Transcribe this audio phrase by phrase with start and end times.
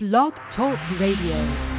[0.00, 1.77] Blog Talk Radio.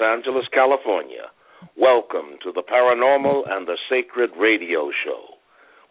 [0.00, 1.30] Angeles, California,
[1.76, 5.36] welcome to the Paranormal and the Sacred Radio Show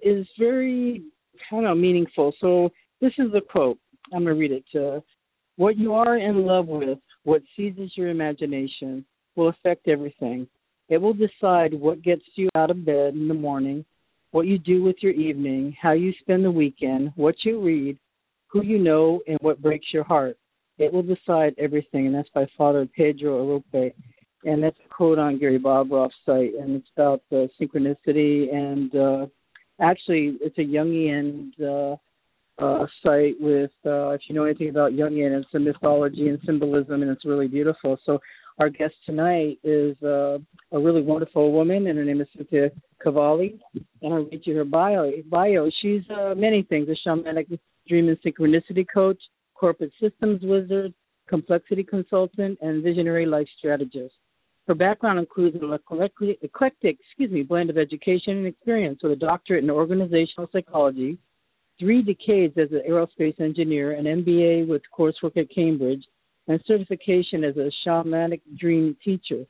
[0.00, 1.02] is very
[1.50, 2.32] kind of meaningful.
[2.40, 3.76] So this is the quote.
[4.14, 4.64] I'm to read it.
[4.72, 5.00] Uh,
[5.56, 10.46] what you are in love with, what seizes your imagination, will affect everything.
[10.88, 13.84] It will decide what gets you out of bed in the morning,
[14.30, 17.98] what you do with your evening, how you spend the weekend, what you read,
[18.46, 20.36] who you know, and what breaks your heart.
[20.78, 23.92] It will decide everything, and that's by Father Pedro Arrupe.
[24.44, 28.52] And that's a quote on Gary Bobroff's site, and it's about uh, synchronicity.
[28.52, 29.26] And uh,
[29.80, 31.96] actually, it's a Jungian uh,
[32.62, 37.02] uh, site with, uh, if you know anything about Jungian, it's a mythology and symbolism,
[37.02, 37.98] and it's really beautiful.
[38.04, 38.18] So
[38.58, 40.38] our guest tonight is uh,
[40.72, 42.70] a really wonderful woman, and her name is Cynthia
[43.02, 43.60] Cavalli.
[44.02, 45.10] And I'll read you her bio.
[45.30, 45.70] bio.
[45.80, 49.20] She's uh, many things: a shamanic dream and synchronicity coach,
[49.54, 50.92] corporate systems wizard,
[51.28, 54.14] complexity consultant, and visionary life strategist.
[54.68, 59.64] Her background includes an eclectic, excuse me, blend of education and experience with a doctorate
[59.64, 61.18] in organizational psychology,
[61.80, 66.04] three decades as an aerospace engineer, an MBA with coursework at Cambridge,
[66.46, 69.44] and certification as a shamanic dream teacher.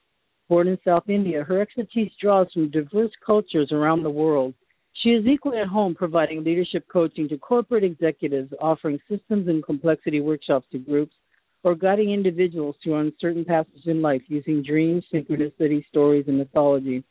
[0.49, 4.55] Born in South India, her expertise draws from diverse cultures around the world.
[5.03, 10.21] She is equally at home providing leadership coaching to corporate executives, offering systems and complexity
[10.21, 11.15] workshops to groups,
[11.65, 17.05] or guiding individuals through uncertain passages in life using dreams, synchronicity, stories, and mythology.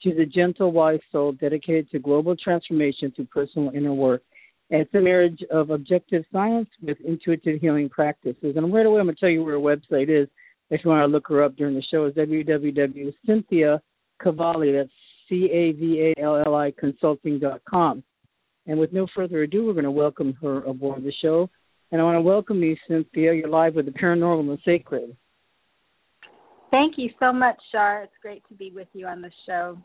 [0.00, 4.22] She's a gentle, wise soul dedicated to global transformation through personal inner work.
[4.70, 8.56] And It's a marriage of objective science with intuitive healing practices.
[8.56, 10.28] And right away, I'm going to tell you where her website is.
[10.70, 13.82] If you want to look her up during the show, is www.cynthia
[14.24, 14.90] that's
[15.28, 18.02] C A V A L L I consulting.com.
[18.66, 21.50] And with no further ado, we're going to welcome her aboard the show.
[21.92, 23.32] And I want to welcome you, Cynthia.
[23.34, 25.16] You're live with the Paranormal and the Sacred.
[26.70, 28.02] Thank you so much, Shar.
[28.02, 29.78] It's great to be with you on the show.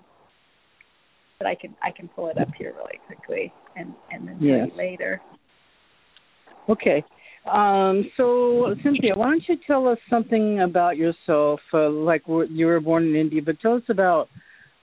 [1.39, 4.69] but I can I can pull it up here really quickly and and then Yes.
[4.75, 5.21] later.
[6.67, 7.03] Okay.
[7.49, 11.61] Um, so, Cynthia, why don't you tell us something about yourself?
[11.73, 14.27] Uh, like you were born in India, but tell us about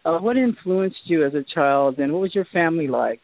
[0.04, 3.20] uh, what influenced you as a child, and what was your family like?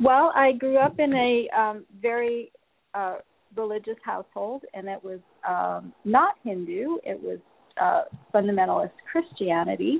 [0.00, 2.52] Well, I grew up in a um, very
[2.94, 3.16] uh,
[3.56, 6.98] religious household, and it was um, not Hindu.
[7.04, 7.38] It was
[7.82, 8.02] uh,
[8.32, 9.98] fundamentalist Christianity,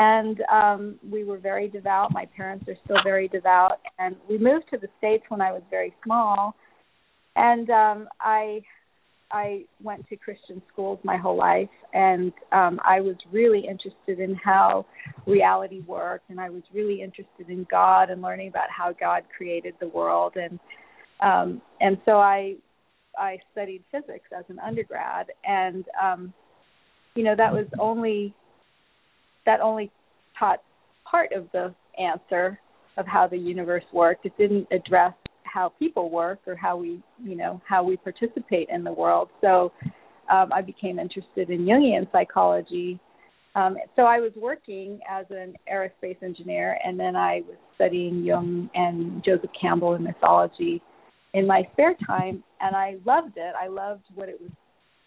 [0.00, 2.10] and um, we were very devout.
[2.10, 5.60] My parents are still very devout, and we moved to the states when I was
[5.68, 6.54] very small,
[7.36, 8.62] and um, I
[9.30, 14.34] I went to Christian schools my whole life, and um, I was really interested in
[14.42, 14.86] how
[15.26, 19.74] reality worked, and I was really interested in God and learning about how God created
[19.80, 20.58] the world, and
[21.20, 22.54] um, and so I
[23.18, 26.32] I studied physics as an undergrad, and um,
[27.14, 28.34] you know that was only
[29.50, 29.90] that only
[30.38, 30.62] taught
[31.10, 32.60] part of the answer
[32.96, 34.24] of how the universe worked.
[34.24, 35.12] It didn't address
[35.42, 39.28] how people work or how we you know how we participate in the world.
[39.40, 39.72] So
[40.32, 43.00] um, i became interested in jungian psychology.
[43.56, 48.70] Um, so i was working as an aerospace engineer and then i was studying jung
[48.74, 50.80] and joseph campbell and mythology
[51.34, 53.54] in my spare time and i loved it.
[53.60, 54.52] I loved what it was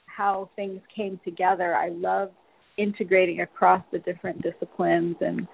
[0.08, 1.74] how things came together.
[1.74, 2.34] I loved
[2.78, 5.48] integrating across the different disciplines and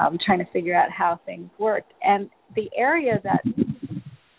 [0.00, 1.92] um, trying to figure out how things worked.
[2.02, 3.42] And the area that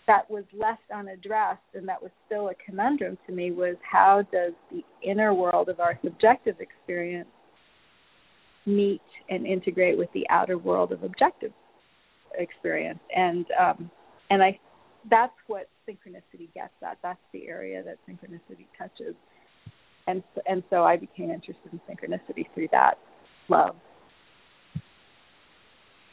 [0.07, 4.53] that was left unaddressed and that was still a conundrum to me was how does
[4.71, 7.27] the inner world of our subjective experience
[8.65, 11.51] meet and integrate with the outer world of objective
[12.37, 12.99] experience?
[13.15, 13.91] And um
[14.29, 14.57] and i
[15.09, 16.97] that's what synchronicity gets at.
[17.01, 19.15] That's the area that synchronicity touches
[20.07, 22.97] and so, and so i became interested in synchronicity through that
[23.49, 23.75] love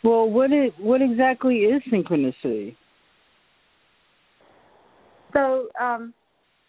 [0.04, 2.76] Well, what what exactly is synchronicity?
[5.32, 6.12] So um,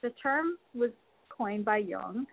[0.01, 0.91] the term was
[1.29, 2.25] coined by Jung,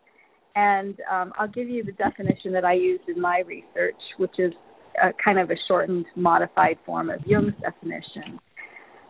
[0.54, 4.52] and um, I'll give you the definition that I used in my research, which is
[5.02, 8.38] a, kind of a shortened, modified form of Jung's definition.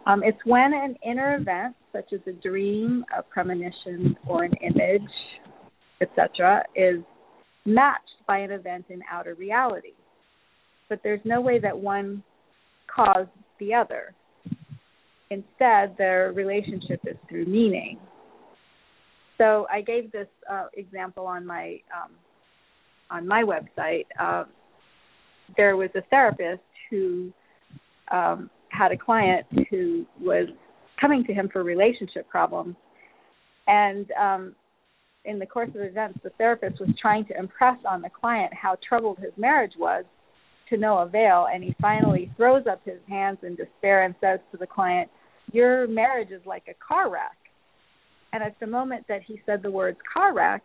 [0.07, 5.11] Um, it's when an inner event, such as a dream, a premonition, or an image,
[6.03, 7.03] etc., is
[7.65, 9.95] matched by an event in outer reality.
[10.89, 12.23] But there's no way that one
[12.95, 14.15] caused the other.
[15.31, 17.99] Instead, their relationship is through meaning.
[19.39, 22.13] So I gave this uh, example on my um,
[23.11, 24.05] on my website.
[24.21, 24.45] Uh,
[25.57, 27.33] there was a therapist who
[28.11, 30.49] um, had a client who was
[31.01, 32.77] coming to him for relationship problems,
[33.67, 34.55] and um,
[35.25, 38.77] in the course of events, the therapist was trying to impress on the client how
[38.87, 40.05] troubled his marriage was,
[40.69, 41.47] to no avail.
[41.53, 45.11] And he finally throws up his hands in despair and says to the client,
[45.53, 47.37] your marriage is like a car wreck.
[48.33, 50.63] And at the moment that he said the words car wreck,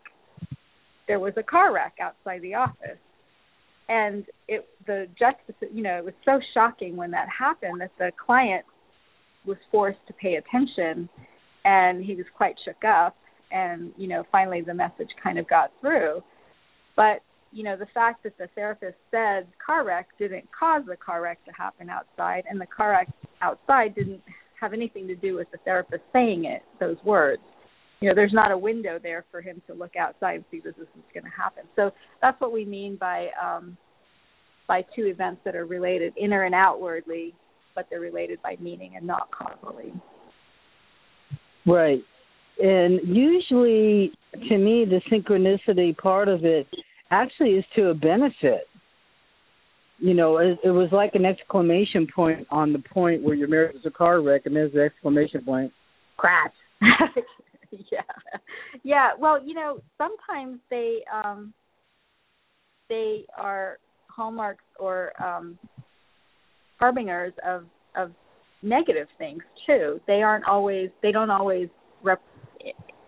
[1.06, 2.98] there was a car wreck outside the office.
[3.88, 8.10] And it the justice you know, it was so shocking when that happened that the
[8.24, 8.64] client
[9.46, 11.08] was forced to pay attention
[11.64, 13.16] and he was quite shook up
[13.50, 16.22] and, you know, finally the message kind of got through.
[16.96, 17.20] But,
[17.52, 21.44] you know, the fact that the therapist said car wreck didn't cause the car wreck
[21.46, 23.08] to happen outside and the car wreck
[23.40, 24.20] outside didn't
[24.60, 27.42] have anything to do with the therapist saying it, those words.
[28.00, 30.76] You know, there's not a window there for him to look outside and see that
[30.76, 31.64] this is going to happen.
[31.74, 31.90] So
[32.22, 33.76] that's what we mean by um,
[34.68, 37.34] by two events that are related inner and outwardly,
[37.74, 39.92] but they're related by meaning and not causally.
[41.66, 42.00] Right.
[42.58, 44.12] And usually,
[44.48, 46.66] to me, the synchronicity part of it
[47.10, 48.66] actually is to a benefit.
[50.00, 53.84] You know, it, was like an exclamation point on the point where your marriage was
[53.86, 55.72] a car wreck, and there's the exclamation point,
[56.16, 56.52] crash.
[57.70, 58.00] yeah,
[58.84, 59.10] yeah.
[59.18, 61.52] Well, you know, sometimes they um,
[62.88, 65.58] they are hallmarks or um,
[66.78, 67.64] harbingers of
[67.96, 68.12] of
[68.62, 70.00] negative things too.
[70.06, 70.90] They aren't always.
[71.02, 71.68] They don't always
[72.04, 72.22] rep-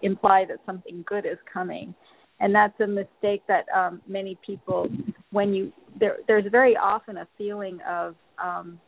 [0.02, 1.95] imply that something good is coming,
[2.40, 4.88] and that's a mistake that um, many people.
[5.30, 8.80] When you there, there's very often a feeling of um,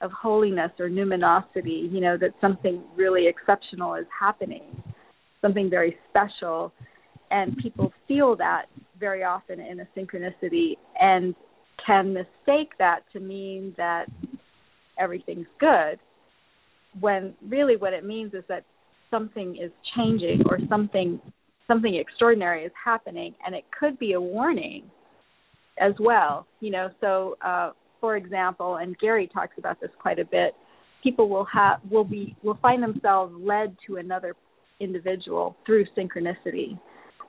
[0.00, 4.82] of holiness or numinosity, you know, that something really exceptional is happening,
[5.42, 6.72] something very special.
[7.30, 8.66] And people feel that
[8.98, 11.34] very often in a synchronicity and
[11.86, 14.06] can mistake that to mean that
[14.98, 15.98] everything's good
[16.98, 18.64] when really what it means is that
[19.10, 21.20] something is changing or something
[21.66, 24.82] something extraordinary is happening and it could be a warning
[25.80, 30.24] as well you know so uh for example, and Gary talks about this quite a
[30.24, 30.54] bit,
[31.02, 34.34] people will have will be will find themselves led to another
[34.80, 36.78] individual through synchronicity.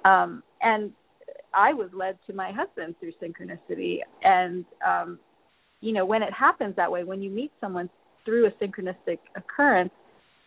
[0.05, 0.91] Um, and
[1.53, 3.97] I was led to my husband through synchronicity.
[4.23, 5.19] And um,
[5.81, 7.89] you know, when it happens that way, when you meet someone
[8.23, 9.91] through a synchronistic occurrence,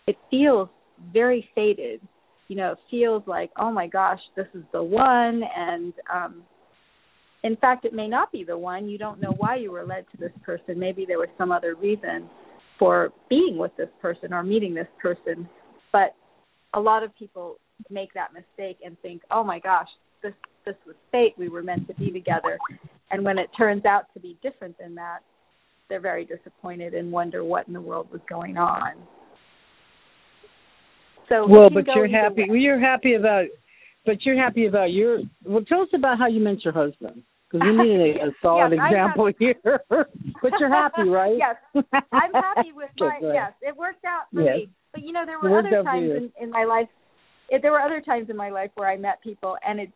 [0.07, 0.69] it feels
[1.13, 2.01] very fated.
[2.49, 6.43] You know, feels like, oh my gosh, this is the one, and um,
[7.43, 8.89] in fact, it may not be the one.
[8.89, 10.79] You don't know why you were led to this person.
[10.79, 12.29] Maybe there was some other reason
[12.79, 15.49] for being with this person or meeting this person.
[15.93, 16.15] But
[16.75, 17.57] a lot of people
[17.91, 19.89] make that mistake and think, "Oh my gosh,
[20.23, 20.35] this
[20.65, 21.35] this was fate.
[21.37, 22.59] We were meant to be together."
[23.11, 25.21] And when it turns out to be different than that,
[25.89, 28.95] they're very disappointed and wonder what in the world was going on.
[31.29, 32.45] So well, but you're happy.
[32.49, 33.47] Well, you're happy about,
[34.05, 35.21] but you're happy about your.
[35.45, 38.73] Well, tell us about how you met your husband because we need a, a solid
[38.73, 39.81] yes, example here.
[39.89, 41.37] but you're happy, right?
[41.39, 43.19] yes, I'm happy with my.
[43.23, 44.57] yes, it worked out for yes.
[44.57, 44.69] me.
[44.93, 46.89] But you know, there were other times in, in my life.
[47.49, 49.91] It, there were other times in my life where I met people, and it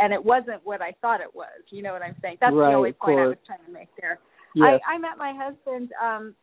[0.00, 1.48] and it wasn't what I thought it was.
[1.70, 2.38] You know what I'm saying?
[2.40, 4.18] That's right, the only point I was trying to make there.
[4.54, 4.80] Yes.
[4.86, 5.90] I, I met my husband.
[6.02, 6.34] Um,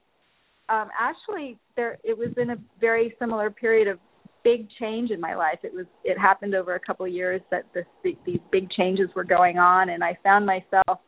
[0.69, 3.99] um, actually, there it was in a very similar period of
[4.43, 5.59] big change in my life.
[5.63, 9.23] It was it happened over a couple of years that this these big changes were
[9.23, 10.99] going on, and I found myself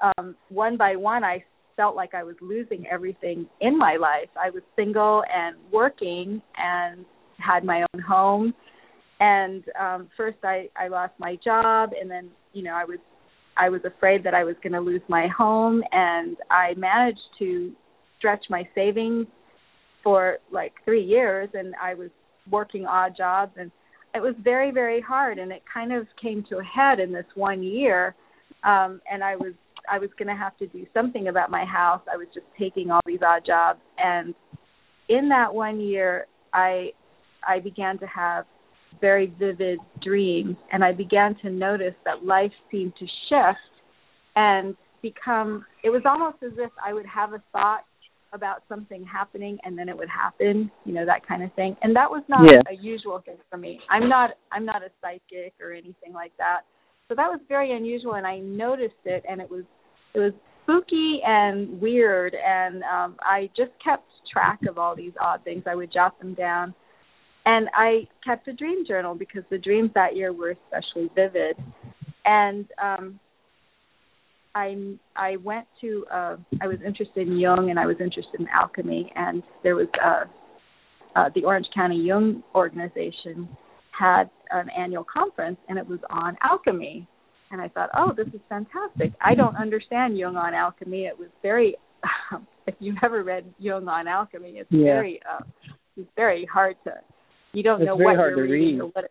[0.00, 1.24] um, one by one.
[1.24, 1.44] I
[1.76, 4.28] felt like I was losing everything in my life.
[4.42, 7.04] I was single and working and
[7.38, 8.54] had my own home.
[9.18, 12.98] And um, first, I I lost my job, and then you know I was
[13.56, 17.72] I was afraid that I was going to lose my home, and I managed to
[18.18, 19.26] stretch my savings
[20.02, 22.08] for like three years, and I was
[22.50, 23.70] working odd jobs and
[24.14, 27.26] it was very very hard and it kind of came to a head in this
[27.34, 28.14] one year
[28.64, 29.52] um and i was
[29.90, 32.02] i was going to have to do something about my house.
[32.12, 34.34] I was just taking all these odd jobs and
[35.08, 36.90] in that one year i
[37.46, 38.44] i began to have
[39.00, 43.58] very vivid dreams and i began to notice that life seemed to shift
[44.36, 47.84] and become it was almost as if i would have a thought
[48.32, 51.76] about something happening and then it would happen, you know, that kind of thing.
[51.82, 52.62] And that was not yes.
[52.70, 53.80] a usual thing for me.
[53.90, 56.60] I'm not I'm not a psychic or anything like that.
[57.08, 59.64] So that was very unusual and I noticed it and it was
[60.14, 60.32] it was
[60.62, 65.64] spooky and weird and um I just kept track of all these odd things.
[65.66, 66.74] I would jot them down.
[67.46, 71.56] And I kept a dream journal because the dreams that year were especially vivid.
[72.24, 73.18] And um
[74.54, 78.46] I I went to uh I was interested in Jung and I was interested in
[78.48, 80.24] alchemy and there was uh
[81.16, 83.48] uh the Orange County Jung organization
[83.98, 87.06] had an annual conference and it was on alchemy
[87.52, 89.12] and I thought, "Oh, this is fantastic.
[89.20, 91.04] I don't understand Jung on alchemy.
[91.04, 91.76] It was very
[92.66, 94.84] if you've ever read Jung on alchemy, it's yeah.
[94.84, 95.44] very uh
[95.96, 96.92] it's very hard to
[97.52, 99.04] you don't it's know what you're to reading read.
[99.04, 99.10] it,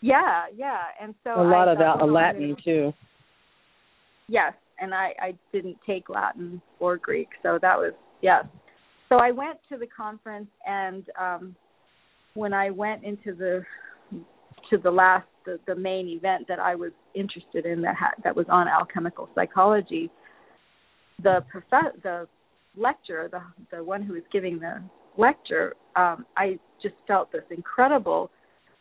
[0.00, 0.78] yeah, yeah.
[1.00, 2.92] And so a lot I of thought, that oh, Latin too.
[4.28, 4.52] Yes,
[4.82, 8.44] and I I didn't take Latin or Greek, so that was yes.
[9.08, 11.56] So I went to the conference, and um
[12.34, 13.62] when I went into the
[14.70, 18.34] to the last the, the main event that I was interested in that had, that
[18.34, 20.10] was on alchemical psychology,
[21.22, 22.28] the prof- the
[22.76, 23.42] lecturer, the
[23.76, 24.82] the one who was giving the
[25.16, 28.30] lecture, um, I just felt this incredible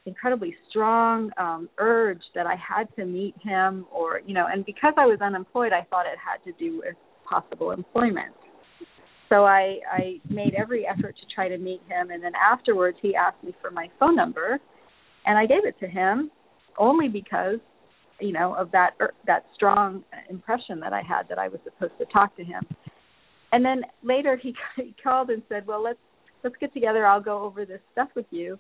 [0.06, 4.94] incredibly strong um urge that I had to meet him or you know and because
[4.98, 6.96] I was unemployed I thought it had to do with
[7.30, 8.34] possible employment.
[9.30, 13.16] So I I made every effort to try to meet him and then afterwards he
[13.16, 14.60] asked me for my phone number
[15.26, 16.32] and I gave it to him
[16.80, 17.60] only because
[18.20, 18.92] you know of that
[19.28, 22.64] that strong impression that I had that I was supposed to talk to him.
[23.54, 26.00] And then later he, he called and said well let's
[26.44, 27.06] let's get together.
[27.06, 28.58] I'll go over this stuff with you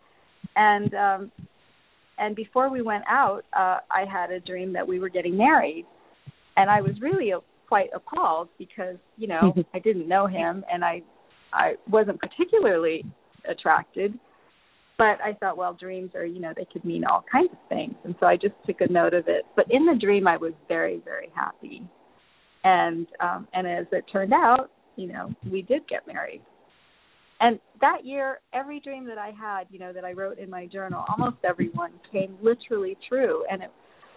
[0.56, 1.32] and um
[2.18, 5.86] and before we went out, uh I had a dream that we were getting married,
[6.58, 10.84] and I was really a, quite appalled because you know I didn't know him and
[10.84, 11.02] I
[11.54, 13.04] I wasn't particularly
[13.50, 14.18] attracted
[15.02, 17.96] but I thought, well, dreams are, you know, they could mean all kinds of things.
[18.04, 19.46] And so I just took a note of it.
[19.56, 21.82] But in the dream I was very, very happy.
[22.64, 26.44] And um and as it turned out, you know, we did get married.
[27.42, 30.68] And that year, every dream that I had, you know, that I wrote in my
[30.68, 33.44] journal, almost every one came literally true.
[33.52, 33.72] And it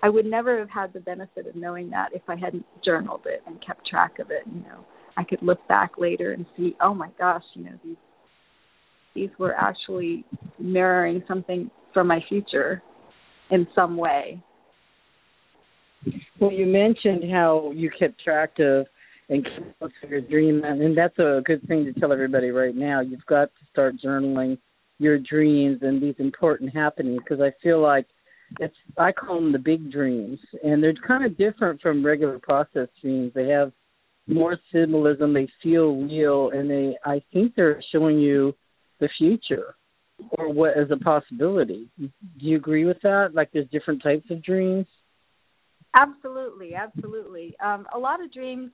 [0.04, 3.42] I would never have had the benefit of knowing that if I hadn't journaled it
[3.46, 4.84] and kept track of it, you know.
[5.16, 7.96] I could look back later and see, oh my gosh, you know, these
[9.14, 10.26] these were actually
[10.58, 12.82] mirroring something from my future
[13.50, 14.42] in some way.
[16.38, 18.86] Well, you mentioned how you kept track of
[19.28, 23.00] and kept of your dream, and that's a good thing to tell everybody right now.
[23.00, 24.58] You've got to start journaling
[24.98, 28.06] your dreams and these important happenings because I feel like
[28.60, 32.88] it's I call them the big dreams, and they're kind of different from regular process
[33.00, 33.32] dreams.
[33.34, 33.72] They have
[34.26, 35.32] more symbolism.
[35.32, 38.54] They feel real, and they I think they're showing you
[39.00, 39.74] the future
[40.38, 41.88] or what is a possibility.
[41.98, 43.30] Do you agree with that?
[43.34, 44.86] Like there's different types of dreams?
[45.96, 47.56] Absolutely, absolutely.
[47.64, 48.70] Um a lot of dreams,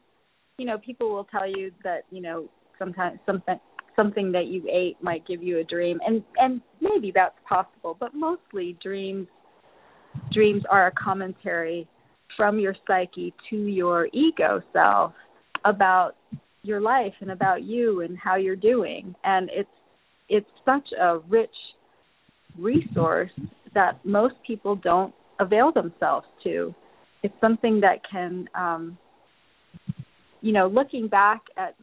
[0.61, 2.47] you know, people will tell you that, you know,
[2.79, 3.59] sometimes something
[3.97, 8.15] something that you ate might give you a dream and and maybe that's possible, but
[8.15, 9.27] mostly dreams
[10.31, 11.89] dreams are a commentary
[12.37, 15.15] from your psyche to your ego self
[15.65, 16.13] about
[16.63, 19.69] your life and about you and how you're doing and it's
[20.29, 21.49] it's such a rich
[22.59, 23.33] resource
[23.73, 26.75] that most people don't avail themselves to.
[27.23, 28.99] It's something that can um
[30.41, 31.75] you know, looking back at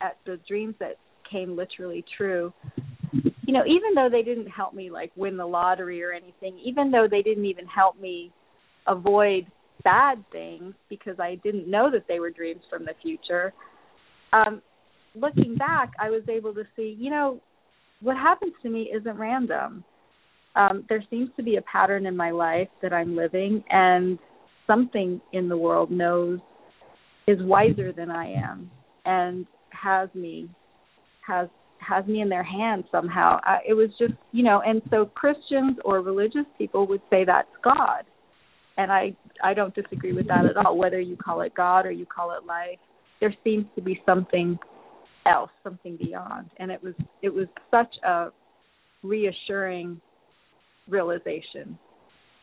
[0.00, 0.96] at the dreams that
[1.30, 2.52] came literally true,
[3.12, 6.90] you know, even though they didn't help me like win the lottery or anything, even
[6.90, 8.32] though they didn't even help me
[8.86, 9.46] avoid
[9.84, 13.52] bad things because I didn't know that they were dreams from the future.
[14.32, 14.62] Um
[15.14, 17.40] looking back, I was able to see, you know,
[18.00, 19.84] what happens to me isn't random.
[20.56, 24.18] Um, there seems to be a pattern in my life that I'm living, and
[24.66, 26.40] something in the world knows
[27.26, 28.70] is wiser than I am
[29.04, 30.48] and has me
[31.26, 33.40] has has me in their hands somehow.
[33.42, 37.48] I, it was just you know, and so Christians or religious people would say that's
[37.62, 38.04] God,
[38.76, 40.76] and I I don't disagree with that at all.
[40.76, 42.78] Whether you call it God or you call it life,
[43.20, 44.58] there seems to be something
[45.26, 46.50] else, something beyond.
[46.58, 48.28] And it was it was such a
[49.02, 50.00] reassuring
[50.88, 51.78] realization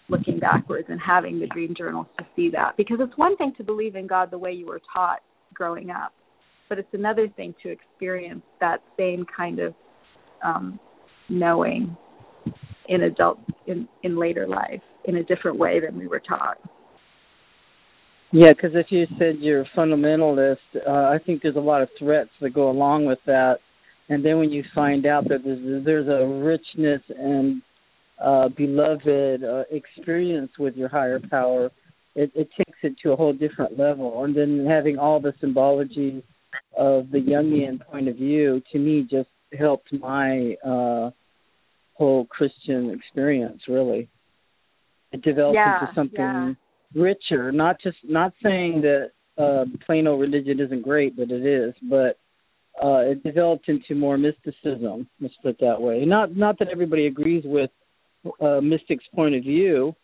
[0.10, 3.64] looking backwards and having the dream journals to see that because it's one thing to
[3.64, 5.20] believe in God the way you were taught
[5.54, 6.14] growing up,
[6.68, 9.74] but it's another thing to experience that same kind of
[10.44, 10.80] um
[11.30, 11.96] knowing
[12.88, 16.58] in adult in in later life in a different way than we were taught.
[18.32, 21.90] Yeah, because if you said you're a fundamentalist, uh, I think there's a lot of
[21.98, 23.58] threats that go along with that.
[24.08, 27.62] And then when you find out that there's, there's a richness and
[28.24, 31.72] uh, beloved uh, experience with your higher power,
[32.16, 34.24] it, it takes it to a whole different level.
[34.24, 36.24] And then having all the symbology
[36.78, 41.12] of the Jungian point of view, to me, just helped my uh,
[41.94, 43.62] whole Christian experience.
[43.68, 44.10] Really,
[45.12, 46.20] it developed yeah, into something.
[46.20, 46.54] Yeah
[46.94, 47.52] richer.
[47.52, 51.74] Not just not saying that uh, plain old religion isn't great, but it is.
[51.90, 52.18] But
[52.84, 55.08] uh, it developed into more mysticism.
[55.20, 56.06] Let's put it that way.
[56.06, 57.72] Not not that everybody agrees with
[58.42, 59.96] uh, mystic's point of view.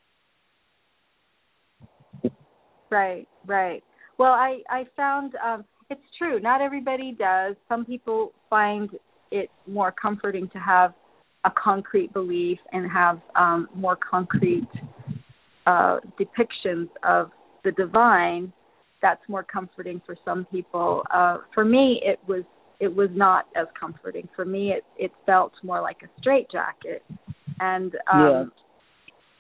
[2.90, 3.84] Right, right.
[4.18, 6.40] Well, I I found um, it's true.
[6.40, 7.56] Not everybody does.
[7.68, 8.90] Some people find
[9.32, 10.94] it more comforting to have
[11.44, 14.68] a concrete belief and have um, more concrete
[15.68, 17.32] uh, depictions of
[17.64, 18.52] the divine,
[19.02, 21.04] that's more comforting for some people.
[21.14, 22.44] Uh, for me, it was
[22.80, 24.28] it was not as comforting.
[24.36, 27.04] For me, it it felt more like a straitjacket,
[27.60, 28.52] and um,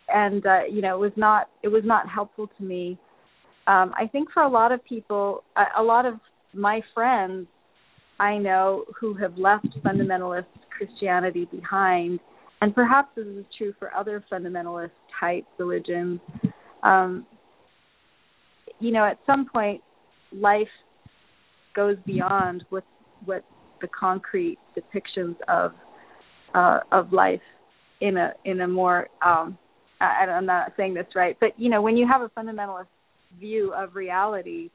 [0.07, 0.25] yeah.
[0.27, 2.97] and uh, you know, it was not it was not helpful to me.
[3.67, 6.15] Um, I think for a lot of people, a, a lot of
[6.53, 7.47] my friends
[8.19, 10.45] I know who have left fundamentalist
[10.77, 12.19] Christianity behind
[12.61, 16.19] and perhaps this is true for other fundamentalist type religions.
[16.83, 17.25] Um,
[18.79, 19.81] you know, at some point,
[20.31, 20.67] life
[21.75, 22.83] goes beyond what
[23.25, 23.43] what
[23.81, 25.73] the concrete depictions of
[26.53, 27.41] uh, of life
[28.07, 29.57] in a in a more um,
[30.01, 32.87] I, I'm not saying this right, but you know, when you have a fundamentalist
[33.39, 34.69] view of reality,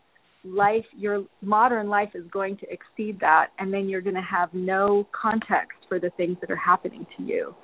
[0.44, 4.52] life your modern life is going to exceed that, and then you're going to have
[4.54, 7.54] no context for the things that are happening to you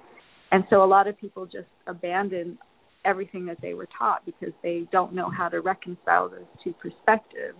[0.53, 2.59] And so a lot of people just abandon
[3.05, 7.59] everything that they were taught because they don't know how to reconcile those two perspectives.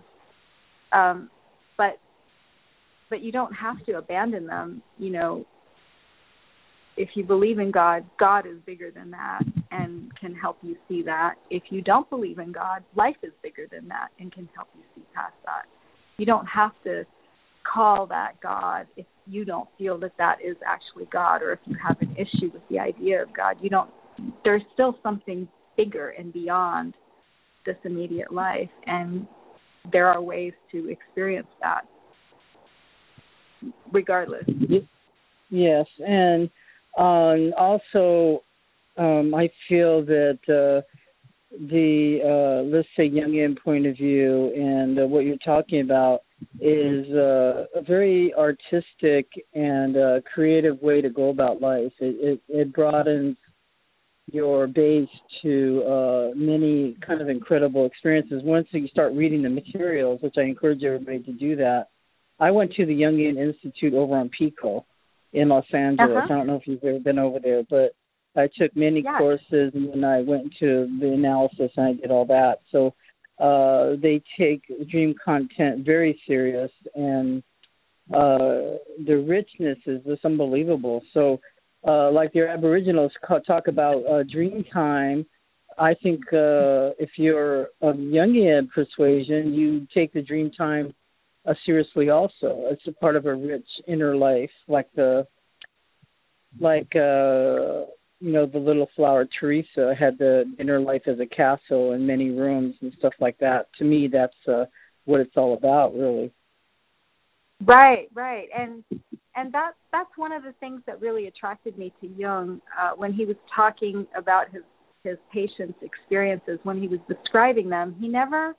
[0.91, 1.29] Um,
[1.77, 1.99] but
[3.09, 4.81] but you don't have to abandon them.
[4.97, 5.45] You know,
[6.97, 11.03] if you believe in God, God is bigger than that and can help you see
[11.03, 11.35] that.
[11.51, 14.81] If you don't believe in God, life is bigger than that and can help you
[14.95, 15.65] see past that.
[16.17, 17.05] You don't have to
[17.71, 21.75] call that God if you don't feel that that is actually God or if you
[21.85, 23.57] have an issue with the idea of God.
[23.61, 23.89] You don't
[24.43, 26.95] there's still something bigger and beyond
[27.65, 29.27] this immediate life and
[29.91, 31.81] there are ways to experience that
[33.91, 34.45] regardless.
[35.49, 36.49] Yes, and
[36.97, 38.43] um, also
[38.97, 40.81] um, I feel that uh,
[41.51, 46.21] the uh, let's say Jungian point of view and uh, what you're talking about
[46.59, 51.91] is uh, a very artistic and uh, creative way to go about life.
[51.99, 53.37] It, it, it broadens
[54.31, 55.07] your base
[55.41, 58.41] to uh, many kind of incredible experiences.
[58.43, 61.87] Once you start reading the materials, which I encourage everybody to do that,
[62.39, 64.85] I went to the Jungian Institute over on Pico
[65.33, 66.09] in Los Angeles.
[66.11, 66.25] Uh-huh.
[66.33, 67.93] I don't know if you've ever been over there, but
[68.35, 69.15] I took many yes.
[69.17, 72.59] courses and then I went to the analysis and I did all that.
[72.71, 72.93] So
[73.39, 77.43] uh they take dream content very serious and
[78.13, 81.03] uh the richness is just unbelievable.
[81.13, 81.39] So
[81.87, 83.11] uh like your aboriginals
[83.45, 85.25] talk about uh dream time
[85.77, 90.93] I think uh if you're of Jungian persuasion, you take the dream time
[91.47, 92.65] uh, seriously also.
[92.71, 95.25] It's a part of a rich inner life, like the
[96.59, 97.85] like uh
[98.19, 102.31] you know the little flower Teresa had the inner life as a castle and many
[102.31, 103.67] rooms and stuff like that.
[103.77, 104.65] To me, that's uh
[105.05, 106.31] what it's all about, really.
[107.65, 108.83] Right, right, and
[109.35, 113.13] and that that's one of the things that really attracted me to Jung uh, when
[113.13, 114.63] he was talking about his
[115.03, 116.59] his patients' experiences.
[116.63, 118.55] When he was describing them, he never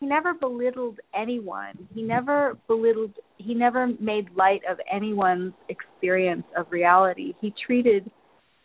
[0.00, 1.88] he never belittled anyone.
[1.94, 7.34] He never belittled he never made light of anyone's experience of reality.
[7.40, 8.10] He treated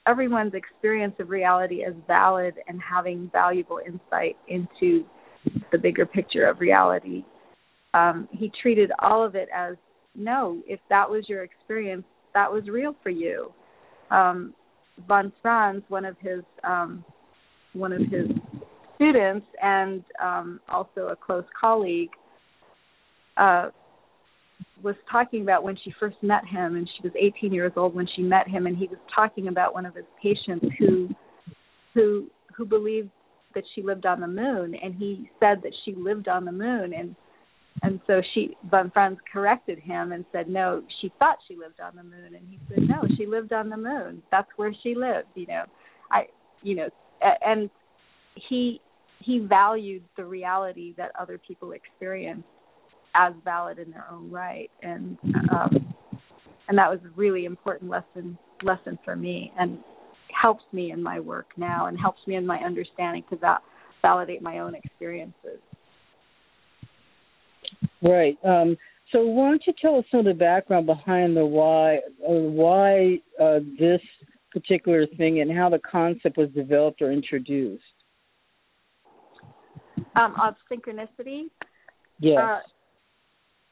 [0.07, 5.05] everyone's experience of reality as valid and having valuable insight into
[5.71, 7.23] the bigger picture of reality.
[7.93, 9.75] Um, he treated all of it as
[10.15, 13.51] no, if that was your experience, that was real for you.
[14.09, 14.53] Um,
[15.07, 17.05] von Franz, one of his um,
[17.73, 18.27] one of his
[19.01, 22.11] students and um, also a close colleague,
[23.37, 23.69] uh,
[24.83, 28.07] was talking about when she first met him, and she was 18 years old when
[28.15, 31.09] she met him, and he was talking about one of his patients who
[31.93, 33.09] who who believed
[33.53, 36.93] that she lived on the moon, and he said that she lived on the moon,
[36.93, 37.15] and
[37.83, 41.95] and so she von Franz corrected him and said no, she thought she lived on
[41.95, 44.21] the moon, and he said no, she lived on the moon.
[44.31, 45.27] That's where she lived.
[45.35, 45.63] You know,
[46.11, 46.23] I
[46.63, 46.89] you know,
[47.21, 47.69] and
[48.49, 48.81] he
[49.23, 52.47] he valued the reality that other people experienced
[53.15, 54.69] as valid in their own right.
[54.81, 55.17] And
[55.51, 55.93] um
[56.67, 59.79] and that was a really important lesson lesson for me and
[60.41, 63.59] helps me in my work now and helps me in my understanding to va-
[64.01, 65.59] validate my own experiences.
[68.01, 68.37] Right.
[68.45, 68.77] Um
[69.11, 73.19] so why don't you tell us some of the background behind the why uh, why
[73.41, 74.01] uh, this
[74.51, 77.83] particular thing and how the concept was developed or introduced
[80.15, 81.43] um, of synchronicity.
[82.19, 82.39] Yes.
[82.41, 82.59] Uh,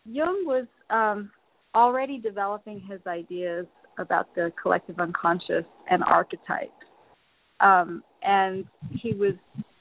[0.06, 1.32] Jung was um,
[1.76, 3.66] already developing his ideas
[4.00, 6.72] about the collective unconscious and archetypes.
[7.60, 9.34] Um, and he was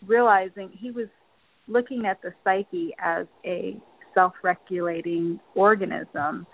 [0.06, 1.06] realizing, he was
[1.68, 3.76] looking at the psyche as a
[4.14, 6.46] self regulating organism,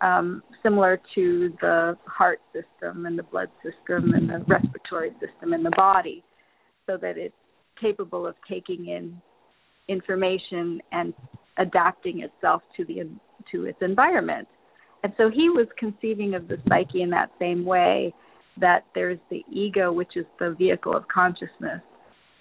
[0.00, 5.62] um, similar to the heart system and the blood system and the respiratory system in
[5.62, 6.24] the body,
[6.86, 7.34] so that it's
[7.80, 9.20] capable of taking in
[9.88, 11.14] information and
[11.58, 13.08] adapting itself to the
[13.52, 14.48] to its environment.
[15.02, 18.14] And so he was conceiving of the psyche in that same way
[18.58, 21.80] that there's the ego which is the vehicle of consciousness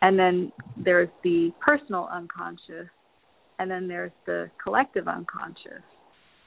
[0.02, 2.88] and then there's the personal unconscious
[3.58, 5.82] and then there's the collective unconscious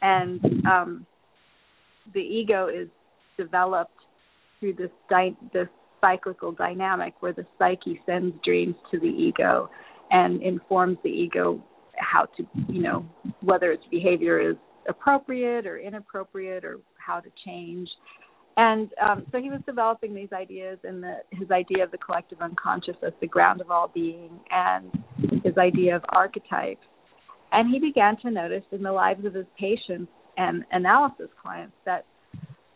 [0.03, 1.07] and um
[2.15, 2.89] the ego is
[3.37, 3.91] developed
[4.61, 5.69] through this dy- this
[6.01, 9.69] cyclical dynamic where the psyche sends dreams to the ego
[10.11, 11.63] and informs the ego
[11.97, 13.07] how to, you know,
[13.41, 14.57] whether its behavior is
[14.89, 17.89] appropriate or inappropriate or how to change.
[18.57, 22.41] And um, so he was developing these ideas and the, his idea of the collective
[22.41, 24.91] unconscious as the ground of all being and
[25.45, 26.87] his idea of archetypes.
[27.53, 32.07] And he began to notice in the lives of his patients and analysis clients that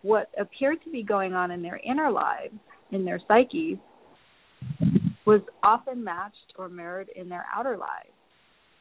[0.02, 2.54] what appeared to be going on in their inner lives
[2.90, 3.78] in their psyches
[5.30, 8.10] was often matched or mirrored in their outer lives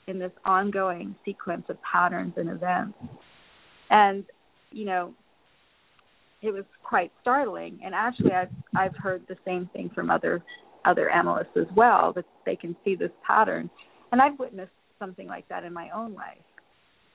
[0.07, 2.97] in this ongoing sequence of patterns and events.
[3.91, 4.23] And,
[4.71, 5.13] you know,
[6.41, 7.79] it was quite startling.
[7.83, 10.41] And actually I've I've heard the same thing from other
[10.85, 13.69] other analysts as well, that they can see this pattern.
[14.11, 16.37] And I've witnessed something like that in my own life.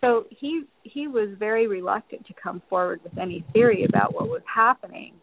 [0.01, 4.43] So he he was very reluctant to come forward with any theory about what was
[4.55, 5.15] happening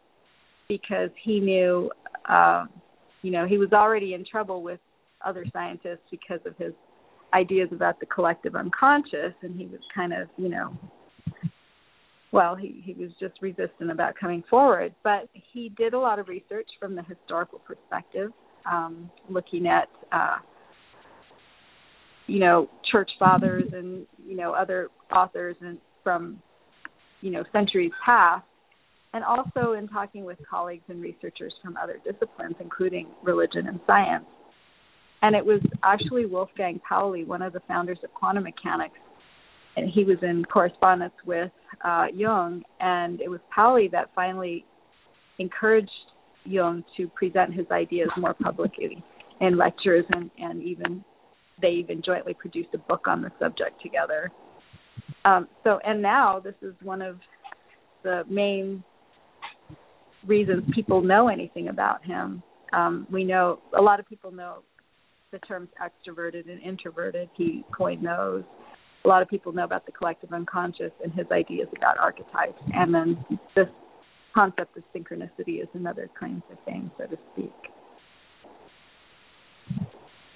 [0.68, 1.90] because he knew
[2.28, 2.70] um
[3.22, 4.80] you know, he was already in trouble with
[5.26, 6.74] other scientists because of his
[7.34, 10.76] ideas about the collective unconscious and he was kind of, you know,
[12.32, 16.30] well, he he was just resistant about coming forward, but he did a lot of
[16.30, 18.32] research from the historical perspective,
[18.66, 20.38] um, looking at uh,
[22.28, 26.42] you know church fathers and you know other authors and from
[27.20, 28.46] you know centuries past,
[29.14, 34.26] and also in talking with colleagues and researchers from other disciplines, including religion and science.
[35.22, 38.98] And it was actually Wolfgang Pauli, one of the founders of quantum mechanics,
[39.76, 41.52] and he was in correspondence with
[41.84, 44.66] uh, Jung, and it was Pauli that finally
[45.40, 45.90] encouraged
[46.44, 49.04] Jung to present his ideas more publicly
[49.40, 51.04] in lectures, and, and even
[51.62, 54.32] they even jointly produced a book on the subject together.
[55.26, 57.18] Um, so, and now this is one of
[58.04, 58.84] the main
[60.26, 62.44] reasons people know anything about him.
[62.74, 64.60] Um, we know a lot of people know
[65.32, 67.30] the terms extroverted and introverted.
[67.36, 68.44] He coined those
[69.04, 72.62] a lot of people know about the collective unconscious and his ideas about archetypes.
[72.74, 73.68] And then this
[74.34, 77.52] concept of synchronicity is another kind of thing, so to speak.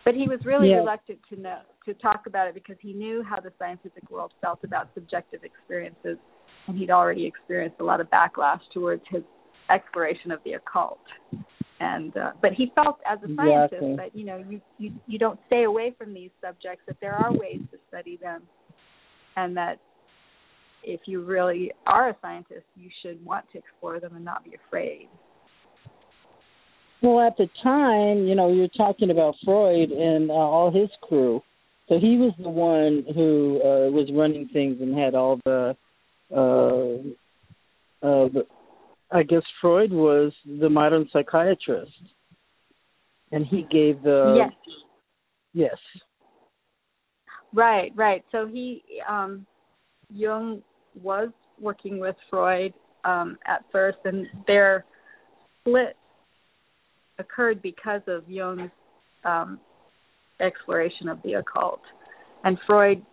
[0.03, 3.39] But he was really reluctant to know to talk about it because he knew how
[3.39, 6.17] the scientific world felt about subjective experiences,
[6.67, 9.23] and he'd already experienced a lot of backlash towards his
[9.69, 10.99] exploration of the occult.
[11.79, 13.95] And uh, but he felt as a scientist exactly.
[13.97, 17.33] that you know you, you you don't stay away from these subjects that there are
[17.33, 18.43] ways to study them
[19.35, 19.79] and that
[20.83, 24.53] if you really are a scientist you should want to explore them and not be
[24.67, 25.09] afraid.
[27.01, 31.41] Well at the time you know you're talking about freud and uh, all his crew.
[31.89, 35.75] So he was the one who uh was running things and had all the
[36.31, 36.95] uh
[38.01, 38.45] uh the
[39.11, 41.91] I guess Freud was the modern psychiatrist,
[43.31, 44.51] and he gave the yes,
[45.53, 45.77] yes,
[47.53, 48.23] right, right.
[48.31, 49.45] So he um,
[50.09, 50.61] Jung
[51.01, 54.85] was working with Freud um, at first, and their
[55.61, 55.95] split
[57.19, 58.71] occurred because of Jung's
[59.23, 59.59] um,
[60.41, 61.81] exploration of the occult,
[62.43, 63.03] and Freud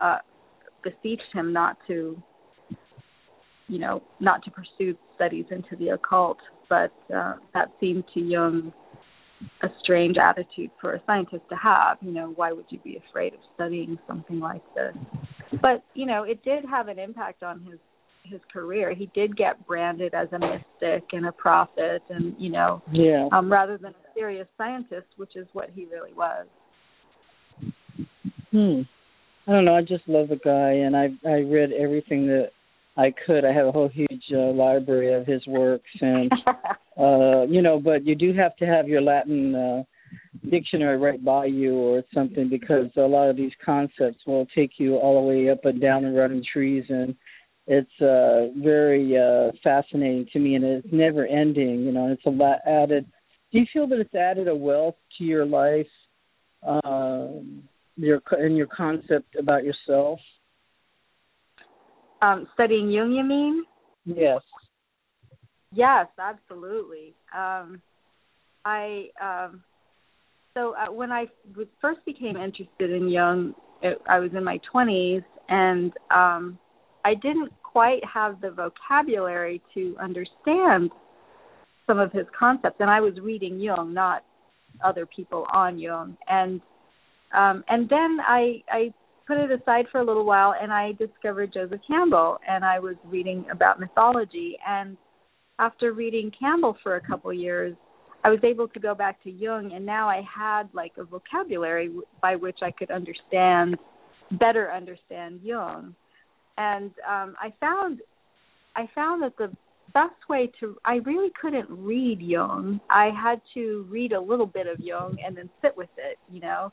[0.00, 0.18] uh,
[0.82, 2.20] beseeched him not to
[3.68, 8.72] you know, not to pursue studies into the occult, but uh, that seemed to Jung
[9.62, 11.98] a strange attitude for a scientist to have.
[12.00, 14.94] You know, why would you be afraid of studying something like this?
[15.60, 17.78] But you know, it did have an impact on his
[18.24, 18.94] his career.
[18.94, 23.52] He did get branded as a mystic and a prophet, and you know, yeah, um,
[23.52, 26.46] rather than a serious scientist, which is what he really was.
[28.50, 28.82] Hmm.
[29.46, 29.74] I don't know.
[29.74, 32.50] I just love the guy, and I I read everything that
[32.96, 33.44] I could.
[33.44, 36.30] I have a whole huge uh, library of his works, and
[36.98, 39.82] uh, you know, but you do have to have your Latin uh,
[40.48, 44.96] dictionary right by you or something because a lot of these concepts will take you
[44.96, 47.16] all the way up and down and running trees, and
[47.66, 51.80] it's uh, very uh, fascinating to me, and it's never ending.
[51.80, 53.06] You know, it's a lot added.
[53.52, 55.86] Do you feel that it's added a wealth to your life,
[56.66, 57.28] uh,
[57.96, 60.20] your and your concept about yourself?
[62.24, 63.64] Um, studying Jung, you mean?
[64.06, 64.40] Yes.
[65.72, 67.14] Yes, absolutely.
[67.36, 67.82] Um,
[68.64, 69.62] I um,
[70.54, 74.58] so uh, when I was first became interested in Jung, it, I was in my
[74.70, 76.58] twenties, and um,
[77.04, 80.90] I didn't quite have the vocabulary to understand
[81.86, 84.24] some of his concepts, and I was reading Jung, not
[84.82, 86.60] other people on Jung, and
[87.36, 88.94] um, and then I I
[89.26, 92.96] put it aside for a little while and I discovered Joseph Campbell and I was
[93.04, 94.56] reading about mythology.
[94.66, 94.96] And
[95.58, 97.74] after reading Campbell for a couple years
[98.22, 101.90] I was able to go back to Jung and now I had like a vocabulary
[102.22, 103.76] by which I could understand
[104.32, 105.94] better understand Jung.
[106.58, 108.00] And um I found
[108.76, 109.52] I found that the
[109.92, 112.80] best way to I really couldn't read Jung.
[112.90, 116.40] I had to read a little bit of Jung and then sit with it, you
[116.40, 116.72] know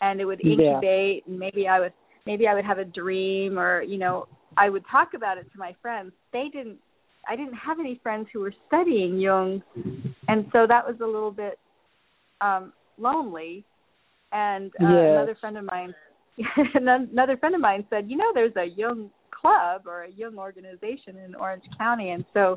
[0.00, 1.30] and it would incubate yeah.
[1.30, 1.92] and maybe I would
[2.26, 5.58] maybe I would have a dream or you know I would talk about it to
[5.58, 6.12] my friends.
[6.32, 6.78] They didn't
[7.28, 9.62] I didn't have any friends who were studying Jung
[10.28, 11.58] and so that was a little bit
[12.40, 13.64] um lonely
[14.32, 15.10] and uh, yes.
[15.12, 15.94] another friend of mine
[16.74, 21.16] another friend of mine said you know there's a Jung club or a Jung organization
[21.24, 22.56] in orange county and so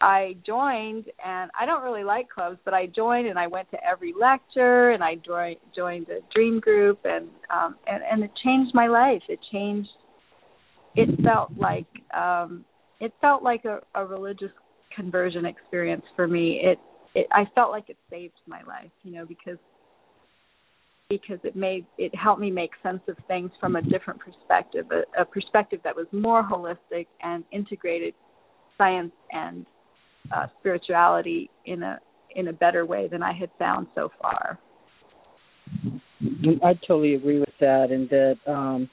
[0.00, 3.78] I joined, and I don't really like clubs, but I joined and I went to
[3.84, 8.74] every lecture, and I joined joined a dream group, and um, and and it changed
[8.74, 9.22] my life.
[9.28, 9.90] It changed.
[10.96, 12.64] It felt like um,
[12.98, 14.50] it felt like a, a religious
[14.96, 16.60] conversion experience for me.
[16.62, 16.78] It
[17.14, 19.58] it I felt like it saved my life, you know, because
[21.10, 25.20] because it made it helped me make sense of things from a different perspective, a,
[25.20, 28.14] a perspective that was more holistic and integrated
[28.80, 29.66] science and
[30.34, 32.00] uh, spirituality in a
[32.34, 34.58] in a better way than I had found so far.
[36.62, 38.88] I totally agree with that, and that um,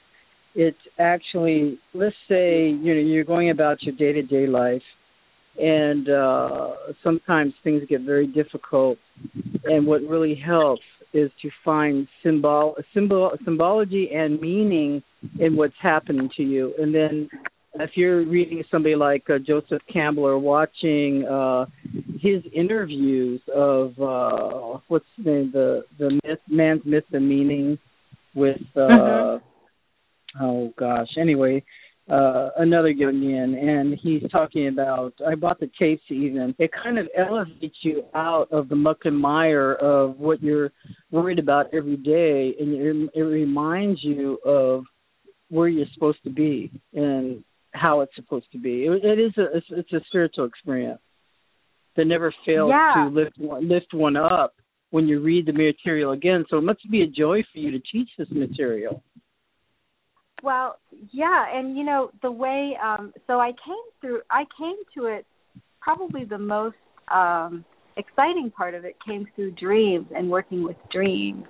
[0.56, 4.82] it's actually let's say you know you're going about your day to day life,
[5.60, 6.72] and uh,
[7.04, 8.98] sometimes things get very difficult,
[9.66, 10.82] and what really helps
[11.14, 15.02] is to find symbol symbol symbology and meaning
[15.40, 17.30] in what's happening to you, and then
[17.80, 21.66] if you're reading somebody like uh, Joseph Campbell or watching uh,
[22.20, 27.78] his interviews of uh, what's the name, the the myth, man's myth and meaning
[28.36, 30.44] with uh, mm-hmm.
[30.44, 31.64] oh gosh, anyway,
[32.10, 35.14] uh, another young man, and he's talking about.
[35.28, 36.56] I bought the tapes even.
[36.60, 40.72] It kind of elevates you out of the muck and mire of what you're
[41.12, 44.84] worried about every day, and it, it reminds you of
[45.50, 47.44] where you're supposed to be and
[47.78, 48.86] how it's supposed to be.
[48.86, 51.02] it, it is a it's a spiritual experience
[51.96, 52.94] that never fails yeah.
[52.96, 54.54] to lift one, lift one up
[54.92, 56.46] when you read the material again.
[56.50, 59.04] So it must be a joy for you to teach this material.
[60.44, 60.78] Well,
[61.12, 65.26] yeah, and you know the way um so I came through I came to it
[65.82, 66.76] probably the most
[67.14, 67.66] um
[67.98, 71.46] exciting part of it came through dreams and working with dreams.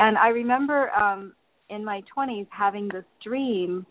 [0.00, 1.34] And I remember um
[1.70, 3.86] in my 20s having this dream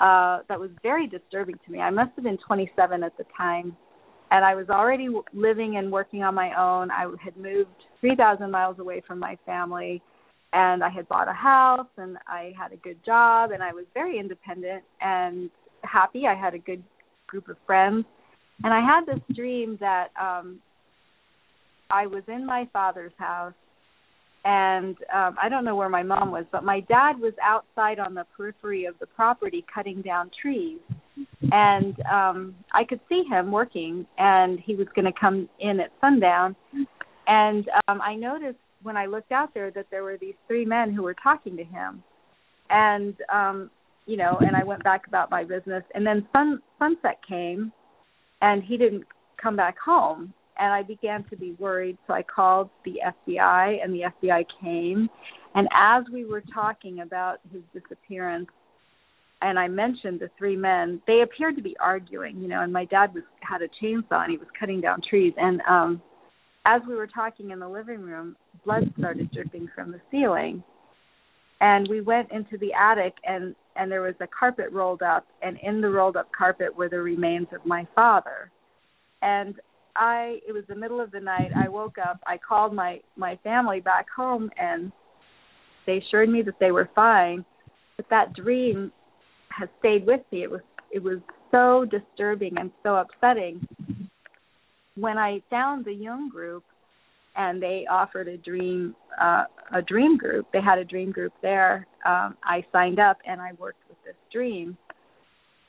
[0.00, 1.80] uh, that was very disturbing to me.
[1.80, 3.76] I must have been 27 at the time,
[4.30, 6.90] and I was already w- living and working on my own.
[6.90, 10.02] I had moved 3,000 miles away from my family,
[10.52, 13.84] and I had bought a house, and I had a good job, and I was
[13.94, 15.50] very independent and
[15.82, 16.26] happy.
[16.26, 16.82] I had a good
[17.26, 18.04] group of friends,
[18.62, 20.60] and I had this dream that um,
[21.90, 23.54] I was in my father's house
[24.44, 28.14] and um I don't know where my mom was, but my dad was outside on
[28.14, 30.78] the periphery of the property cutting down trees.
[31.50, 35.90] And um I could see him working and he was going to come in at
[36.00, 36.56] sundown.
[37.26, 40.92] And um I noticed when I looked out there that there were these three men
[40.92, 42.02] who were talking to him.
[42.70, 43.70] And um
[44.06, 47.72] you know, and I went back about my business and then sun sunset came
[48.42, 49.04] and he didn't
[49.42, 51.98] come back home and I began to be worried.
[52.06, 52.96] So I called the
[53.28, 55.08] FBI, and the FBI came.
[55.54, 58.48] And as we were talking about his disappearance,
[59.42, 62.62] and I mentioned the three men, they appeared to be arguing, you know.
[62.62, 65.34] And my dad was had a chainsaw and he was cutting down trees.
[65.36, 66.02] And um,
[66.64, 70.62] as we were talking in the living room, blood started dripping from the ceiling.
[71.60, 75.58] And we went into the attic, and and there was a carpet rolled up, and
[75.62, 78.50] in the rolled up carpet were the remains of my father.
[79.20, 79.56] And
[79.96, 81.50] I it was the middle of the night.
[81.56, 82.20] I woke up.
[82.26, 84.92] I called my my family back home, and
[85.86, 87.44] they assured me that they were fine.
[87.96, 88.92] But that dream
[89.48, 90.42] has stayed with me.
[90.42, 91.18] It was it was
[91.50, 93.66] so disturbing and so upsetting.
[94.96, 96.64] When I found the Jung group,
[97.36, 100.46] and they offered a dream uh, a dream group.
[100.52, 101.86] They had a dream group there.
[102.06, 104.76] Um, I signed up and I worked with this dream.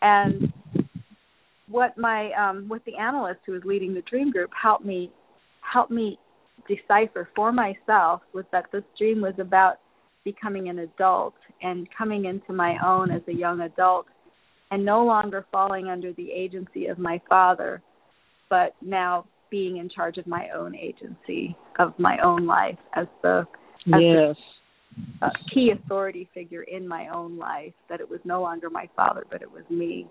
[0.01, 0.51] And
[1.69, 5.11] what my um what the analyst who was leading the dream group helped me
[5.61, 6.17] helped me
[6.67, 9.75] decipher for myself was that this dream was about
[10.23, 14.05] becoming an adult and coming into my own as a young adult
[14.71, 17.81] and no longer falling under the agency of my father
[18.49, 23.45] but now being in charge of my own agency of my own life as the
[23.87, 24.35] as yes.
[25.21, 28.89] the, uh, key authority figure in my own life that it was no longer my
[28.95, 30.07] father but it was me.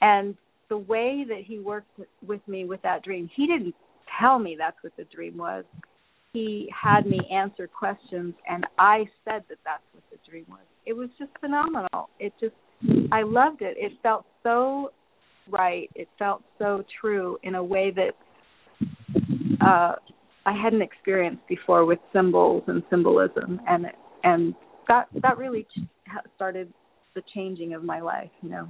[0.00, 0.34] And
[0.68, 1.90] the way that he worked
[2.26, 3.74] with me with that dream, he didn't
[4.20, 5.64] tell me that's what the dream was.
[6.32, 10.60] He had me answer questions, and I said that that's what the dream was.
[10.84, 12.10] It was just phenomenal.
[12.20, 12.54] It just,
[13.10, 13.76] I loved it.
[13.78, 14.90] It felt so
[15.50, 15.90] right.
[15.94, 18.12] It felt so true in a way that
[19.64, 19.94] uh,
[20.44, 23.86] I hadn't experienced before with symbols and symbolism, and
[24.22, 24.54] and
[24.88, 25.66] that that really
[26.34, 26.72] started
[27.14, 28.30] the changing of my life.
[28.42, 28.68] You know.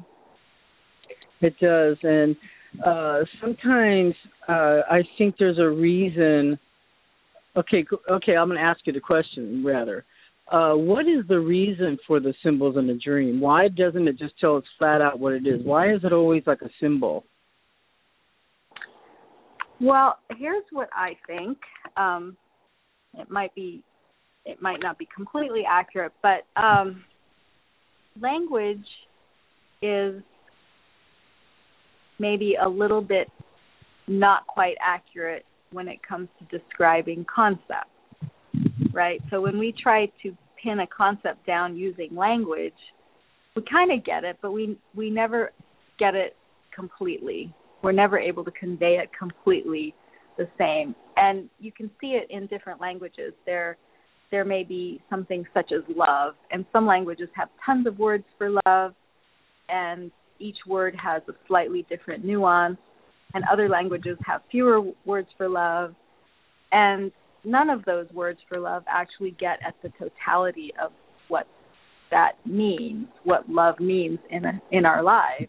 [1.41, 2.37] It does, and
[2.85, 4.15] uh sometimes
[4.49, 6.59] uh I think there's a reason
[7.57, 10.05] okay okay I'm going to ask you the question rather.
[10.51, 13.41] Uh what is the reason for the symbols in the dream?
[13.41, 15.65] Why doesn't it just tell us flat out what it is?
[15.65, 17.25] Why is it always like a symbol?
[19.81, 21.59] Well here's what I think.
[21.97, 22.37] Um
[23.15, 23.83] it might be
[24.45, 27.05] it might not be completely accurate but um
[28.21, 28.87] language
[29.83, 30.23] is
[32.19, 33.29] maybe a little bit
[34.09, 37.91] not quite accurate when it comes to describing concepts,
[38.93, 39.21] right?
[39.31, 42.75] So when we try to pin a concept down using language,
[43.55, 45.51] we kind of get it, but we we never
[45.99, 46.37] get it
[46.75, 47.53] completely.
[47.83, 49.95] We're never able to convey it completely
[50.37, 50.95] the same.
[51.17, 53.33] And you can see it in different languages.
[53.45, 53.77] There
[54.31, 58.51] there may be something such as love, and some languages have tons of words for
[58.67, 58.93] love,
[59.69, 62.79] and each word has a slightly different nuance,
[63.35, 65.95] and other languages have fewer words for love,
[66.73, 67.13] and
[67.45, 70.93] none of those words for love actually get at the totality of
[71.29, 71.47] what
[72.11, 75.49] that means, what love means in a, in our lives.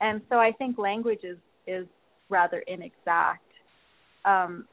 [0.00, 1.86] And so I think language is is
[2.30, 3.44] rather inexact,
[4.24, 4.66] um,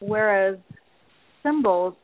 [0.00, 0.56] whereas
[1.42, 1.94] symbols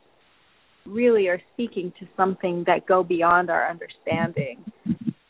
[0.87, 4.65] really are speaking to something that go beyond our understanding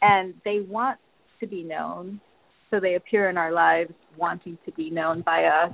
[0.02, 0.98] and they want
[1.41, 2.20] to be known.
[2.70, 5.72] So they appear in our lives wanting to be known by us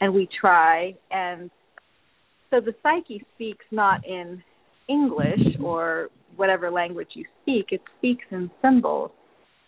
[0.00, 0.94] and we try.
[1.10, 1.50] And
[2.50, 4.42] so the psyche speaks not in
[4.88, 7.66] english or whatever language you speak.
[7.70, 9.12] It speaks in symbols.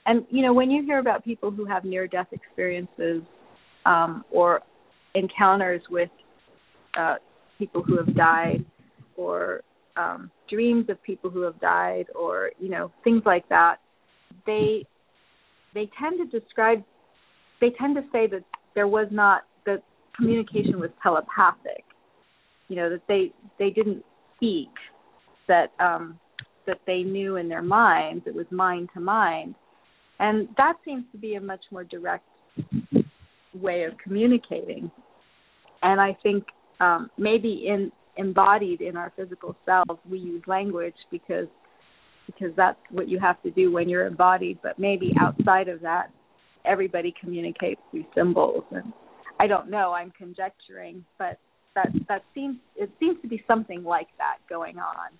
[0.06, 3.22] And you know when you hear about people who have near death experiences
[3.86, 4.60] um or
[5.14, 6.10] encounters with
[6.98, 7.14] uh
[7.58, 8.64] people who have died
[9.16, 9.62] or
[9.96, 13.76] um dreams of people who have died or you know things like that
[14.46, 14.84] they
[15.74, 16.82] they tend to describe
[17.60, 18.42] they tend to say that
[18.74, 19.82] there was not that
[20.16, 21.84] communication was telepathic.
[22.68, 24.04] You know that they they didn't
[24.36, 24.70] speak
[25.48, 26.18] that um
[26.66, 29.54] that they knew in their minds it was mind to mind.
[30.20, 32.24] And that seems to be a much more direct
[33.52, 34.90] way of communicating.
[35.82, 36.44] And i think
[36.80, 41.46] um maybe in embodied in our physical selves we use language because
[42.26, 44.58] because that's what you have to do when you're embodied.
[44.62, 46.10] But maybe outside of that
[46.64, 48.64] everybody communicates through symbols.
[48.70, 48.92] And
[49.40, 51.38] i don't know i'm conjecturing but
[51.74, 55.10] that that seems it seems to be something like that going on.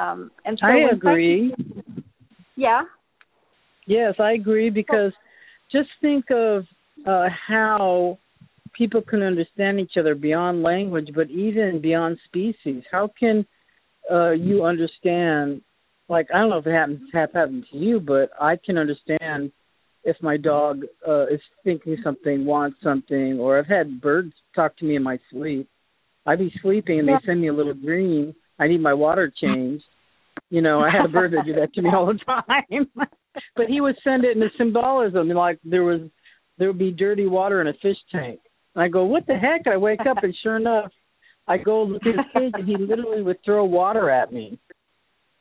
[0.00, 1.54] Um and so i agree.
[2.56, 2.82] yeah?
[3.86, 5.12] Yes i agree because
[5.72, 6.64] just think of
[7.06, 8.18] uh how
[8.72, 12.82] people can understand each other beyond language but even beyond species.
[12.90, 13.44] How can
[14.10, 15.60] uh you understand
[16.10, 19.52] like I don't know if it happens have happened to you, but I can understand
[20.02, 24.84] if my dog uh is thinking something, wants something, or I've had birds talk to
[24.84, 25.68] me in my sleep.
[26.26, 28.34] I'd be sleeping and they send me a little dream.
[28.58, 29.84] I need my water changed.
[30.50, 32.88] You know, I had a bird that do that to me all the time.
[33.56, 36.00] but he would send it in a symbolism, like there was
[36.58, 38.40] there would be dirty water in a fish tank.
[38.74, 39.72] And I go, what the heck?
[39.72, 40.90] I wake up and sure enough,
[41.46, 44.58] I go look at his cage and he literally would throw water at me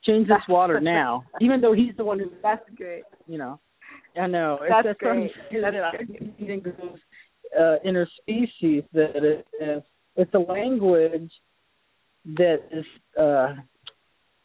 [0.10, 2.32] change this water now, even though he's the one who.
[2.42, 3.04] That's great.
[3.28, 3.60] You know,
[4.20, 4.60] I know.
[4.68, 5.32] That's it's great.
[5.52, 9.84] That's I uh, interspecies that it is.
[10.16, 11.32] It's a language
[12.26, 12.86] that is
[13.20, 13.56] uh,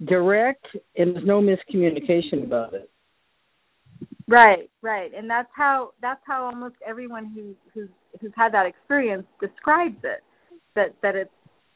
[0.06, 0.64] direct
[0.96, 2.90] and there's no miscommunication about it.
[4.26, 7.90] Right, right, and that's how that's how almost everyone who who's
[8.20, 10.22] who's had that experience describes it.
[10.74, 11.30] That that it's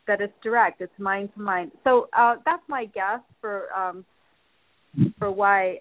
[0.09, 1.71] that it's direct, it's mind to mind.
[1.85, 4.05] So uh, that's my guess for um,
[5.19, 5.79] for why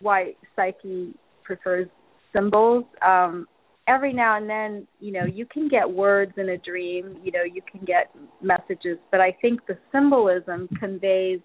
[0.00, 1.14] why psyche
[1.44, 1.88] prefers
[2.34, 2.84] symbols.
[3.04, 3.46] Um,
[3.88, 7.42] every now and then, you know, you can get words in a dream, you know,
[7.42, 8.10] you can get
[8.40, 11.40] messages, but I think the symbolism conveys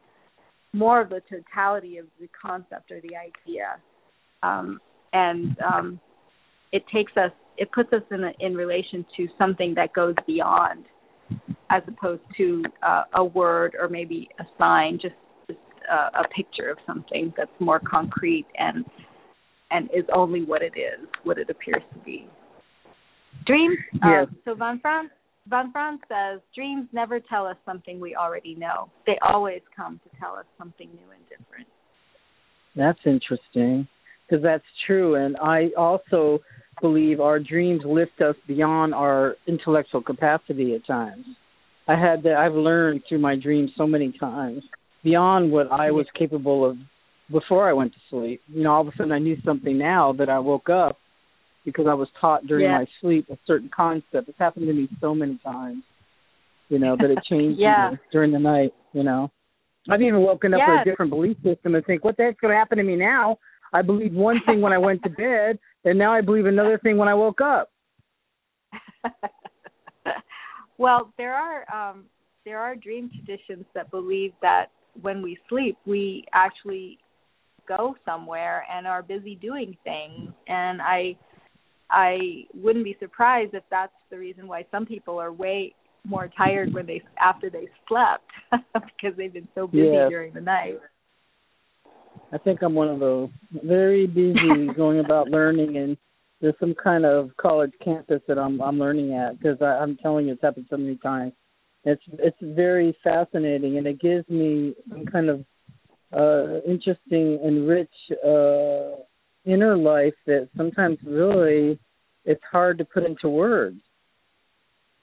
[0.74, 3.78] more of the totality of the concept or the idea.
[4.44, 4.80] Um,
[5.14, 6.00] and um,
[6.72, 10.86] it takes us, it puts us in a, in relation to something that goes beyond
[11.70, 15.16] as opposed to uh, a word or maybe a sign, just,
[15.48, 15.60] just
[15.92, 18.86] uh, a picture of something that's more concrete and
[19.72, 22.30] and is only what it is, what it appears to be.
[23.48, 23.78] Dreams.
[23.94, 24.28] Yes.
[24.30, 25.10] Uh, so Von Franz
[25.48, 28.90] Von Franz says dreams never tell us something we already know.
[29.06, 31.68] They always come to tell us something new and different.
[32.76, 33.88] That's interesting
[34.28, 36.40] because that's true, and I also
[36.82, 41.26] believe our dreams lift us beyond our intellectual capacity at times.
[41.88, 44.64] I had that I've learned through my dreams so many times
[45.04, 46.78] beyond what I was capable of
[47.32, 48.42] before I went to sleep.
[48.48, 50.98] You know, all of a sudden I knew something now that I woke up
[51.64, 52.80] because I was taught during Yeah.
[52.80, 54.30] my sleep a certain concept.
[54.30, 55.84] It's happened to me so many times,
[56.70, 57.92] you know, that it changed Yeah.
[57.92, 58.74] me during the night.
[58.94, 59.32] You know,
[59.90, 62.52] I've even woken up with a different belief system and think, what the heck's going
[62.52, 63.38] to happen to me now?
[63.74, 66.98] I believed one thing when I went to bed, and now I believe another thing
[66.98, 67.70] when I woke up.
[70.78, 72.06] well, there are um,
[72.46, 74.68] there are dream traditions that believe that
[75.02, 77.00] when we sleep, we actually
[77.68, 80.32] go somewhere and are busy doing things.
[80.48, 81.18] And I
[81.90, 82.18] I
[82.54, 85.74] wouldn't be surprised if that's the reason why some people are way
[86.04, 88.30] more tired when they after they slept
[88.74, 90.80] because they've been so busy during the night.
[92.32, 93.30] I think I'm one of those
[93.64, 95.98] very busy going about learning, and
[96.42, 100.34] there's some kind of college campus that I'm I'm learning at because I'm telling you,
[100.34, 101.34] it's happened so many times.
[101.84, 105.46] It's it's very fascinating, and it gives me some kind of
[106.14, 107.90] uh interesting and rich
[108.26, 109.02] uh
[109.46, 111.80] inner life that sometimes really
[112.26, 113.80] it's hard to put into words.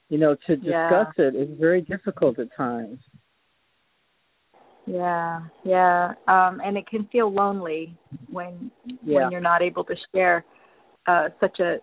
[0.09, 0.89] You know, to Yeah.
[0.89, 2.99] discuss it is very difficult at times.
[4.85, 6.13] Yeah, yeah.
[6.27, 7.97] Um and it can feel lonely
[8.29, 8.69] when
[9.01, 9.21] Yeah.
[9.21, 10.45] when you're not able to share
[11.07, 11.77] uh such a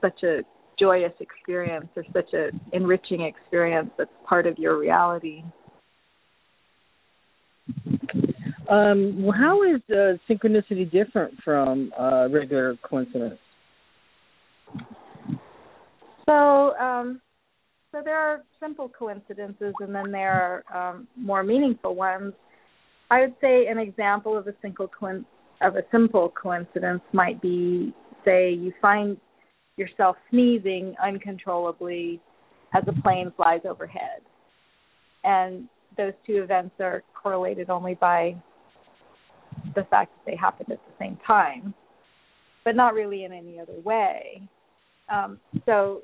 [0.00, 0.40] such a
[0.78, 5.42] joyous experience or such a enriching experience that's part of your reality.
[8.68, 13.38] Um, how is uh, synchronicity different from uh, regular coincidence?
[16.26, 17.20] So, um,
[17.92, 22.32] so there are simple coincidences, and then there are um, more meaningful ones.
[23.10, 24.90] I would say an example of a simple
[25.60, 27.94] of a simple coincidence might be,
[28.26, 29.16] say, you find
[29.76, 32.20] yourself sneezing uncontrollably
[32.74, 34.20] as a plane flies overhead,
[35.24, 38.34] and those two events are correlated only by
[39.74, 41.74] the fact that they happened at the same time,
[42.64, 44.42] but not really in any other way.
[45.08, 46.02] Um, so,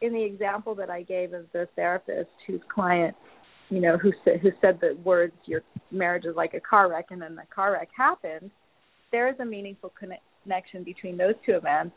[0.00, 3.16] in the example that I gave of the therapist whose client,
[3.68, 7.06] you know, who said who said the words "your marriage is like a car wreck,"
[7.10, 8.50] and then the car wreck happened,
[9.10, 11.94] there is a meaningful conne- connection between those two events,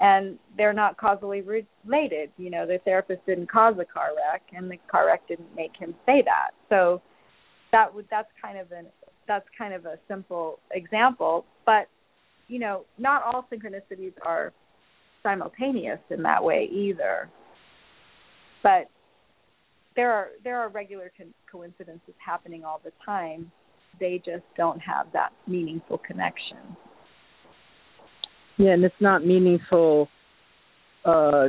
[0.00, 2.30] and they're not causally related.
[2.36, 5.72] You know, the therapist didn't cause the car wreck, and the car wreck didn't make
[5.78, 6.50] him say that.
[6.68, 7.02] So,
[7.72, 8.86] that would that's kind of an
[9.26, 11.88] that's kind of a simple example, but
[12.48, 14.52] you know, not all synchronicities are
[15.22, 17.28] simultaneous in that way either.
[18.62, 18.88] But
[19.94, 23.52] there are there are regular co- coincidences happening all the time.
[24.00, 26.76] They just don't have that meaningful connection.
[28.58, 30.08] Yeah, and it's not meaningful.
[31.04, 31.48] Uh,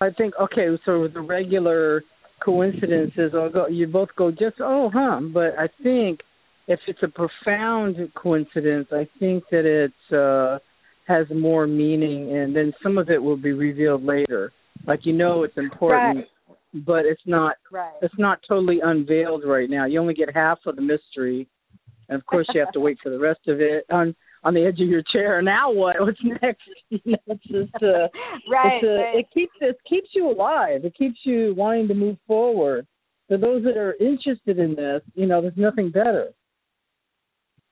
[0.00, 2.02] I think okay, so the regular
[2.44, 6.20] coincidences, I'll go, you both go just oh huh, but I think
[6.68, 10.58] if it's a profound coincidence, I think that it uh,
[11.06, 14.52] has more meaning, and then some of it will be revealed later.
[14.86, 16.86] Like you know, it's important, Right.
[16.86, 17.92] but it's not Right.
[18.02, 19.86] it's not totally unveiled right now.
[19.86, 21.48] You only get half of the mystery,
[22.08, 24.64] and of course you have to wait for the rest of it on on the
[24.64, 25.42] edge of your chair.
[25.42, 25.96] Now what?
[26.00, 26.62] What's next?
[26.90, 28.08] You know, it's just uh,
[28.50, 28.80] right.
[28.82, 29.18] it's a, right.
[29.18, 30.84] it keeps it keeps you alive.
[30.84, 32.86] It keeps you wanting to move forward.
[33.28, 36.30] For those that are interested in this, you know, there's nothing better.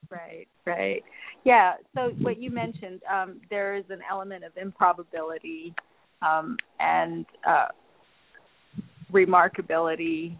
[0.09, 1.03] Right, right.
[1.43, 5.73] Yeah, so what you mentioned, um, there is an element of improbability
[6.21, 7.67] um, and uh,
[9.11, 10.37] remarkability.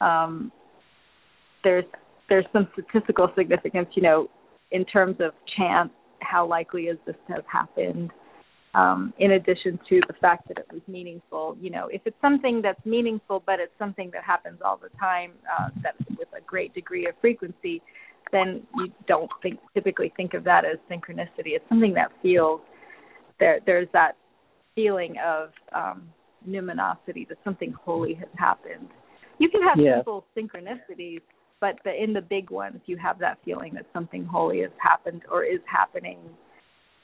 [0.00, 0.52] Um,
[1.64, 1.84] there's
[2.28, 4.28] there's some statistical significance, you know,
[4.70, 5.90] in terms of chance.
[6.20, 8.10] How likely is this to have happened?
[8.74, 12.60] Um, in addition to the fact that it was meaningful, you know, if it's something
[12.60, 16.74] that's meaningful, but it's something that happens all the time, uh, that with a great
[16.74, 17.80] degree of frequency,
[18.32, 21.54] then you don't think typically think of that as synchronicity.
[21.54, 22.60] It's something that feels
[23.38, 23.60] there.
[23.64, 24.16] There's that
[24.74, 26.08] feeling of um,
[26.46, 28.88] numinosity that something holy has happened.
[29.38, 29.96] You can have Yes.
[29.98, 31.22] simple synchronicities,
[31.60, 35.22] but the, in the big ones, you have that feeling that something holy has happened
[35.30, 36.18] or is happening.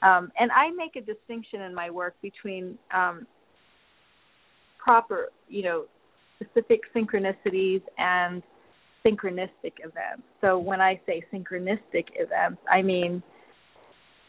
[0.01, 3.25] Um, and I make a distinction in my work between um,
[4.77, 5.85] proper, you know,
[6.41, 8.43] specific synchronicities and
[9.05, 10.23] synchronistic events.
[10.41, 13.23] So when I say synchronistic events, I mean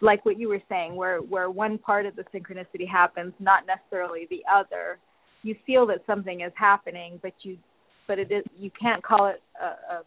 [0.00, 4.26] like what you were saying, where where one part of the synchronicity happens, not necessarily
[4.30, 4.98] the other.
[5.42, 7.58] You feel that something is happening, but you
[8.06, 10.02] but it is you can't call it a, a,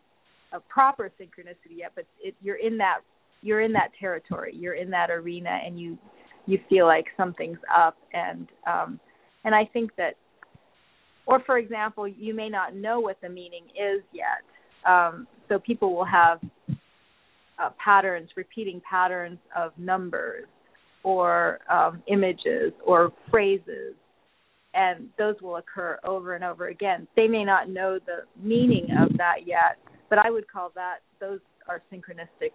[0.54, 1.92] a proper synchronicity yet.
[1.96, 3.00] But it, you're in that
[3.42, 4.54] you're in that territory.
[4.56, 5.98] You're in that arena, and you
[6.46, 7.98] you feel like something's up.
[8.14, 9.00] And um,
[9.44, 10.16] and I think that,
[11.26, 14.44] or for example, you may not know what the meaning is yet.
[14.90, 16.40] Um, so people will have
[17.60, 20.46] uh, patterns, repeating patterns of numbers,
[21.04, 23.96] or um, images or phrases,
[24.74, 27.08] and those will occur over and over again.
[27.16, 29.78] They may not know the meaning of that yet,
[30.10, 32.52] but I would call that those are synchronistic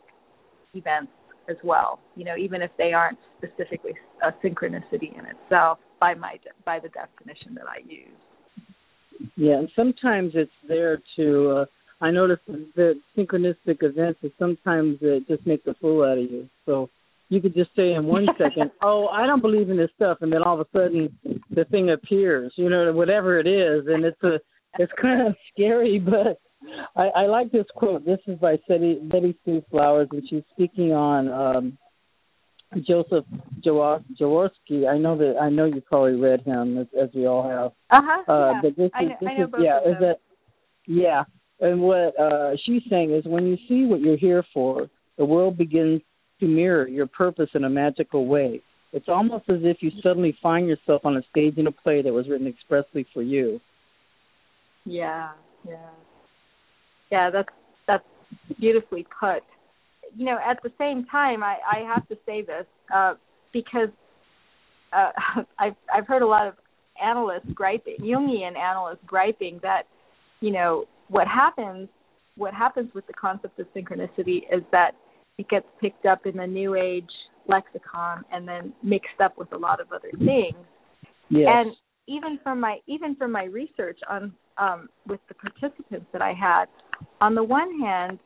[0.74, 1.12] events
[1.48, 1.98] as well.
[2.16, 3.92] You know, even if they aren't specifically
[4.22, 9.30] a synchronicity in itself by my by the definition that I use.
[9.36, 11.50] Yeah, and sometimes it's there to.
[11.50, 11.64] Uh,
[12.00, 16.48] I notice that synchronistic events is sometimes it just makes a fool out of you.
[16.66, 16.90] So
[17.28, 20.32] you could just say in one second, "Oh, I don't believe in this stuff," and
[20.32, 21.16] then all of a sudden
[21.50, 22.52] the thing appears.
[22.56, 24.40] You know, whatever it is, and it's a
[24.78, 26.40] it's kind of scary, but
[26.96, 28.04] I, I like this quote.
[28.04, 31.78] This is by Betty, Betty Sue Flowers, and she's speaking on um,
[32.86, 33.24] Joseph
[33.64, 34.88] Jaworski.
[34.88, 37.72] I know that I know you probably read him as, as we all have.
[37.90, 38.60] Uh-huh, uh yeah.
[38.62, 39.78] But this I is know, this I know is both yeah.
[39.78, 40.16] Is that
[40.86, 41.24] yeah?
[41.60, 45.56] And what uh, she's saying is when you see what you're here for, the world
[45.56, 46.00] begins
[46.40, 48.60] to mirror your purpose in a magical way.
[48.92, 52.12] It's almost as if you suddenly find yourself on a stage in a play that
[52.12, 53.60] was written expressly for you.
[54.84, 55.30] Yeah,
[55.66, 55.90] yeah.
[57.12, 57.48] Yeah, that's
[57.86, 58.04] that's
[58.58, 59.42] beautifully put.
[60.16, 63.14] You know, at the same time, I, I have to say this uh,
[63.52, 63.90] because
[64.92, 65.10] uh,
[65.58, 66.54] I've I've heard a lot of
[67.00, 69.82] analysts griping, Jungian analysts griping that,
[70.40, 71.88] you know, what happens
[72.36, 74.92] what happens with the concept of synchronicity is that
[75.36, 77.10] it gets picked up in the New Age
[77.46, 80.56] lexicon and then mixed up with a lot of other things.
[81.28, 81.48] Yes.
[81.48, 81.72] And
[82.08, 86.66] even from my even from my research on um, with the participants that I had,
[87.20, 88.18] on the one hand,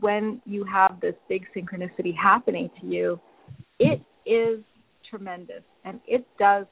[0.00, 3.20] when you have this big synchronicity happening to you,
[3.78, 4.62] it is
[5.08, 5.62] tremendous.
[5.84, 6.66] And it does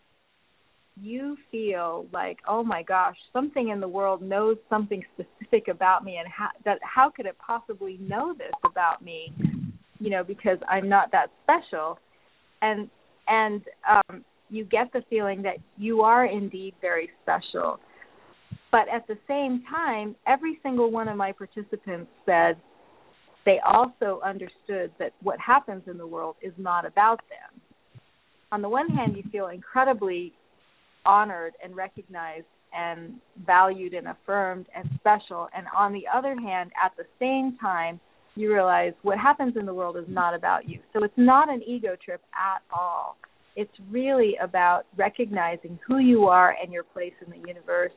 [1.01, 6.17] you feel like oh my gosh something in the world knows something specific about me.
[6.19, 9.33] And how that how could it possibly know this about me
[9.99, 11.99] you know because i'm not that special?
[12.63, 12.91] And
[13.29, 17.81] and um you get the feeling that you are indeed very special
[18.73, 22.57] but at the same time every single one of my participants said
[23.47, 27.61] they also understood that what happens in the world is not about them
[28.53, 30.33] on the one hand you feel incredibly
[31.07, 33.15] honored and recognized and
[33.47, 35.49] valued and affirmed and special.
[35.57, 38.01] And on the other hand, at the same time,
[38.37, 40.79] you realize what happens in the world is not about you.
[40.93, 43.17] So it's not an ego trip at all.
[43.57, 47.93] It's really about recognizing who you are and your place in the universe,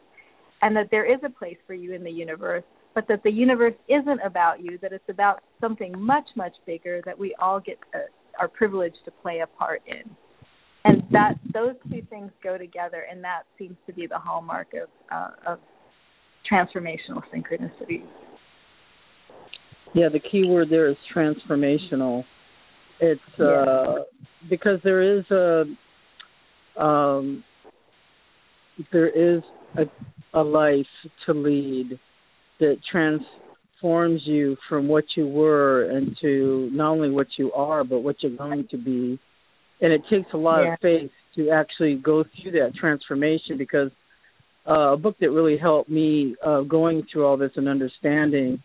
[0.64, 2.64] and that there is a place for you in the universe,
[2.96, 7.18] but that the universe isn't about you, that it's about something much, much bigger that
[7.18, 8.00] we all get to,
[8.40, 10.10] are privileged to play a part in
[10.86, 14.90] and that those two things go together, and that seems to be the hallmark of
[15.12, 15.60] uh, of
[16.52, 18.04] transformational synchronicity.
[19.94, 22.24] Yeah, the key word there is transformational.
[23.00, 23.96] It's uh, Yeah.
[24.50, 25.64] because there is a
[26.82, 27.44] um,
[28.92, 29.42] there is
[29.78, 29.84] a,
[30.34, 30.86] a life
[31.26, 32.00] to lead
[32.60, 38.16] that transforms you from what you were into not only what you are but what
[38.22, 39.20] you're going to be
[39.82, 40.74] and it takes a lot Yeah.
[40.74, 43.92] of faith to actually go through that transformation because
[44.68, 48.62] uh, a book that really helped me uh, going through all this and understanding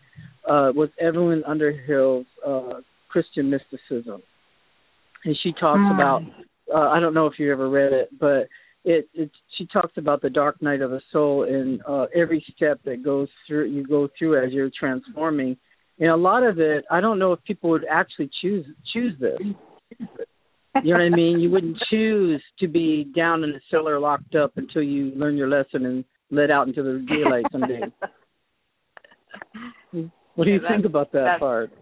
[0.48, 4.22] uh, was Evelyn Underhill's uh, Christian Mysticism,
[5.24, 5.94] and she talks Mm.
[5.94, 6.22] about
[6.72, 8.48] uh, I don't know if you ever read it, but
[8.84, 12.80] it, it she talks about the dark night of the soul and uh, every step
[12.84, 15.56] that goes through you go through as you're transforming.
[15.98, 19.38] And a lot of it, I don't know if people would actually choose choose this.
[20.84, 21.40] You know what I mean?
[21.40, 25.48] You wouldn't choose to be down in the cellar locked up until you learn your
[25.48, 27.80] lesson and let out into the daylight someday.
[30.34, 31.72] What do you that- think about that part?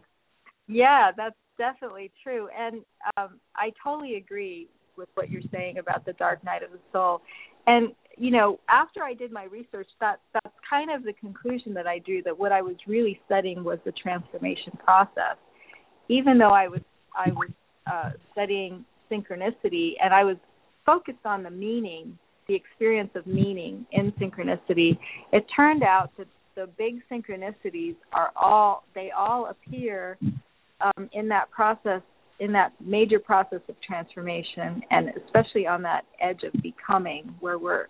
[0.67, 2.83] Yeah, that's definitely true, and
[3.19, 7.21] um, I totally agree with what you're saying about the dark night of the soul.
[7.67, 11.87] And you know, after I did my research, that that's kind of the conclusion that
[11.87, 15.37] I drew that what I was really studying was the transformation process.
[16.09, 16.81] Even though I was
[17.15, 17.51] I was
[17.91, 20.37] uh, studying synchronicity, and I was
[20.85, 22.19] focused on the meaning,
[22.49, 24.99] the experience of meaning in synchronicity.
[25.33, 30.19] It turned out that the big synchronicities are all they all appear
[30.81, 32.03] um, in that process,
[32.39, 37.87] in that major process of transformation, and especially on that edge of becoming, where we're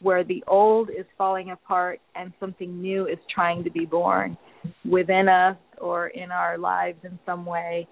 [0.00, 4.36] where the old is falling apart and something new is trying to be born
[4.84, 7.88] within us or in our lives in some way.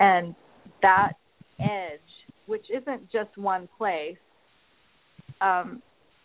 [0.00, 0.34] And
[0.80, 1.12] that
[1.60, 2.00] edge,
[2.46, 4.16] which isn't just one place,
[5.42, 5.82] um,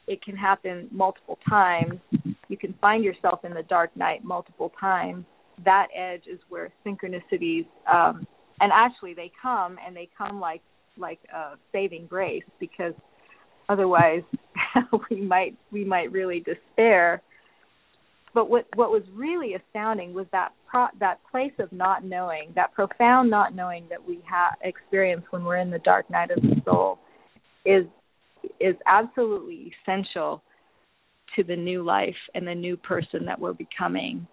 [0.08, 2.00] it can happen multiple times.
[2.48, 5.26] You can find yourself in the dark night multiple times.
[5.66, 8.26] That edge is where synchronicities, um,
[8.60, 10.62] and actually they come and they come like
[10.98, 12.94] like a saving grace because
[13.70, 14.24] otherwise
[15.10, 17.22] we might we might really despair.
[18.34, 22.74] But what what was really astounding was that pro, that place of not knowing that
[22.74, 26.62] profound not knowing that we have experience when we're in the dark night of the
[26.66, 27.00] soul
[27.66, 27.86] is
[28.60, 30.42] is absolutely essential
[31.36, 34.28] to the new life and the new person that we're becoming.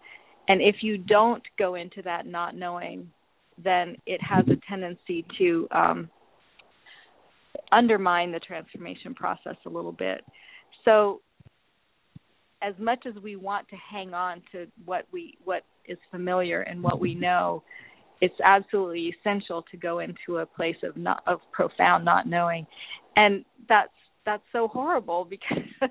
[0.49, 3.11] And if you don't go into that not knowing
[3.63, 6.11] then it has a tendency to um,
[7.73, 10.23] undermine the transformation process a little bit.
[10.85, 11.21] So
[12.63, 16.83] as much as we want to hang on to what we what is familiar and
[16.83, 17.63] what we know,
[18.21, 22.67] it's absolutely essential to go into a place of not of profound not knowing.
[23.17, 23.93] And that's
[24.25, 25.65] that's so horrible because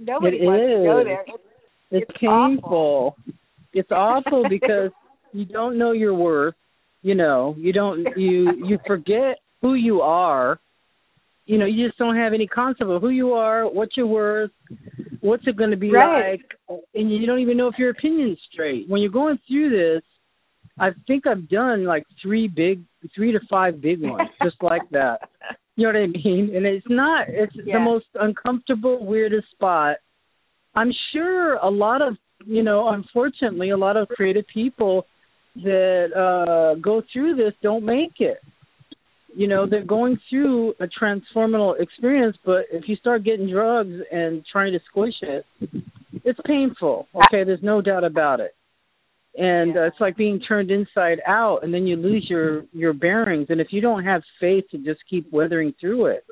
[0.00, 0.78] nobody it wants is.
[0.78, 1.24] to go there.
[1.26, 1.42] It's,
[1.90, 3.14] it's, it's painful.
[3.16, 3.16] Awful.
[3.72, 4.90] It's awful because
[5.32, 6.54] you don't know your worth.
[7.02, 10.58] You know, you don't you you forget who you are.
[11.46, 14.50] You know, you just don't have any concept of who you are, what you're worth,
[15.20, 16.38] what's it going to be right.
[16.68, 18.86] like, and you don't even know if your opinion's straight.
[18.86, 20.02] When you're going through this,
[20.78, 22.82] I think I've done like three big,
[23.14, 25.20] three to five big ones, just like that.
[25.74, 26.54] You know what I mean?
[26.54, 27.28] And it's not.
[27.28, 27.78] It's yeah.
[27.78, 29.96] the most uncomfortable, weirdest spot.
[30.74, 32.16] I'm sure a lot of
[32.46, 35.06] you know, unfortunately, a lot of creative people
[35.62, 38.38] that uh go through this don't make it.
[39.34, 44.44] You know, they're going through a transformational experience, but if you start getting drugs and
[44.50, 45.44] trying to squish it,
[46.24, 47.06] it's painful.
[47.14, 48.54] Okay, there's no doubt about it.
[49.36, 49.82] And yeah.
[49.82, 53.46] uh, it's like being turned inside out, and then you lose your your bearings.
[53.50, 56.24] And if you don't have faith to just keep weathering through it,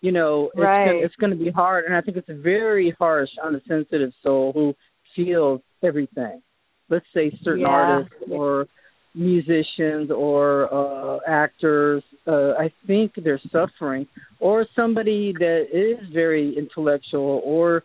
[0.00, 0.86] you know, it's right.
[0.86, 1.86] gonna, it's going to be hard.
[1.86, 4.74] And I think it's very harsh on a sensitive soul who
[5.16, 6.42] feels everything.
[6.90, 7.68] Let's say certain yeah.
[7.68, 8.66] artists or
[9.14, 14.06] musicians or uh actors uh i think they're suffering
[14.38, 17.82] or somebody that is very intellectual or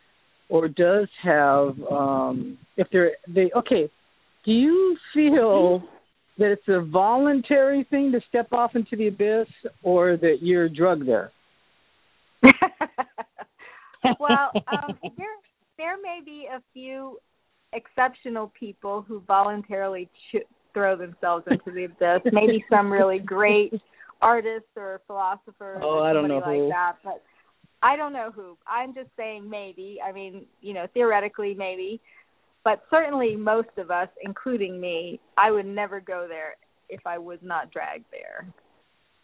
[0.49, 3.89] or does have um if they're they okay
[4.45, 5.82] do you feel
[6.38, 9.47] that it's a voluntary thing to step off into the abyss
[9.82, 11.32] or that you're drugged there
[14.20, 15.26] well um there
[15.80, 17.18] there may be a few
[17.76, 20.39] exceptional people who voluntarily cho-
[20.73, 22.32] throw themselves into the abyss.
[22.32, 23.73] Maybe some really great
[24.21, 26.69] artists or philosophers oh, or I don't know like who.
[26.69, 26.93] that.
[27.03, 27.23] But
[27.84, 28.57] I don't know who.
[28.67, 29.99] I'm just saying maybe.
[30.05, 32.01] I mean, you know, theoretically maybe.
[32.63, 36.55] But certainly most of us, including me, I would never go there
[36.89, 38.47] if I was not dragged there.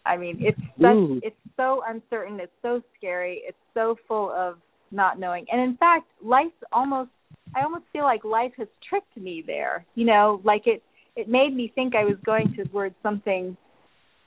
[0.04, 1.20] I mean, it's such Ooh.
[1.22, 4.58] it's so uncertain, it's so scary, it's so full of
[4.90, 5.46] not knowing.
[5.50, 7.10] And in fact, life almost
[7.54, 9.84] I almost feel like life has tricked me there.
[9.94, 10.82] You know, like it
[11.16, 13.56] it made me think I was going towards something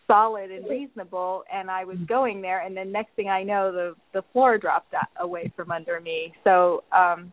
[0.08, 3.96] solid and reasonable and I was going there and then next thing I know the
[4.14, 6.34] the floor dropped away from under me.
[6.44, 7.32] So um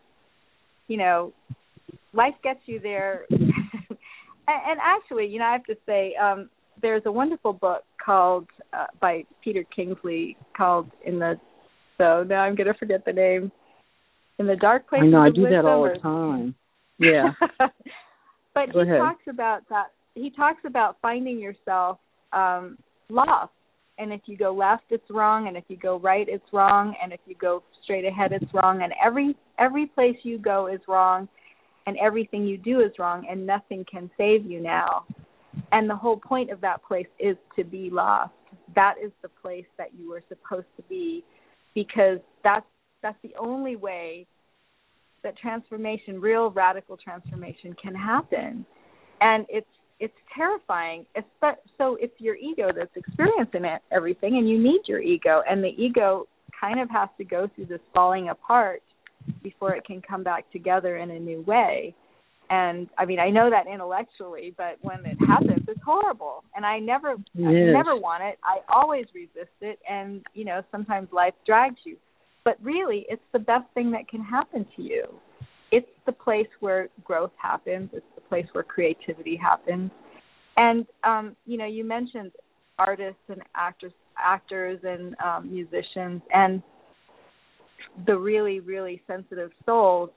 [0.89, 1.33] you know,
[2.13, 3.27] life gets you there.
[3.31, 3.41] and,
[4.49, 6.49] and actually, you know, I have to say um
[6.81, 11.39] there's a wonderful book called uh, by Peter Kingsley called in the
[11.99, 13.53] so now I'm gonna forget the name.
[14.43, 16.57] In the dark places I know I do that all or, the time.
[16.99, 17.29] Yeah.
[18.55, 18.99] but Go he ahead.
[18.99, 21.99] talks about that he talks about finding yourself
[22.33, 22.77] um
[23.09, 23.53] lost.
[23.99, 27.13] And if you go left it's wrong and if you go right it's wrong and
[27.13, 31.29] if you go straight ahead it's wrong and every every place you go is wrong
[31.87, 35.05] and everything you do is wrong and nothing can save you now.
[35.71, 38.33] And the whole point of that place is to be lost.
[38.75, 41.23] That is the place that you were supposed to be
[41.77, 42.67] because that's
[43.03, 44.27] that's the only way
[45.23, 48.67] that transformation, real radical transformation can happen.
[49.21, 49.67] And it's
[50.01, 51.07] it's terrifying.
[51.15, 51.27] It's
[51.79, 55.75] so it's your ego that's experiencing it, everything and you need your ego and the
[55.81, 56.27] ego
[56.61, 58.83] kind of has to go through this falling apart
[59.43, 61.95] before it can come back together in a new way.
[62.51, 66.45] And I mean, I know that intellectually, but when it happens, it's horrible.
[66.55, 67.49] And I never, Yes.
[67.49, 68.39] I never want it.
[68.45, 69.79] I always resist it.
[69.89, 71.97] And you know, sometimes life drags you.
[72.45, 75.05] But really, it's the best thing that can happen to you.
[75.71, 77.91] It's the place where growth happens.
[77.93, 79.91] It's the place where creativity happens.
[80.57, 82.33] And um, you know, you mentioned
[82.79, 86.63] artists and actors, actors and um, musicians, and
[88.07, 90.11] the really, really sensitive souls.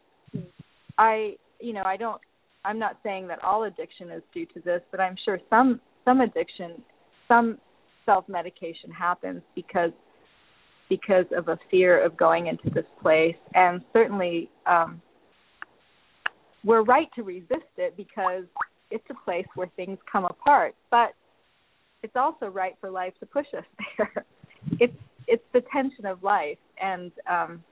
[0.98, 2.22] I, you know, I don't.
[2.64, 6.22] I'm not saying that all addiction is due to this, but I'm sure some some
[6.22, 6.82] addiction,
[7.28, 7.60] some
[8.06, 9.92] self medication happens because
[10.90, 15.02] because of a fear of going into this place, and certainly um,
[16.64, 18.44] we're right to resist it because
[18.92, 20.76] it's a place where things come apart.
[20.92, 21.14] But
[22.06, 23.64] it's also right for life to push us
[23.98, 24.26] there.
[24.80, 24.94] it's
[25.28, 27.64] it's the tension of life and um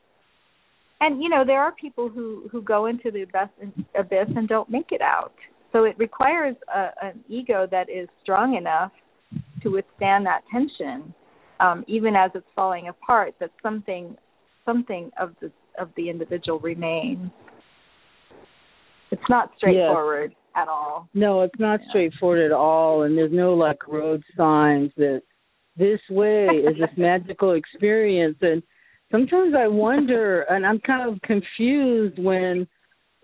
[1.01, 3.49] and you know there are people who who go into the abyss,
[3.97, 5.33] abyss and don't make it out
[5.71, 8.91] so it requires a, an ego that is strong enough
[9.61, 11.13] to withstand that tension
[11.63, 14.15] um even as it's falling apart that something
[14.65, 17.31] something of the of the individual remains
[19.11, 20.63] it's not straightforward yes.
[20.63, 21.89] at all no it's not yeah.
[21.89, 25.21] straightforward at all and there's no like road signs that
[25.77, 28.61] this way is this magical experience and
[29.11, 32.67] sometimes i wonder and i'm kind of confused when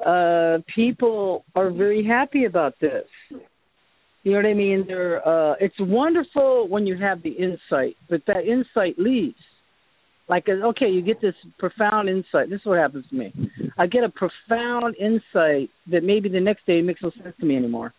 [0.05, 3.05] uh people are very happy about this
[4.29, 4.85] you know what i mean?
[4.87, 9.35] They're uh it's wonderful when you have the insight but that insight leaves.
[10.27, 12.49] Like uh, okay you get this profound insight.
[12.49, 13.33] This is what happens to me.
[13.77, 17.55] I get a profound insight that maybe the next day makes no sense to me
[17.55, 17.93] anymore.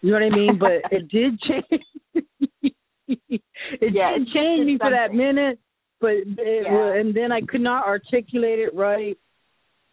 [0.00, 0.58] You know what i mean?
[0.58, 1.84] But it did change
[3.80, 5.58] it yeah, did change me for that minute,
[6.00, 6.94] but it, yeah.
[6.94, 9.18] and then I could not articulate it right,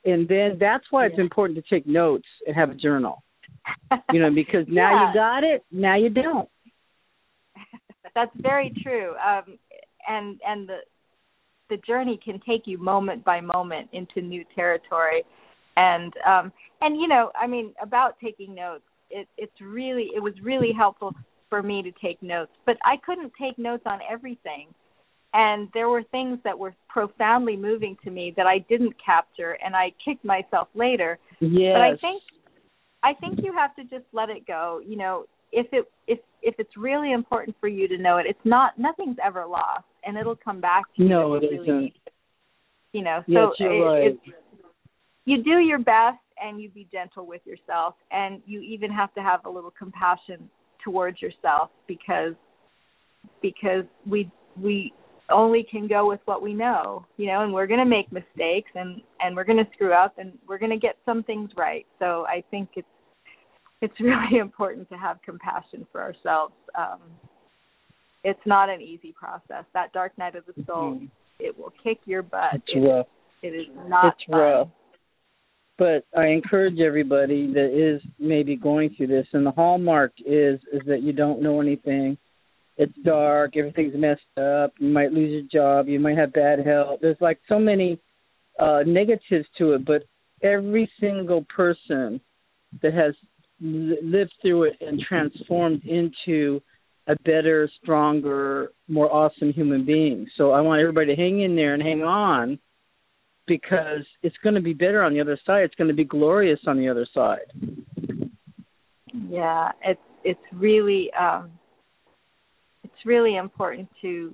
[0.06, 3.24] and then that's why it's important to take notes and have a journal.
[4.14, 5.08] You know, because now yeah.
[5.08, 6.50] you got it, now you don't.
[8.16, 9.14] That's very true.
[9.16, 9.58] Um,
[10.08, 10.78] and and the
[11.70, 15.22] the journey can take you moment by moment into new territory
[15.78, 16.52] and um
[16.82, 18.82] and you know i mean about taking notes
[19.12, 21.14] it it's really it was really helpful
[21.50, 24.68] for me to take notes, but I couldn't take notes on everything.
[25.34, 29.76] And there were things that were profoundly moving to me that I didn't capture and
[29.76, 31.20] I kicked myself later.
[31.40, 31.76] Yes.
[31.76, 32.24] But I think
[33.04, 34.82] I think you have to just let it go.
[34.86, 38.40] You know, if it if if it's really important for you to know it, it's
[38.44, 41.10] not nothing's ever lost and it'll come back to you.
[41.10, 41.82] No, it really.
[41.82, 41.94] Need,
[42.94, 44.08] you know, yes, so you're it, right.
[44.12, 44.36] It's,
[45.26, 49.22] you do your best and you be gentle with yourself and you even have to
[49.22, 50.50] have a little compassion
[50.84, 52.34] towards yourself because
[53.42, 54.30] because we
[54.60, 54.94] we
[55.32, 58.70] only can go with what we know you know and we're going to make mistakes
[58.76, 61.86] and and we're going to screw up and we're going to get some things right
[62.00, 62.88] so i think it's
[63.82, 67.00] it's really important to have compassion for ourselves um
[68.24, 71.06] it's not an easy process that dark night of the soul mm-hmm.
[71.40, 73.08] it will kick your butt it's it, rough
[73.42, 74.40] it is not it's fun.
[74.40, 74.68] rough
[75.80, 80.82] but I encourage everybody that is maybe going through this, and the hallmark is is
[80.88, 82.18] that you don't know anything.
[82.80, 84.74] It's dark, everything's messed up.
[84.80, 87.00] You might lose your job, you might have bad health.
[87.02, 88.00] There's like so many
[88.58, 90.04] uh negatives to it, but
[90.42, 92.20] every single person
[92.82, 93.14] that has
[93.62, 96.62] lived through it and transformed into
[97.08, 100.28] a better, stronger, more awesome human being.
[100.38, 102.60] So I want everybody to hang in there and hang on
[103.48, 105.64] because it's going to be better on the other side.
[105.64, 107.52] It's going to be glorious on the other side.
[109.14, 111.52] Yeah, it's it's really um
[113.00, 114.34] it's really important to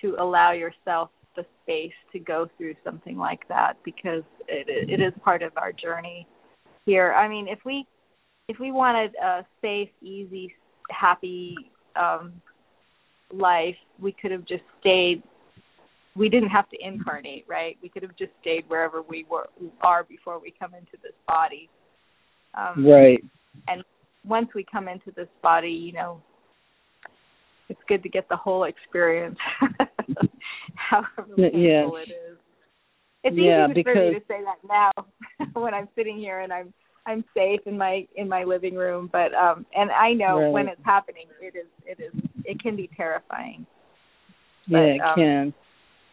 [0.00, 5.12] to allow yourself the space to go through something like that because it it is
[5.22, 6.26] part of our journey
[6.86, 7.12] here.
[7.12, 7.86] I mean, if we
[8.48, 10.54] if we wanted a safe, easy,
[10.90, 11.54] happy
[11.96, 12.32] um
[13.32, 15.22] life, we could have just stayed
[16.16, 17.78] we didn't have to incarnate, right?
[17.82, 19.48] We could have just stayed wherever we were
[19.82, 21.68] are before we come into this body.
[22.54, 23.22] Um, right.
[23.68, 23.84] And
[24.24, 26.20] once we come into this body, you know,
[27.70, 29.38] it's good to get the whole experience,
[30.74, 31.86] however painful yes.
[32.06, 32.38] it is.
[33.22, 33.94] It's yeah, easy because...
[33.94, 35.06] for me to say that now
[35.60, 36.74] when I'm sitting here and I'm
[37.06, 40.52] I'm safe in my in my living room, but um and I know right.
[40.52, 43.66] when it's happening, it is it is it can be terrifying.
[44.68, 45.54] But, yeah, it um, can.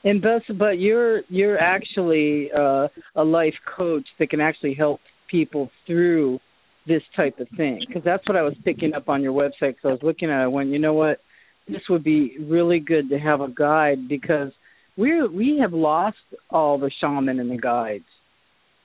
[0.03, 4.99] And but but you're you're actually uh, a life coach that can actually help
[5.29, 6.39] people through
[6.87, 9.75] this type of thing because that's what I was picking up on your website.
[9.75, 11.19] Because I was looking at it, when you know what,
[11.67, 14.51] this would be really good to have a guide because
[14.97, 16.17] we we have lost
[16.49, 18.05] all the shaman and the guides.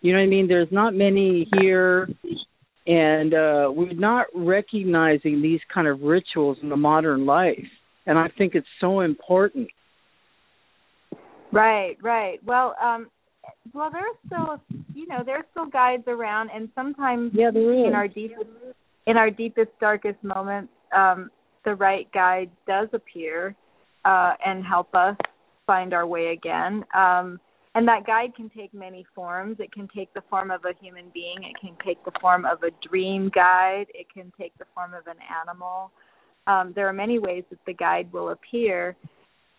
[0.01, 0.49] You know what I mean?
[0.49, 2.09] There's not many here,
[2.87, 7.65] and uh, we're not recognizing these kind of rituals in the modern life.
[8.05, 9.69] And I think it's so important.
[11.53, 12.41] Right, right.
[12.45, 13.09] Well, um
[13.75, 14.61] well there's still
[14.95, 18.49] you know, there's still guides around and sometimes yeah, in our deepest
[19.07, 21.31] in our deepest, darkest moments, um,
[21.65, 23.55] the right guide does appear
[24.05, 25.17] uh and help us
[25.67, 26.85] find our way again.
[26.95, 27.41] Um
[27.75, 29.57] and that guide can take many forms.
[29.59, 32.63] It can take the form of a human being, it can take the form of
[32.63, 35.91] a dream guide, it can take the form of an animal.
[36.47, 38.95] Um, there are many ways that the guide will appear.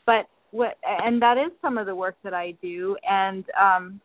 [0.05, 3.99] But what and that is some of the work that I do and um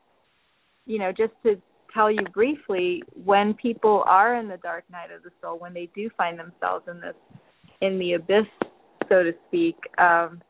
[0.86, 1.60] you know just to
[1.92, 5.90] tell you briefly when people are in the dark night of the soul when they
[5.94, 7.14] do find themselves in this
[7.80, 8.46] in the abyss,
[9.08, 10.40] so to speak, um,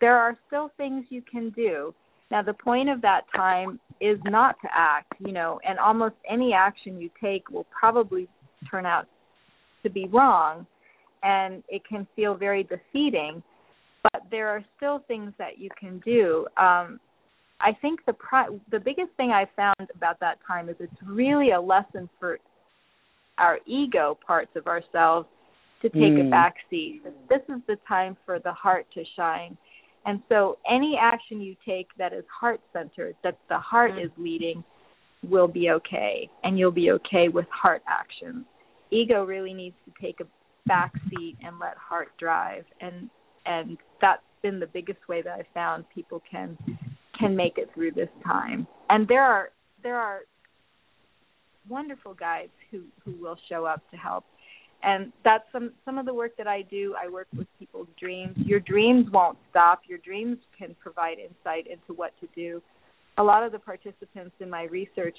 [0.00, 1.94] there are still things you can do.
[2.30, 6.52] Now, the point of that time is not to act, you know, and almost any
[6.52, 8.26] action you take will probably
[8.70, 9.06] turn out
[9.82, 10.66] to be wrong,
[11.22, 13.42] and it can feel very defeating.
[14.02, 16.46] But there are still things that you can do.
[16.56, 16.98] Um,
[17.60, 21.52] I think the pri- the biggest thing I found about that time is it's really
[21.52, 22.38] a lesson for
[23.38, 25.28] our ego parts of ourselves
[25.82, 26.26] to take mm.
[26.26, 27.02] a back seat.
[27.28, 29.56] This is the time for the heart to shine.
[30.04, 34.04] And so any action you take that is heart centered, that the heart mm.
[34.04, 34.64] is leading,
[35.28, 36.28] will be okay.
[36.42, 38.44] And you'll be okay with heart actions.
[38.90, 40.24] Ego really needs to take a
[40.66, 42.64] back seat and let heart drive.
[42.80, 43.10] And
[43.44, 46.56] and that's been the biggest way that I found people can
[47.18, 48.66] can make it through this time.
[48.90, 49.50] And there are
[49.82, 50.20] there are
[51.68, 54.24] wonderful guides who who will show up to help.
[54.82, 56.94] And that's some some of the work that I do.
[57.00, 58.36] I work with people's dreams.
[58.36, 59.82] Your dreams won't stop.
[59.86, 62.60] Your dreams can provide insight into what to do.
[63.18, 65.16] A lot of the participants in my research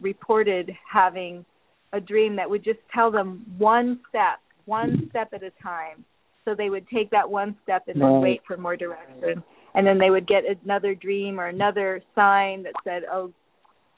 [0.00, 1.44] reported having
[1.92, 6.04] a dream that would just tell them one step, one step at a time.
[6.44, 9.42] So they would take that one step and then wait for more direction
[9.74, 13.32] and then they would get another dream or another sign that said, "Oh,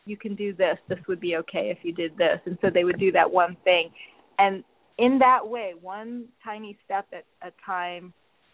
[0.06, 0.78] you can do this.
[0.88, 3.56] This would be okay if you did this." And so they would do that one
[3.64, 3.92] thing,
[4.38, 4.64] and
[4.98, 8.12] in that way, one tiny step at a time,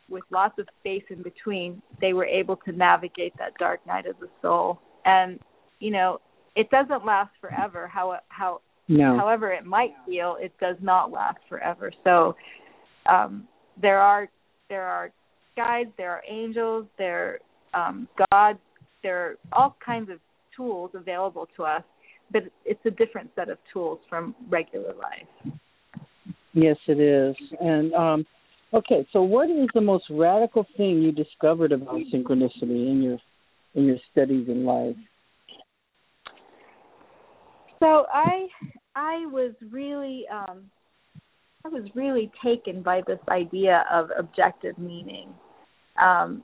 [0.08, 4.16] with lots of space in between, they were able to navigate that dark night of
[4.20, 4.80] the soul.
[5.04, 5.38] And
[5.78, 6.20] you know,
[6.54, 7.86] it doesn't last forever.
[7.86, 9.16] How how no.
[9.16, 11.92] however it might feel, it does not last forever.
[12.04, 12.36] So
[13.06, 13.48] um,
[13.80, 14.28] there are
[14.68, 15.10] there are
[15.56, 17.38] guides, there are angels, there
[17.74, 18.58] are um, God,
[19.02, 20.18] there are all kinds of
[20.56, 21.82] tools available to us,
[22.30, 25.54] but it's a different set of tools from regular life.
[26.54, 27.36] Yes, it is.
[27.60, 28.26] And um,
[28.74, 33.18] okay, so what is the most radical thing you discovered about synchronicity in your
[33.74, 34.96] in your studies in life?
[37.80, 38.46] So I
[38.94, 40.70] I was really um,
[41.64, 45.28] I was really taken by this idea of objective meaning.
[46.00, 46.42] Um,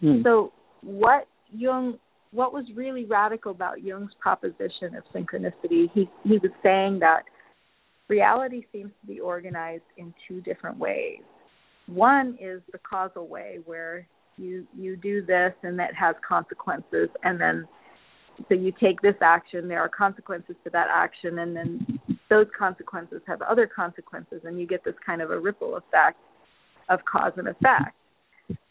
[0.00, 0.22] hmm.
[0.22, 0.52] So
[0.82, 1.98] what Jung,
[2.32, 5.90] what was really radical about Jung's proposition of synchronicity?
[5.94, 7.24] He he was saying that
[8.10, 11.22] reality seems to be organized in two different ways.
[11.86, 14.06] One is the causal way, where
[14.36, 17.66] you you do this and that has consequences, and then
[18.48, 23.20] so you take this action, there are consequences to that action, and then those consequences
[23.26, 26.18] have other consequences, and you get this kind of a ripple effect
[26.88, 27.94] of cause and effect.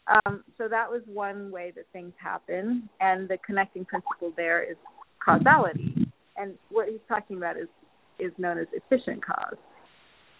[0.07, 4.77] Um, so that was one way that things happen, and the connecting principle there is
[5.23, 7.67] causality, and what he's talking about is
[8.19, 9.57] is known as efficient cause.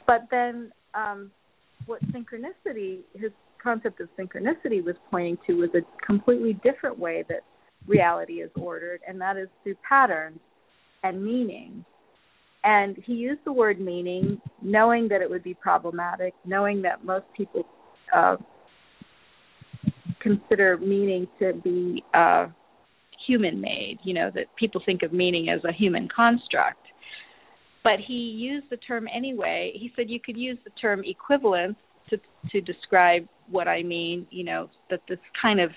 [0.08, 1.32] But then, um,
[1.86, 7.42] what synchronicity, his concept of synchronicity was pointing to was a completely different way that
[7.88, 10.40] reality is ordered, and that is through patterns
[11.04, 11.84] and meaning.
[12.64, 17.26] And he used the word meaning, knowing that it would be problematic, knowing that most
[17.36, 17.66] people
[18.16, 18.36] uh,
[20.20, 22.48] consider meaning to be uh,
[23.26, 26.86] human made, you know, that people think of meaning as a human construct.
[27.84, 29.72] But he used the term anyway.
[29.76, 31.78] He said you could use the term equivalence
[32.10, 32.18] to
[32.52, 35.72] to describe what I mean, you know, that this kind of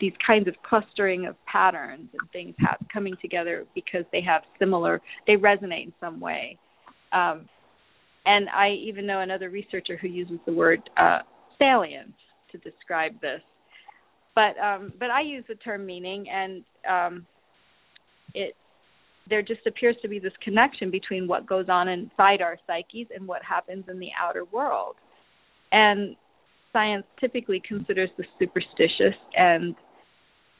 [0.00, 5.00] these kinds of clustering of patterns and things have coming together because they have similar
[5.26, 6.58] they resonate in some way
[7.12, 7.48] um,
[8.26, 11.20] and i even know another researcher who uses the word uh,
[11.58, 12.12] salient
[12.50, 13.40] to describe this
[14.34, 17.26] but um, but i use the term meaning and um,
[18.34, 18.54] it
[19.28, 23.26] there just appears to be this connection between what goes on inside our psyches and
[23.26, 24.96] what happens in the outer world.
[25.72, 26.16] And
[26.72, 29.74] science typically considers the superstitious and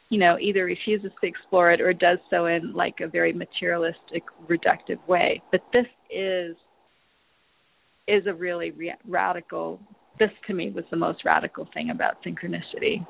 [0.09, 4.23] you know either refuses to explore it or does so in like a very materialistic
[4.49, 5.43] reductive way.
[5.51, 6.57] But this is
[8.07, 9.81] is a really re- radical
[10.19, 13.05] this to me was the most radical thing about synchronicity.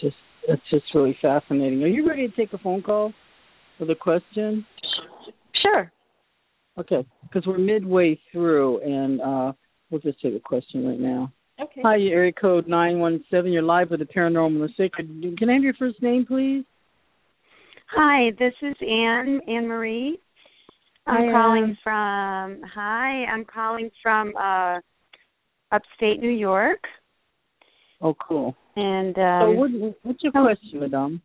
[0.00, 0.16] Just
[0.48, 1.82] that's just really fascinating.
[1.82, 3.12] Are you ready to take a phone call
[3.82, 4.64] with a question
[5.60, 5.92] sure
[6.78, 9.52] okay because we're midway through and uh
[9.90, 11.30] we'll just take a question right now
[11.60, 11.82] Okay.
[11.84, 13.52] Hi, area code 917.
[13.52, 15.38] You're live with the Paranormal and the Sacred.
[15.38, 16.64] Can I have your first name, please?
[17.90, 20.18] Hi, this is Anne, Anne Marie.
[21.06, 21.78] I'm hi, calling Anne.
[21.84, 24.78] from, hi, I'm calling from uh
[25.72, 26.80] upstate New York.
[28.00, 28.56] Oh, cool.
[28.76, 29.70] And um, so what,
[30.02, 31.22] what's your question, Madame?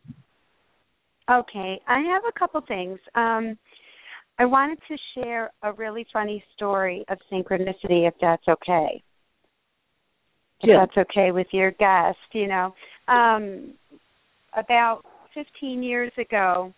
[1.30, 2.98] Okay, I have a couple things.
[3.14, 3.58] Um
[4.38, 9.02] I wanted to share a really funny story of synchronicity, if that's okay.
[10.60, 10.84] If yeah.
[10.84, 12.72] that's okay with your guest, you know.
[13.08, 13.74] Um,
[14.56, 15.02] about
[15.34, 16.72] 15 years ago,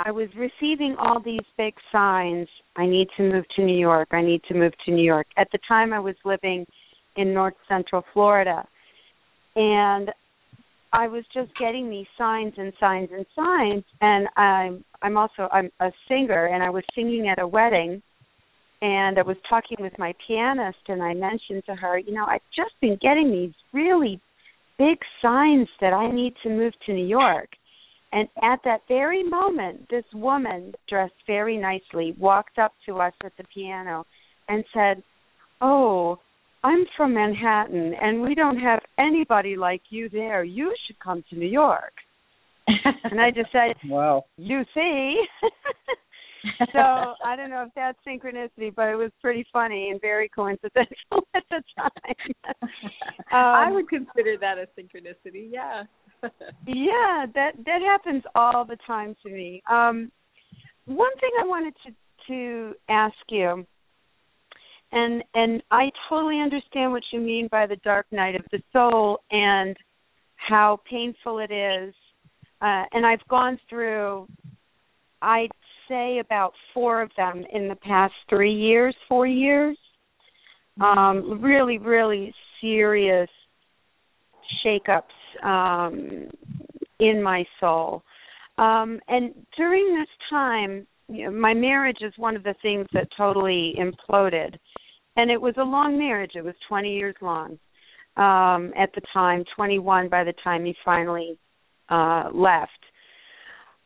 [0.00, 2.48] I was receiving all these big signs.
[2.76, 4.08] I need to move to New York.
[4.10, 5.26] I need to move to New York.
[5.36, 6.66] At the time, I was living
[7.16, 8.66] in North Central Florida,
[9.54, 10.10] and
[10.92, 13.84] I was just getting these signs and signs and signs.
[14.00, 18.02] And I'm I'm also I'm a singer, and I was singing at a wedding,
[18.82, 22.40] and I was talking with my pianist, and I mentioned to her, you know, I've
[22.54, 24.20] just been getting these really
[24.78, 27.48] big signs that I need to move to New York.
[28.12, 33.32] And at that very moment, this woman, dressed very nicely, walked up to us at
[33.36, 34.06] the piano
[34.48, 35.02] and said,
[35.60, 36.18] Oh,
[36.66, 40.42] I'm from Manhattan and we don't have anybody like you there.
[40.42, 41.92] You should come to New York.
[42.66, 44.24] and I just said, Wow.
[44.36, 45.22] You see?
[46.72, 50.88] so I don't know if that's synchronicity, but it was pretty funny and very coincidental
[51.36, 52.34] at the time.
[52.52, 52.58] um,
[53.30, 55.48] I would consider that a synchronicity.
[55.48, 55.84] Yeah.
[56.66, 59.62] yeah, that that happens all the time to me.
[59.70, 60.10] Um,
[60.86, 61.92] one thing I wanted to
[62.28, 63.64] to ask you,
[64.96, 69.20] and and I totally understand what you mean by the dark night of the soul
[69.30, 69.76] and
[70.36, 71.94] how painful it is.
[72.62, 74.26] Uh, and I've gone through,
[75.20, 75.52] I'd
[75.88, 79.76] say about four of them in the past three years, four years.
[80.80, 83.28] Um, really, really serious
[84.64, 86.28] shakeups um,
[87.00, 88.02] in my soul.
[88.58, 93.08] Um, and during this time, you know, my marriage is one of the things that
[93.16, 94.56] totally imploded.
[95.16, 96.32] And it was a long marriage.
[96.34, 97.58] It was 20 years long
[98.16, 101.38] um, at the time, 21 by the time he finally
[101.88, 102.70] uh, left.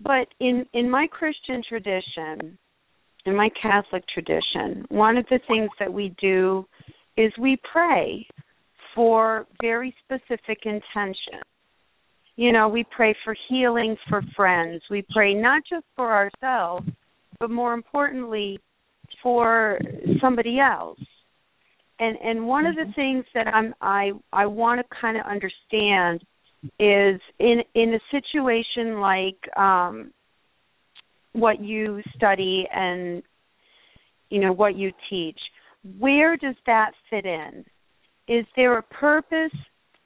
[0.03, 2.59] But in in my Christian tradition,
[3.27, 6.67] in my Catholic tradition, one of the things that we do
[7.17, 8.27] is we pray
[8.95, 11.41] for very specific intention.
[12.37, 14.83] You know, we pray for healing for friends.
[14.91, 16.89] We pray not just for ourselves,
[17.39, 18.59] but more importantly
[19.23, 19.79] for
[20.23, 20.99] somebody else.
[22.01, 26.25] And and one of the things that I'm I I want to kind of understand
[26.79, 30.11] is in in a situation like um
[31.33, 33.23] what you study and
[34.31, 35.39] you know what you teach
[35.99, 37.65] where does that fit in?
[38.29, 39.57] Is there a purpose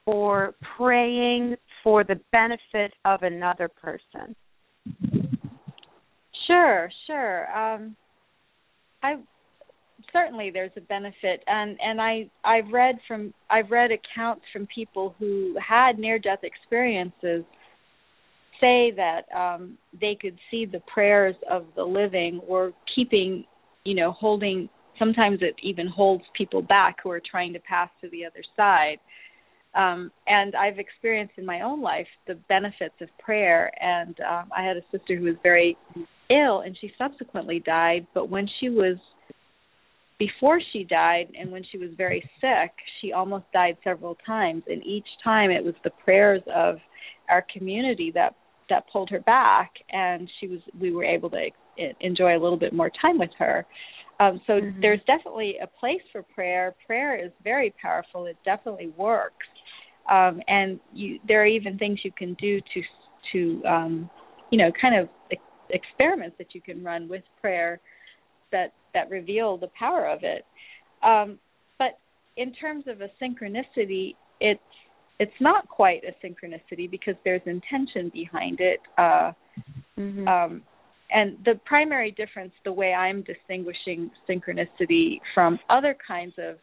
[0.04, 4.34] for praying for the benefit of another person?
[6.46, 7.56] Sure sure.
[7.56, 7.96] Um
[9.02, 9.16] i
[10.14, 11.42] certainly there's a benefit.
[11.46, 16.40] And and i i've read from i've read accounts from people who had near death
[16.42, 17.44] experiences
[18.60, 23.44] say that um they could see the prayers of the living or keeping
[23.84, 28.08] you know holding sometimes it even holds people back who are trying to pass to
[28.10, 28.98] the other side.
[29.74, 33.72] Um and i've experienced in my own life the benefits of prayer.
[33.82, 35.76] And um i had a sister who was very
[36.30, 38.96] ill and she subsequently died but when she was
[40.26, 44.82] before she died and when she was very sick, she almost died several times and
[44.84, 46.76] each time it was the prayers of
[47.28, 48.34] our community that
[48.70, 51.48] that pulled her back and she was we were able to
[52.00, 53.66] enjoy a little bit more time with her.
[54.20, 54.80] Um so mm-hmm.
[54.80, 56.74] there's definitely a place for prayer.
[56.86, 58.24] Prayer is very powerful.
[58.24, 59.46] It definitely works.
[60.10, 62.82] Um and you there are even things you can do to
[63.32, 64.10] to um
[64.50, 65.08] you know kind of
[65.70, 67.80] experiments that you can run with prayer
[68.52, 70.44] that that reveal the power of it.
[71.02, 71.38] Um,
[71.78, 71.98] but
[72.36, 74.60] in terms of a synchronicity, it's
[75.20, 78.80] it's not quite a synchronicity because there's intention behind it.
[78.98, 79.32] Uh,
[79.96, 80.26] mm-hmm.
[80.26, 80.62] um,
[81.12, 86.56] and the primary difference, the way I'm distinguishing synchronicity from other kinds of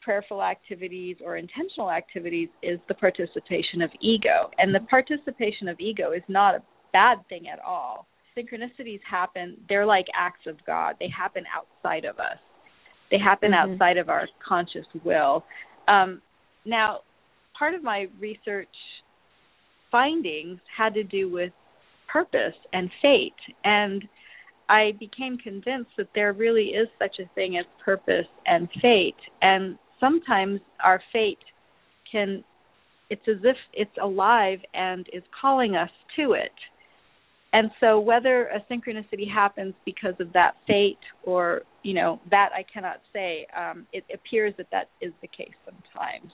[0.00, 4.50] prayerful activities or intentional activities, is the participation of ego.
[4.56, 6.62] And the participation of ego is not a
[6.94, 10.96] bad thing at all synchronicities happen, they're like acts of God.
[11.00, 12.38] They happen outside of us.
[13.10, 13.72] They happen mm-hmm.
[13.72, 15.44] outside of our conscious will.
[15.88, 16.20] Um,
[16.64, 17.00] now,
[17.58, 18.68] part of my research
[19.90, 21.52] findings had to do with
[22.12, 23.32] purpose and fate,
[23.64, 24.04] and
[24.68, 29.76] I became convinced that there really is such a thing as purpose and fate, and
[29.98, 31.38] sometimes our fate
[32.10, 32.44] can
[33.10, 36.52] it's as if it's alive and is calling us to it
[37.52, 42.64] and so whether a synchronicity happens because of that fate or you know that i
[42.72, 46.32] cannot say um, it appears that that is the case sometimes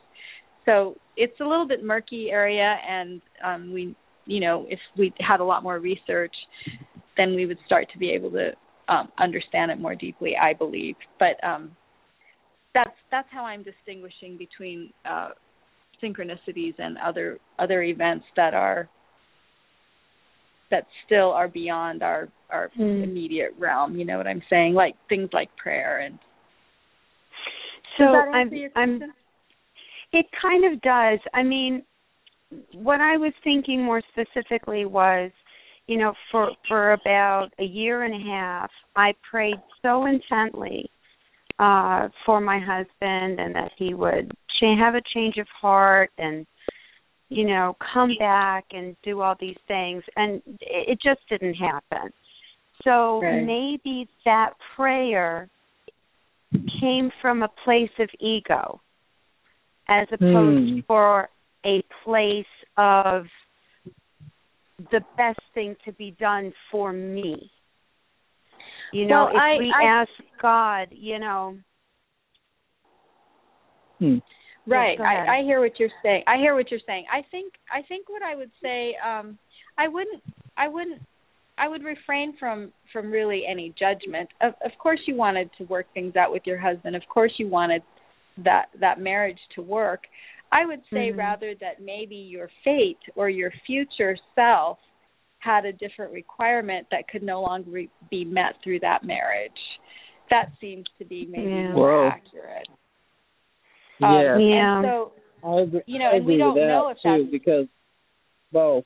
[0.64, 3.94] so it's a little bit murky area and um, we
[4.26, 6.34] you know if we had a lot more research
[7.16, 8.50] then we would start to be able to
[8.88, 10.34] um, understand it more deeply.
[10.40, 11.76] I believe, but um,
[12.74, 15.30] that's that's how I'm distinguishing between uh,
[16.02, 18.88] synchronicities and other other events that are
[20.70, 23.02] that still are beyond our our mm.
[23.02, 23.96] immediate realm.
[23.96, 24.74] You know what I'm saying?
[24.74, 26.18] Like things like prayer and.
[27.98, 29.00] So I'm, I'm.
[30.12, 31.18] It kind of does.
[31.32, 31.82] I mean,
[32.74, 35.30] what I was thinking more specifically was,
[35.86, 40.90] you know, for for about a year and a half, I prayed so intently
[41.58, 44.30] uh for my husband and that he would
[44.60, 46.46] cha- have a change of heart and
[47.28, 50.02] you know, come back and do all these things.
[50.16, 52.12] And it just didn't happen.
[52.84, 53.42] So right.
[53.42, 55.48] maybe that prayer
[56.80, 58.80] came from a place of ego
[59.88, 60.78] as opposed hmm.
[60.86, 61.28] for
[61.64, 62.44] a place
[62.76, 63.24] of
[64.92, 67.50] the best thing to be done for me.
[68.92, 71.56] You know, well, if I, we I, ask God, you know,
[73.98, 74.18] hmm.
[74.66, 74.98] Right.
[75.00, 76.24] I, I hear what you're saying.
[76.26, 77.04] I hear what you're saying.
[77.12, 79.38] I think I think what I would say, um,
[79.78, 80.22] I wouldn't
[80.56, 81.00] I wouldn't
[81.58, 84.28] I would refrain from from really any judgment.
[84.40, 86.96] Of of course you wanted to work things out with your husband.
[86.96, 87.82] Of course you wanted
[88.44, 90.02] that that marriage to work.
[90.52, 91.18] I would say mm-hmm.
[91.18, 94.78] rather that maybe your fate or your future self
[95.38, 99.52] had a different requirement that could no longer re- be met through that marriage.
[100.30, 101.72] That seems to be maybe yeah.
[101.72, 102.08] more Whoa.
[102.08, 102.68] accurate.
[104.02, 104.38] Um, yeah.
[104.38, 104.82] yeah.
[104.82, 105.12] so
[105.44, 107.66] I agree, you know, I and we don't know if too that's because
[108.52, 108.84] well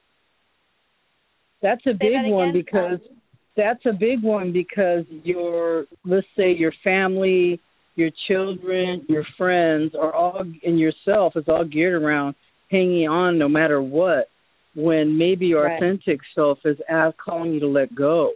[1.63, 3.01] that's a big that one because
[3.57, 7.61] that's a big one because your let's say your family,
[7.97, 12.35] your children, your friends are all and yourself is all geared around
[12.71, 14.29] hanging on no matter what
[14.75, 15.77] when maybe your right.
[15.77, 18.33] authentic self is out calling you to let go.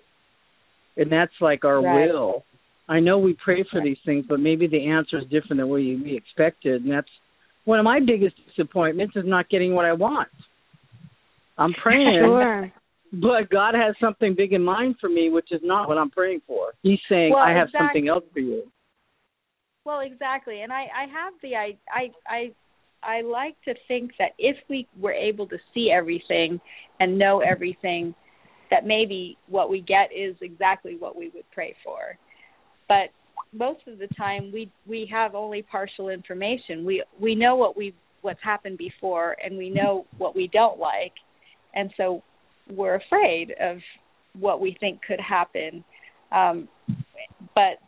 [0.97, 2.09] And that's like our right.
[2.09, 2.45] will.
[2.89, 5.77] I know we pray for these things, but maybe the answer is different than what
[5.77, 7.09] we expected, and that's
[7.65, 10.29] one of my biggest disappointments is not getting what I want.
[11.57, 12.73] I'm praying, sure.
[13.13, 16.43] but God has something big in mind for me, which is not what I'm praying
[16.47, 16.73] for.
[16.83, 17.87] He's saying, well, "I have exactly.
[17.87, 18.65] something else for you."
[19.85, 22.53] Well, exactly, and I I have the I I I
[23.03, 26.61] I like to think that if we were able to see everything
[27.01, 28.15] and know everything,
[28.71, 32.19] that maybe what we get is exactly what we would pray for
[32.95, 33.11] but
[33.57, 36.85] most of the time we we have only partial information.
[36.85, 41.13] We we know what we what's happened before and we know what we don't like
[41.75, 42.23] and so
[42.71, 43.79] we're afraid of
[44.39, 45.85] what we think could happen.
[46.33, 46.69] Um
[47.55, 47.79] but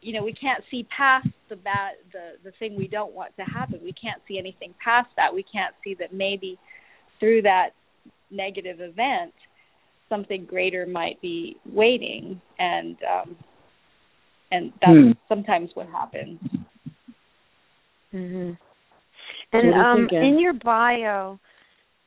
[0.00, 3.44] you know, we can't see past the bad the the thing we don't want to
[3.44, 3.80] happen.
[3.82, 5.32] We can't see anything past that.
[5.32, 6.58] We can't see that maybe
[7.20, 7.70] through that
[8.30, 9.34] negative event
[10.08, 13.36] something greater might be waiting and um
[14.52, 15.10] and that's hmm.
[15.28, 16.38] sometimes what happens.
[18.14, 18.58] Mhm.
[19.52, 21.38] And um in your bio,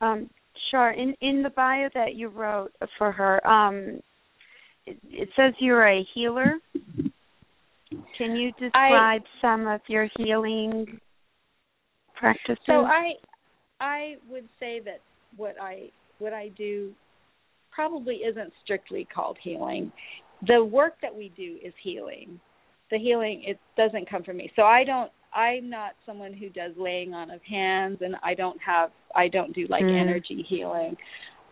[0.00, 0.30] um
[0.70, 4.00] sure, in in the bio that you wrote for her, um
[4.86, 6.54] it, it says you're a healer.
[8.16, 11.00] Can you describe I, some of your healing
[12.14, 12.58] practices?
[12.66, 13.14] So I
[13.80, 15.00] I would say that
[15.36, 16.92] what I what I do
[17.70, 19.92] probably isn't strictly called healing
[20.46, 22.40] the work that we do is healing.
[22.90, 24.50] The healing it doesn't come from me.
[24.56, 28.60] So I don't I'm not someone who does laying on of hands and I don't
[28.64, 30.00] have I don't do like mm.
[30.00, 30.96] energy healing.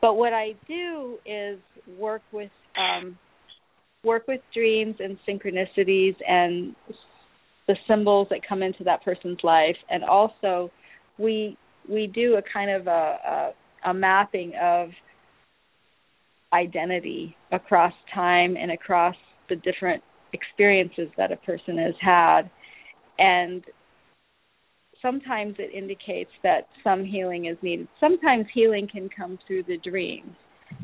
[0.01, 1.59] But what I do is
[1.99, 3.19] work with um
[4.05, 6.75] work with dreams and synchronicities and
[7.67, 10.71] the symbols that come into that person's life and also
[11.19, 11.57] we
[11.89, 13.53] we do a kind of a,
[13.85, 14.91] a, a mapping of
[16.55, 19.17] identity across time and across
[19.49, 20.03] the different
[20.33, 22.43] experiences that a person has had.
[23.19, 23.63] And
[25.03, 27.89] sometimes it indicates that some healing is needed.
[28.01, 30.35] Sometimes healing can come through the dreams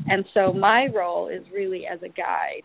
[0.07, 2.63] and so my role is really as a guide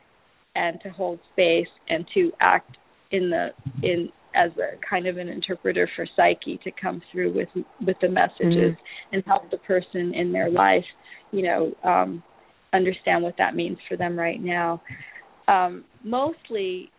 [0.55, 2.77] and to hold space and to act
[3.11, 3.49] in the
[3.83, 7.49] in as a kind of an interpreter for psyche to come through with
[7.87, 9.15] with the messages mm-hmm.
[9.15, 10.85] and help the person in their life
[11.31, 12.23] you know um
[12.73, 14.83] understand what that means for them right now.
[15.49, 16.91] Um, mostly,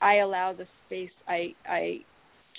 [0.00, 1.10] I allow the space.
[1.26, 1.98] I I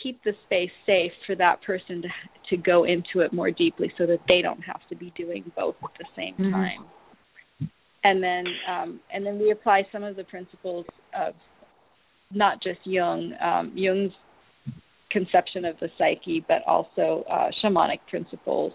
[0.01, 2.09] keep the space safe for that person to
[2.49, 5.75] to go into it more deeply, so that they don't have to be doing both
[5.83, 6.51] at the same mm-hmm.
[6.51, 6.85] time.
[8.03, 11.33] And then um, and then we apply some of the principles of
[12.31, 13.33] not just Jung.
[13.41, 14.13] Um, Jung's
[15.11, 18.71] conception of the psyche, but also uh, shamanic principles.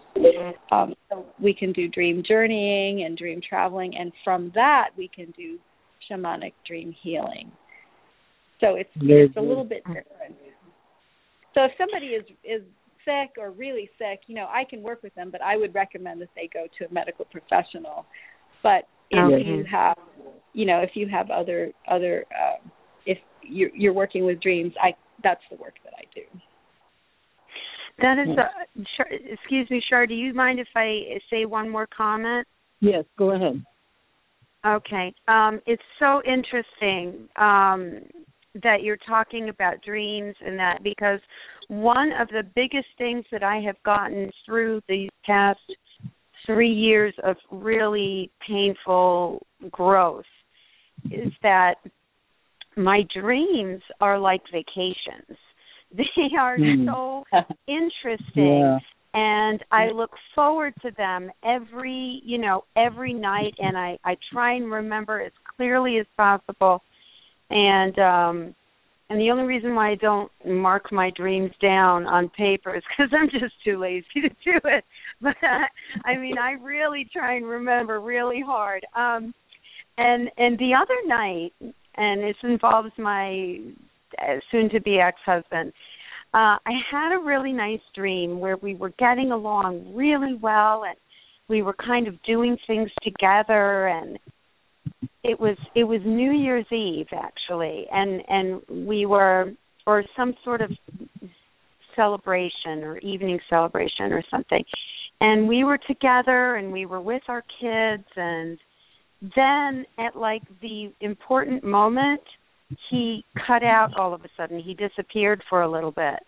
[0.71, 5.31] Um, so we can do dream journeying and dream traveling, and from that we can
[5.37, 5.57] do
[6.09, 7.51] shamanic dream healing.
[8.59, 10.35] So it's it's a little bit different.
[11.53, 12.61] So if somebody is is
[13.03, 16.21] sick or really sick, you know, I can work with them, but I would recommend
[16.21, 18.05] that they go to a medical professional.
[18.63, 19.43] But if Okay.
[19.43, 19.97] you have,
[20.53, 22.57] you know, if you have other other, uh,
[23.05, 26.23] if you're, you're working with dreams, I that's the work that I do.
[27.99, 30.05] That is, Char- excuse me, Char.
[30.05, 32.45] Do you mind if I say one more comment?
[32.81, 33.63] Yes, go ahead.
[34.65, 35.13] Okay.
[35.27, 38.01] Um, it's so interesting um,
[38.63, 41.19] that you're talking about dreams and that because
[41.67, 45.59] one of the biggest things that I have gotten through these past
[46.45, 50.25] three years of really painful growth
[51.05, 51.75] is that
[52.75, 55.37] my dreams are like vacations.
[56.15, 56.85] They are Hmm.
[56.87, 57.23] so
[57.67, 58.79] interesting Yeah.
[59.13, 64.53] and I look forward to them every you know every night and I I try
[64.55, 66.81] and remember as clearly as possible
[67.49, 68.55] and um
[69.09, 73.11] and the only reason why I don't mark my dreams down on paper is because
[73.13, 74.83] I'm just too lazy to do it.
[75.21, 75.35] But
[76.05, 78.85] I mean, I really try and remember really hard.
[78.95, 79.33] Um,
[79.97, 81.53] and and the other night,
[81.95, 83.59] and this involves my
[84.21, 85.71] uh, soon-to-be ex-husband.
[86.33, 90.97] Uh, I had a really nice dream where we were getting along really well, and
[91.47, 94.19] we were kind of doing things together, and
[95.23, 99.51] it was it was New Year's Eve actually, and and we were
[99.87, 100.71] or some sort of
[101.95, 104.63] celebration or evening celebration or something,
[105.21, 108.57] and we were together and we were with our kids, and
[109.35, 112.21] then at like the important moment,
[112.89, 114.59] he cut out all of a sudden.
[114.59, 116.19] He disappeared for a little bit.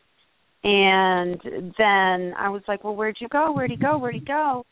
[0.64, 1.40] And
[1.78, 3.52] then I was like, Well, where'd you go?
[3.52, 3.98] Where'd he go?
[3.98, 4.66] Where'd he go?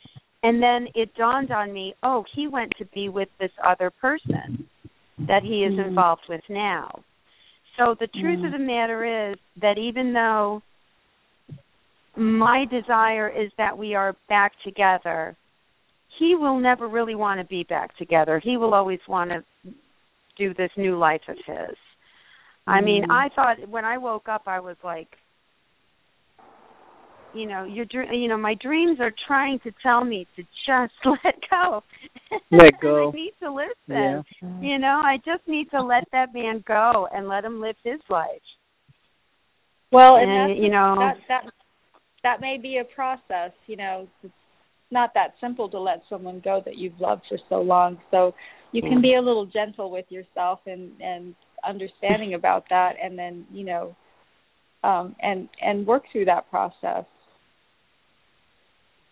[0.43, 4.67] And then it dawned on me, oh, he went to be with this other person
[5.27, 5.87] that he is Mhm.
[5.87, 7.03] involved with now.
[7.77, 10.61] So the truth of the matter is that even though
[12.15, 15.35] my desire is that we are back together,
[16.17, 18.39] he will never really want to be back together.
[18.39, 19.43] He will always want to
[20.37, 21.77] do this new life of his.
[22.67, 23.11] I mean, Mhm.
[23.11, 25.17] I thought when I woke up, I was like,
[27.33, 30.93] you know, your dr- you know, my dreams are trying to tell me to just
[31.05, 31.83] let go.
[32.51, 33.09] Let go.
[33.09, 33.75] I need to listen.
[33.89, 34.21] Yeah.
[34.61, 37.99] You know, I just need to let that man go and let him live his
[38.09, 38.41] life.
[39.91, 41.53] Well, and And, that's, you know, that that
[42.23, 43.51] that may be a process.
[43.67, 44.33] You know, it's
[44.91, 47.99] not that simple to let someone go that you've loved for so long.
[48.11, 48.33] So
[48.75, 51.35] you can be a little gentle with yourself and and
[51.67, 53.95] understanding about that, and then you know,
[54.83, 57.05] um, and and work through that process.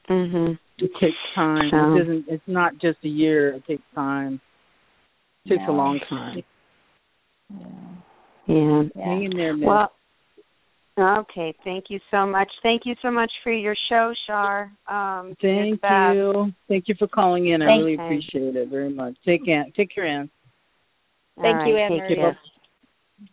[0.09, 0.59] mhm.
[0.79, 1.69] It takes time.
[1.71, 2.25] So- It doesn't.
[2.27, 3.53] It's not just a year.
[3.53, 4.41] It takes time.
[5.45, 5.71] It takes Yeah.
[5.71, 6.43] a long time.
[7.49, 7.63] Yeah.
[8.47, 8.83] Yeah.
[9.05, 9.69] Hang in there, man.
[9.69, 9.91] Well,
[10.99, 11.55] okay.
[11.63, 12.49] Thank you so much.
[12.61, 14.71] Thank you so much for your show, Shar.
[14.87, 16.51] Um, Thank you.
[16.67, 17.61] Thank you for calling in.
[17.61, 18.03] I Thank really you.
[18.03, 19.15] appreciate it very much.
[19.25, 19.65] Take care.
[19.75, 20.29] Take care, Ann.
[21.41, 22.15] Thank All you, right, Anne take Marie.
[22.15, 22.37] care.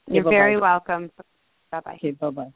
[0.07, 0.35] You're bye-bye.
[0.35, 1.11] very welcome.
[1.71, 1.95] Bye bye.
[1.97, 2.53] Okay, bye bye.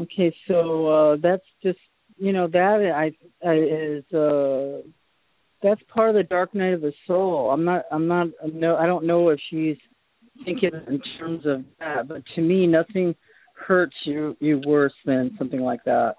[0.00, 1.78] Okay, so uh that's just
[2.16, 3.12] you know that I,
[3.46, 4.86] I is uh
[5.62, 7.50] that's part of the dark night of the soul.
[7.50, 9.76] I'm not I'm not no I don't know if she's
[10.44, 13.14] thinking in terms of that, but to me nothing
[13.66, 16.16] hurts you you worse than something like that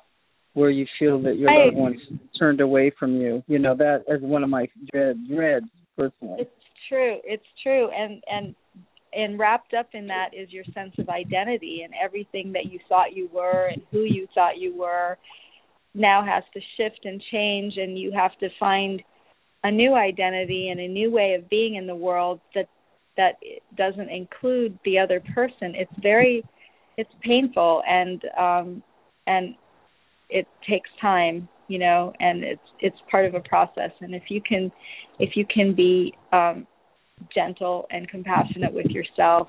[0.54, 2.02] where you feel that your loved one's
[2.38, 3.44] turned away from you.
[3.48, 5.66] You know that is one of my dread dreads
[5.98, 6.42] personally.
[6.42, 6.52] It's
[6.90, 7.18] true.
[7.24, 7.90] It's true.
[7.90, 8.56] And and
[9.14, 13.16] and wrapped up in that is your sense of identity and everything that you thought
[13.16, 15.18] you were and who you thought you were
[15.94, 19.02] now has to shift and change and you have to find
[19.64, 22.68] a new identity and a new way of being in the world that
[23.16, 23.34] that
[23.78, 25.74] doesn't include the other person.
[25.76, 26.44] It's very
[26.98, 28.84] it's painful and um
[29.28, 29.56] and
[30.30, 34.42] it takes time, you know, and it's it's part of a process and if you
[34.42, 34.72] can
[35.20, 36.68] if you can be um
[37.34, 39.48] gentle and compassionate with yourself,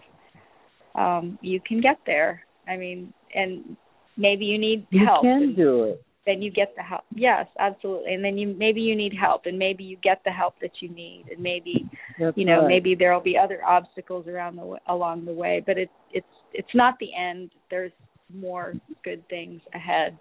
[0.94, 2.44] um, you can get there.
[2.68, 3.76] I mean, and
[4.16, 5.24] maybe you need You help.
[5.24, 6.04] You can do it.
[6.26, 7.02] then you get the help.
[7.14, 8.14] Yes, absolutely.
[8.14, 10.88] And then you maybe you need help, and maybe you get the help that you
[10.88, 11.86] need, and maybe
[12.18, 12.68] That's you know right.
[12.68, 15.62] maybe there'll be other obstacles around the along the way.
[15.64, 17.50] But it's it's it's not the end.
[17.70, 17.92] There's
[18.32, 18.74] more
[19.04, 20.18] good things ahead.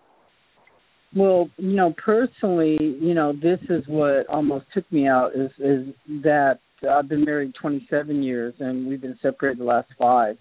[1.15, 5.93] Well, you know, personally, you know, this is what almost took me out is is
[6.23, 10.37] that I've been married 27 years and we've been separated the last 5.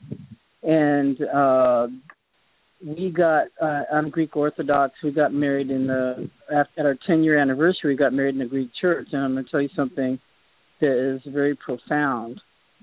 [0.62, 1.86] And uh
[2.84, 4.94] we got uh I'm Greek Orthodox.
[5.04, 8.48] We got married in the at, our 10 year anniversary we got married in a
[8.48, 10.18] Greek church and I'm going to tell you something
[10.80, 12.40] that is very profound.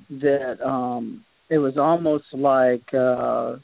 [0.10, 3.55] that um it was almost like uh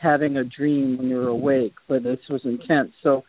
[0.00, 2.92] having a dream when you're awake, but this was intense.
[3.02, 3.22] So,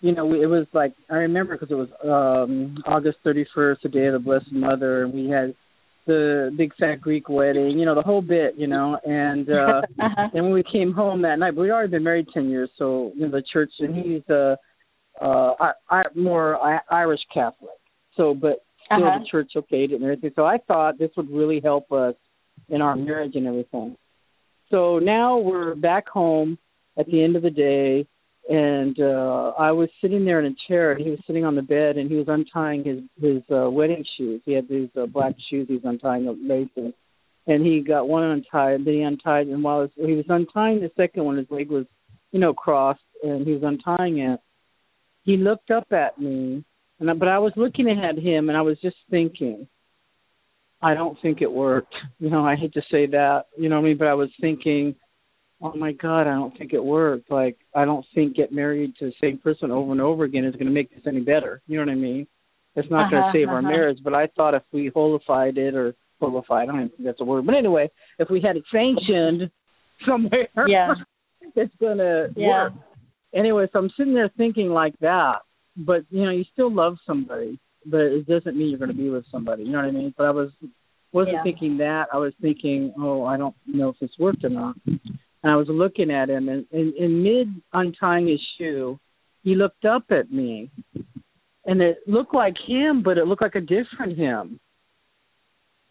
[0.00, 4.06] you know, it was like I remember because it was um August 31st, the day
[4.06, 5.54] of the Blessed Mother, and we had
[6.06, 10.28] the big fat Greek wedding, you know, the whole bit, you know, and uh uh-huh.
[10.32, 13.26] and when we came home that night, we'd already been married ten years, so you
[13.26, 14.56] know the church, and he's uh
[15.20, 17.70] uh I, I more I, Irish Catholic,
[18.16, 19.18] so but still Uh-huh.
[19.20, 20.32] the church okayed it and everything.
[20.34, 22.14] So I thought this would really help us
[22.68, 23.96] in our marriage and everything.
[24.70, 26.58] So now we're back home
[26.98, 28.06] at the end of the day,
[28.48, 31.62] and uh I was sitting there in a chair, and he was sitting on the
[31.62, 34.40] bed, and he was untying his his uh, wedding shoes.
[34.44, 35.66] He had these uh, black shoes.
[35.68, 36.94] He was untying the laces,
[37.46, 38.84] and he got one untied.
[38.84, 41.86] Then he untied, and while he was untying the second one, his leg was,
[42.32, 44.40] you know, crossed, and he was untying it.
[45.24, 46.64] He looked up at me,
[46.98, 49.66] and I, but I was looking at him, and I was just thinking.
[50.82, 51.94] I don't think it worked.
[52.18, 53.44] You know, I hate to say that.
[53.58, 53.98] You know what I mean?
[53.98, 54.94] But I was thinking,
[55.62, 57.30] oh my God, I don't think it worked.
[57.30, 60.54] Like, I don't think get married to the same person over and over again is
[60.54, 61.60] going to make this any better.
[61.66, 62.26] You know what I mean?
[62.76, 63.68] It's not going Uh-huh, to save our uh-huh.
[63.68, 63.98] marriage.
[64.02, 67.24] But I thought if we holified it or holified, I don't even think that's a
[67.24, 67.44] word.
[67.46, 69.50] But anyway, if we had it sanctioned
[70.08, 70.94] somewhere, Yeah.
[71.56, 72.64] it's going to Yeah.
[72.64, 72.72] work.
[73.34, 75.40] Anyway, so I'm sitting there thinking like that.
[75.76, 79.10] But you know, you still love somebody, but it doesn't mean you're going to be
[79.10, 79.64] with somebody.
[79.64, 80.14] You know what I mean?
[80.16, 80.50] But I was
[81.12, 81.42] wasn't Yeah.
[81.42, 82.06] thinking that.
[82.12, 84.76] I was thinking, oh, I don't know if this worked or not.
[84.86, 89.00] And I was looking at him, and in, in mid untying his shoe,
[89.42, 90.70] he looked up at me,
[91.64, 94.60] and it looked like him, but it looked like a different him.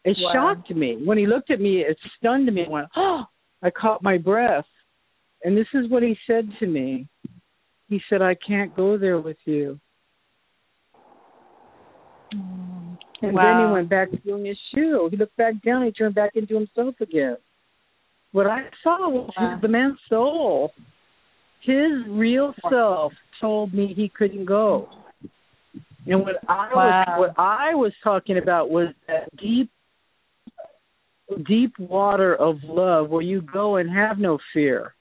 [0.06, 0.32] It Wow.
[0.34, 1.82] shocked me when he looked at me.
[1.82, 2.66] It stunned me.
[2.66, 3.26] I went, oh!
[3.62, 4.66] I caught my breath,
[5.44, 7.08] and this is what he said to me.
[7.90, 9.80] He said, "I can't go there with you."
[12.32, 15.08] And then he went back to doing his shoe.
[15.12, 15.86] He looked back down.
[15.86, 17.38] He turned back into himself again.
[18.32, 19.54] What I saw was Wow.
[19.54, 20.72] his, the man's soul.
[21.62, 24.88] His real self told me he couldn't go.
[26.06, 27.04] And what I Wow.
[27.08, 29.70] was what I was talking about was that deep
[31.46, 34.96] deep water of love where you go and have no fear.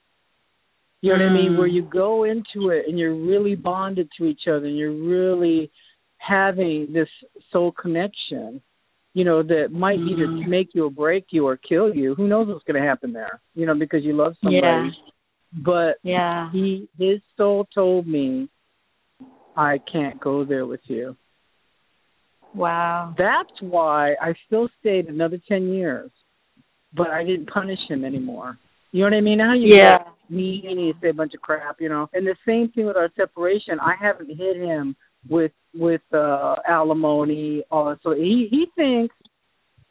[1.01, 1.51] You know what I mean?
[1.53, 1.57] Mm.
[1.57, 5.71] Where you go into it and you're really bonded to each other and you're really
[6.19, 7.09] having this
[7.51, 8.61] soul connection,
[9.13, 10.47] you know, that might either Mm.
[10.47, 12.13] make you or break you or kill you.
[12.15, 13.41] Who knows what's going to happen there?
[13.55, 14.61] You know, because you love somebody.
[14.61, 14.91] Yeah.
[15.63, 16.51] But Yeah.
[16.51, 18.49] he, his soul told me,
[19.55, 21.17] I can't go there with you.
[22.53, 23.13] Wow.
[23.17, 26.11] That's why I still stayed another ten years,
[26.93, 28.57] but I didn't punish him anymore.
[28.91, 29.37] You know what I mean?
[29.37, 30.03] Now you Yeah.
[30.29, 32.07] me and you say a bunch of crap, you know.
[32.13, 33.79] And the same thing with our separation.
[33.79, 34.95] I haven't hit him
[35.27, 39.15] with with uh alimony or so he he thinks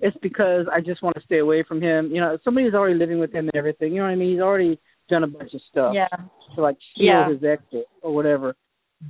[0.01, 2.11] it's because I just want to stay away from him.
[2.13, 3.93] You know, somebody's already living with him and everything.
[3.93, 4.31] You know what I mean?
[4.33, 4.79] He's already
[5.09, 6.07] done a bunch of stuff Yeah.
[6.55, 7.29] to like seal Yeah.
[7.29, 8.55] his exit or whatever.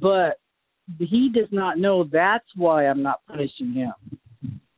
[0.00, 0.38] But
[0.98, 3.92] he does not know that's why I'm not punishing him.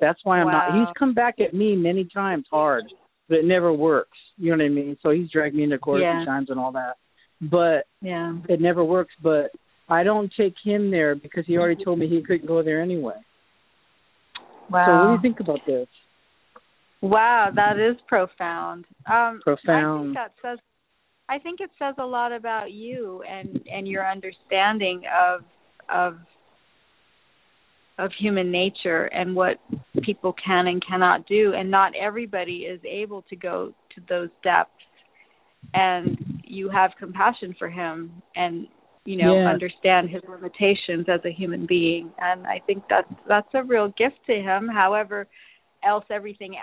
[0.01, 0.75] That's why I'm not.
[0.75, 2.85] He's come back at me many times hard,
[3.29, 4.19] but it never works.
[4.37, 4.97] You know what I mean?
[5.03, 6.19] So he's dragged me into court a Yeah.
[6.19, 6.97] few times and all that,
[7.41, 8.35] but Yeah.
[8.49, 9.15] it never works.
[9.23, 9.53] But
[9.91, 13.17] I don't take him there because he already told me he couldn't go there anyway.
[14.71, 14.87] Wow.
[14.87, 15.89] So what do you think about this?
[17.03, 18.85] Wow, that is profound.
[19.07, 20.05] Um I Profound.
[20.05, 20.59] think that says
[21.29, 25.41] I think it says a lot about you and and your understanding of
[25.89, 26.19] of
[27.99, 29.59] of human nature and what
[30.03, 34.71] people can and cannot do and not everybody is able to go to those depths
[35.75, 38.67] and you have compassion for him and
[39.05, 39.49] you know Yeah.
[39.49, 42.13] understand his limitations as a human being.
[42.19, 44.69] And i think that's that's a real gift to him.
[44.69, 45.27] However
[45.83, 46.57] else everything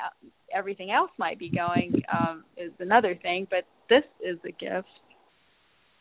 [0.53, 3.47] everything else might be going um is another thing.
[3.49, 4.87] But this is a gift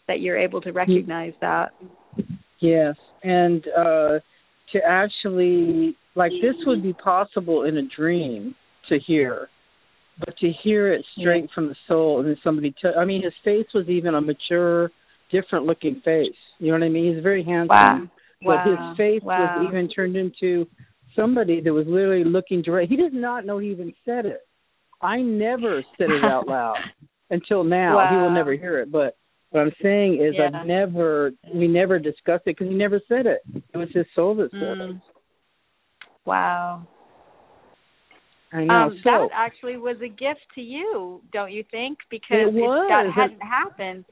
[0.09, 1.73] that you're able to recognize that.
[2.61, 4.19] Yes, and uh
[4.73, 8.55] to actually like this would be possible in a dream
[8.89, 9.49] to hear,
[10.19, 12.71] but to hear it straight from the soul and then somebody.
[12.71, 14.91] T- I mean, his face was even a mature,
[15.31, 16.35] different looking face.
[16.59, 17.15] You know what I mean?
[17.15, 18.11] He's very handsome,
[18.43, 18.65] but Wow.
[18.65, 19.39] his face Wow.
[19.39, 20.67] was even turned into
[21.15, 22.91] somebody that was literally looking direct.
[22.91, 24.47] He does not know he even said it.
[25.01, 26.79] I never said it out loud
[27.31, 28.07] until now.
[28.09, 29.17] He will never hear it, but
[29.51, 30.51] what I'm saying is Yeah.
[30.61, 33.43] I've never we never discussed it because he never said it.
[33.73, 34.91] It was his soul that said it.
[34.91, 35.03] Mm.
[36.25, 36.87] Wow.
[38.53, 38.75] I know.
[38.75, 41.99] Um, so that actually was a gift to you, don't you think?
[42.11, 42.85] Because It was.
[42.85, 44.05] if that hadn't happened,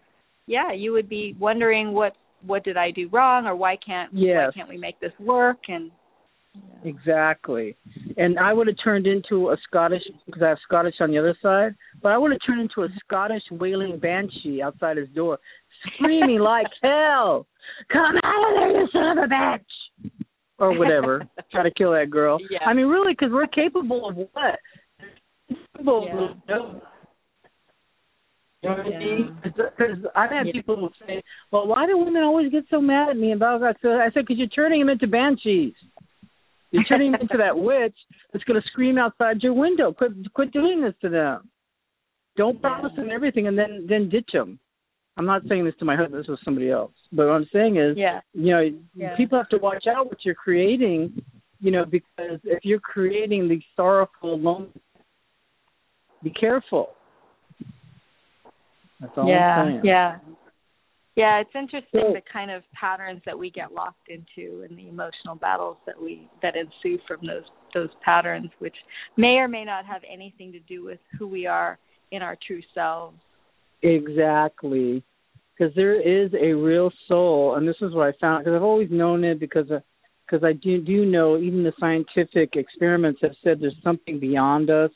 [0.46, 2.14] yeah, you would be wondering what
[2.46, 5.90] what did I do wrong or why can't why can't we make this work and
[6.84, 7.76] exactly,
[8.16, 11.36] and I would have turned into a Scottish because I have Scottish on the other
[11.42, 15.38] side, but I would have turned into a Scottish wailing banshee outside his door,
[15.96, 17.46] screaming like hell,
[17.92, 20.10] "Come out of there, you son of a bitch!"
[20.58, 21.26] or whatever.
[21.50, 22.38] Try to kill that girl.
[22.50, 22.60] Yeah.
[22.66, 24.58] I mean, really, because we're capable of what?
[25.76, 26.56] Capable Yeah.
[26.56, 26.82] of.
[28.64, 28.98] You know what I Yeah.
[28.98, 29.38] mean?
[29.42, 30.52] Because I've had Yeah.
[30.52, 33.72] people say, "Well, why do women always get so mad at me?" And blah blah.
[33.82, 34.00] blah.
[34.00, 35.74] I said, "Because you're turning them into banshees.
[36.70, 37.96] You're turning them into that witch
[38.32, 39.92] that's going to scream outside your window.
[39.92, 41.50] Quit, quit doing this to them.
[42.36, 44.58] Don't promise them everything and then then ditch them."
[45.16, 46.20] I'm not saying this to my husband.
[46.22, 46.92] This was somebody else.
[47.12, 48.20] But what I'm saying is, Yeah.
[48.32, 49.14] you know, Yeah.
[49.16, 51.22] people have to watch out what you're creating,
[51.60, 54.72] you know, because if you're creating the sorrowful, lonely,
[56.22, 56.96] be careful.
[59.06, 59.80] That's all yeah, I'm saying.
[59.84, 60.18] yeah,
[61.16, 61.40] yeah.
[61.40, 65.34] It's interesting So- the kind of patterns that we get locked into and the emotional
[65.36, 67.44] battles that we that ensue from those
[67.74, 68.76] those patterns, which
[69.16, 71.78] may or may not have anything to do with who we are
[72.12, 73.18] in our true selves.
[73.82, 75.02] Exactly.
[75.56, 78.44] Because there is a real soul, and this is what I found.
[78.44, 79.66] Because I've always known it because
[80.26, 84.90] because I do do know even the scientific experiments have said there's something beyond us.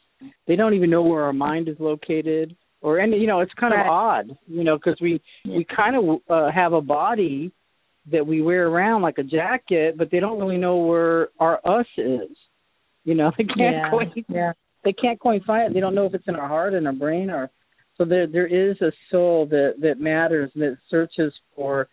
[0.49, 3.19] They don't even know where our mind is located, or any.
[3.19, 3.87] You know, it's kind Right.
[3.87, 4.39] of odd.
[4.47, 7.53] You know, because we we kind of uh, have a body
[8.11, 11.87] that we wear around like a jacket, but they don't really know where our us
[11.97, 12.31] is.
[13.05, 14.53] You know, they can't Yeah, quite yeah.
[14.85, 15.75] they can't quite find it.
[15.75, 17.51] They don't know if it's in our heart and our brain or
[17.97, 21.89] so there there is a soul that that matters and that searches for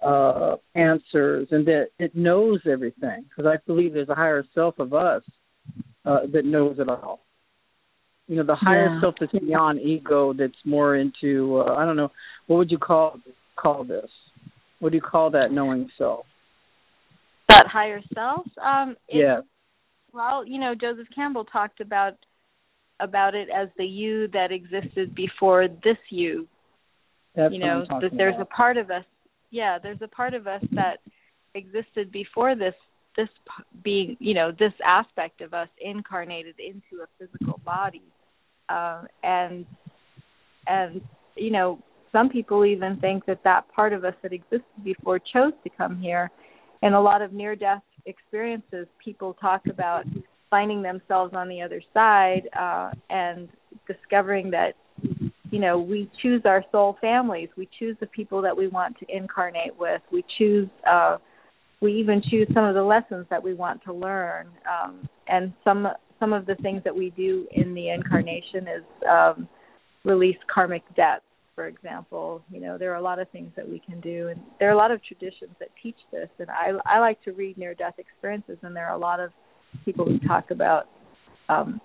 [0.00, 4.94] uh answers and that it knows everything because I believe there's a higher self of
[4.94, 5.22] us
[6.06, 7.20] uh that knows it all.
[8.30, 9.00] You know, the higher Yeah.
[9.00, 12.12] self that's beyond ego that's more into uh, I don't know,
[12.46, 13.18] what would you call
[13.56, 14.08] call this?
[14.78, 16.26] What do you call that knowing self?
[17.48, 18.46] That higher self.
[18.62, 19.40] Um, Yeah.
[20.12, 22.14] Well, you know, Joseph Campbell talked about
[23.00, 26.46] about it as the you that existed before this you.
[27.34, 28.42] That's you know, that there's about.
[28.42, 29.04] a part of us.
[29.50, 30.98] Yeah, there's a part of us that
[31.56, 32.74] existed before this
[33.16, 33.28] this
[33.82, 38.02] being, you know, this aspect of us incarnated into a physical body.
[38.70, 39.66] Um and
[40.66, 41.00] and
[41.36, 41.78] you know,
[42.12, 46.00] some people even think that that part of us that existed before chose to come
[46.00, 46.30] here.
[46.82, 50.04] In a lot of near death experiences, people talk about
[50.48, 53.48] finding themselves on the other side uh, and
[53.86, 54.74] discovering that
[55.50, 57.48] you know we choose our soul families.
[57.56, 60.00] We choose the people that we want to incarnate with.
[60.12, 61.18] We choose uh
[61.80, 64.48] we even choose some of the lessons that we want to learn.
[64.68, 65.88] Um and some
[66.20, 69.48] some of the things that we do in the incarnation is um
[70.04, 71.24] release karmic debts
[71.60, 72.42] for example.
[72.50, 74.72] You know there are a lot of things that we can do and there are
[74.72, 77.96] a lot of traditions that teach this and i i like to read near death
[77.98, 79.30] experiences and there are a lot of
[79.84, 80.88] people who talk about
[81.50, 81.80] um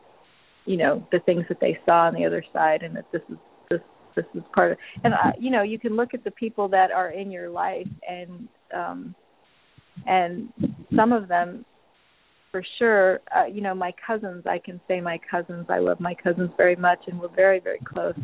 [0.66, 3.38] you know the things that they saw on the other side and that this is
[3.70, 3.82] this
[4.16, 6.90] this is part of and uh, you know you can look at the people that
[6.92, 9.14] are in your life and um
[10.08, 10.50] and
[10.96, 11.66] some of them
[12.56, 16.14] for sure uh, you know my cousins i can say my cousins i love my
[16.14, 18.16] cousins very much and we're very very close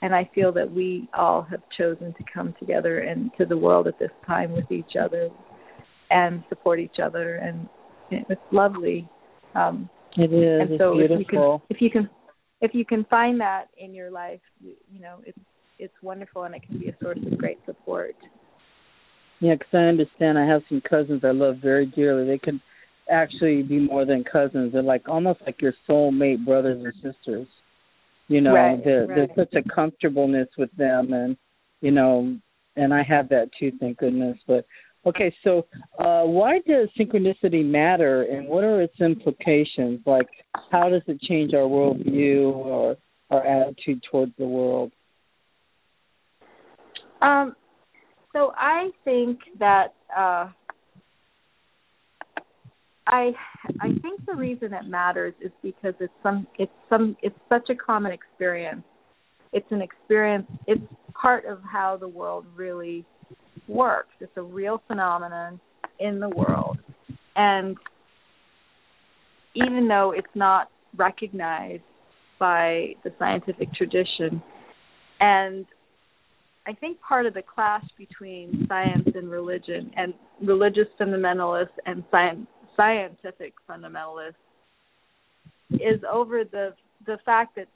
[0.00, 3.86] and i feel that we all have chosen to come together and to the world
[3.86, 5.28] at this time with each other
[6.10, 7.68] and support each other and
[8.10, 9.06] it's lovely
[9.54, 10.60] um It is.
[10.62, 11.62] and it's so if you can beautiful.
[11.68, 12.08] if you can
[12.62, 15.38] if you can find that in your life you, you know it's
[15.78, 18.16] it's wonderful and it can be a source of great support
[19.40, 20.38] Yeah, because I understand.
[20.38, 22.26] I have some cousins I love very dearly.
[22.26, 22.58] They can
[23.10, 24.72] actually be more than cousins.
[24.72, 27.46] They're like almost like your soulmate brothers and sisters.
[28.28, 29.30] You know, Right, there, right.
[29.36, 31.36] there's such a comfortableness with them, and
[31.80, 32.36] you know,
[32.74, 33.72] and I have that too.
[33.78, 34.36] Thank goodness.
[34.48, 34.66] But
[35.06, 35.66] okay, so
[35.98, 40.00] uh why does synchronicity matter, and what are its implications?
[40.04, 40.26] Like,
[40.72, 42.96] how does it change our worldview or
[43.30, 44.92] our attitude towards the world?
[47.22, 47.54] um
[48.32, 50.48] so i think that uh
[53.06, 53.32] I
[53.80, 57.74] I think the reason it matters is because it's some it's some it's such a
[57.74, 58.82] common experience.
[59.52, 60.82] It's an experience it's
[61.20, 63.04] part of how the world really
[63.68, 64.10] works.
[64.20, 65.60] It's a real phenomenon
[66.00, 66.78] in the world.
[67.36, 67.76] And
[69.54, 71.82] even though it's not recognized
[72.38, 74.42] by the scientific tradition
[75.20, 75.64] and
[76.66, 80.12] I think part of the clash between science and religion and
[80.42, 82.46] religious fundamentalists and science
[82.76, 84.34] scientific fundamentalists
[85.70, 86.74] is over the
[87.06, 87.66] the fact that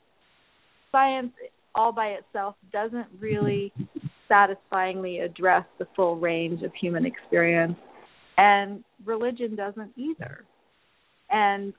[0.91, 1.31] science
[1.75, 3.71] all by itself doesn't really
[4.27, 7.75] satisfyingly address the full range of human experience.
[8.37, 10.45] And religion doesn't either.
[11.29, 11.73] And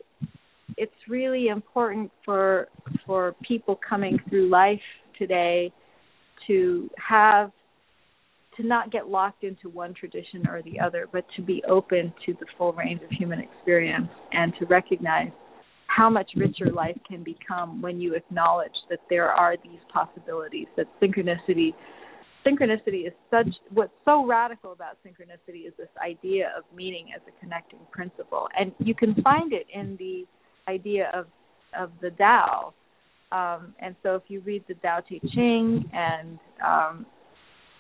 [0.77, 2.69] it's really important for
[3.07, 4.81] for people coming through life
[5.19, 5.73] today
[6.47, 7.51] to have
[8.57, 12.35] to not get locked into one tradition or the other, but to be open to
[12.35, 15.31] the full range of human experience and to recognize
[15.87, 20.87] how much richer life can become when you acknowledge that there are these possibilities, that
[21.01, 21.75] synchronicity
[22.47, 27.41] synchronicity is such what's so radical about synchronicity is this idea of meaning as a
[27.41, 28.49] connecting principle.
[28.59, 30.25] And you can find it in the
[30.71, 31.27] idea of
[31.79, 32.75] of the Tao.
[33.31, 37.07] Um, and so if you read the Tao Te Ching and um,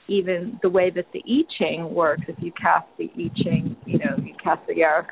[0.09, 3.99] even the way that the I Ching works, if you cast the I Ching, you
[3.99, 5.07] know, you cast the yarrow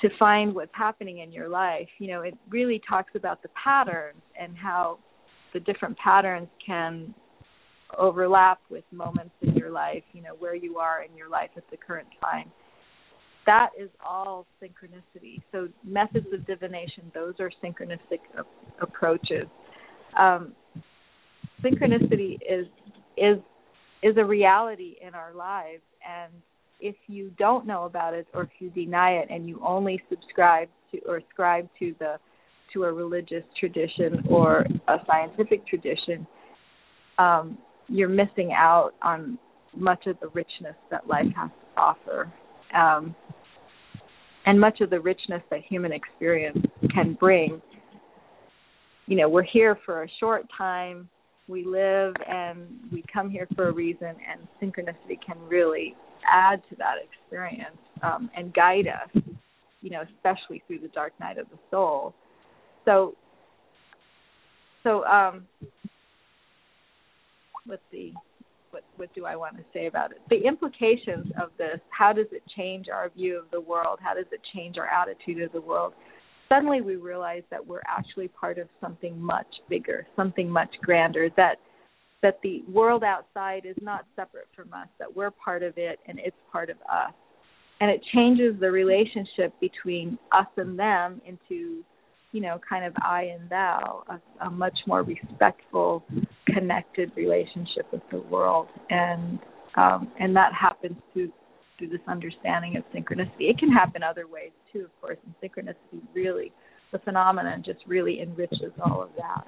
[0.00, 4.22] to find what's happening in your life, you know, it really talks about the patterns
[4.40, 4.98] and how
[5.52, 7.14] the different patterns can
[7.98, 11.64] overlap with moments in your life, you know, where you are in your life at
[11.70, 12.50] the current time.
[13.46, 15.40] That is all synchronicity.
[15.50, 19.48] So methods of divination, those are synchronistic a- approaches.
[20.18, 20.52] Um,
[21.62, 22.66] synchronicity is
[23.16, 23.38] is
[24.02, 25.82] is a reality in our lives.
[26.08, 26.32] And
[26.80, 30.68] if you don't know about it or if you deny it and you only subscribe
[30.92, 32.16] to or ascribe to the
[32.72, 36.26] to a religious tradition or a scientific tradition
[37.18, 37.58] um,
[37.88, 39.38] you're missing out on
[39.76, 42.32] much of the richness that life has to offer.
[42.74, 43.14] Um,
[44.46, 46.58] and much of the richness that human experience
[46.94, 47.60] can bring.
[49.06, 51.08] You know we're here for a short time
[51.50, 52.60] we live and
[52.92, 55.94] we come here for a reason and synchronicity can really
[56.30, 59.22] add to that experience um, and guide us
[59.80, 62.14] you know especially through the dark night of the soul
[62.84, 63.14] so
[64.82, 65.46] so um
[67.66, 68.14] let's see
[68.70, 70.18] what what do I want to say about it?
[70.28, 73.98] The implications of this, how does it change our view of the world?
[74.00, 75.92] How does it change our attitude of the world?
[76.52, 81.56] Suddenly we realize that we're actually part of something much bigger, something much grander, that
[82.22, 86.18] that the world outside is not separate from us, that we're part of it and
[86.18, 87.14] it's part of us.
[87.80, 91.82] And it changes the relationship between us and them into,
[92.32, 96.04] you know, kind of I and thou, a, a much more respectful,
[96.46, 98.68] connected relationship with the world.
[98.90, 99.38] And
[99.76, 101.32] um, and that happens through
[101.80, 103.48] through this understanding of synchronicity.
[103.50, 106.52] It can happen other ways too, of course, and synchronicity really,
[106.92, 109.46] the phenomenon just really enriches all of that.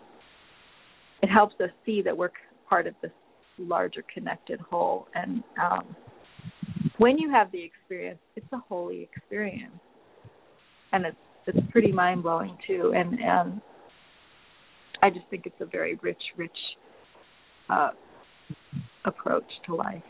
[1.22, 2.30] It helps us see that we're
[2.68, 3.12] part of this
[3.58, 5.06] larger connected whole.
[5.14, 5.94] And um,
[6.98, 9.78] when you have the experience, it's a holy experience,
[10.92, 12.92] and it's it's pretty mind blowing too.
[12.96, 13.60] And and
[15.02, 16.50] I just think it's a very rich, rich
[17.68, 17.90] uh,
[19.04, 20.02] approach to life.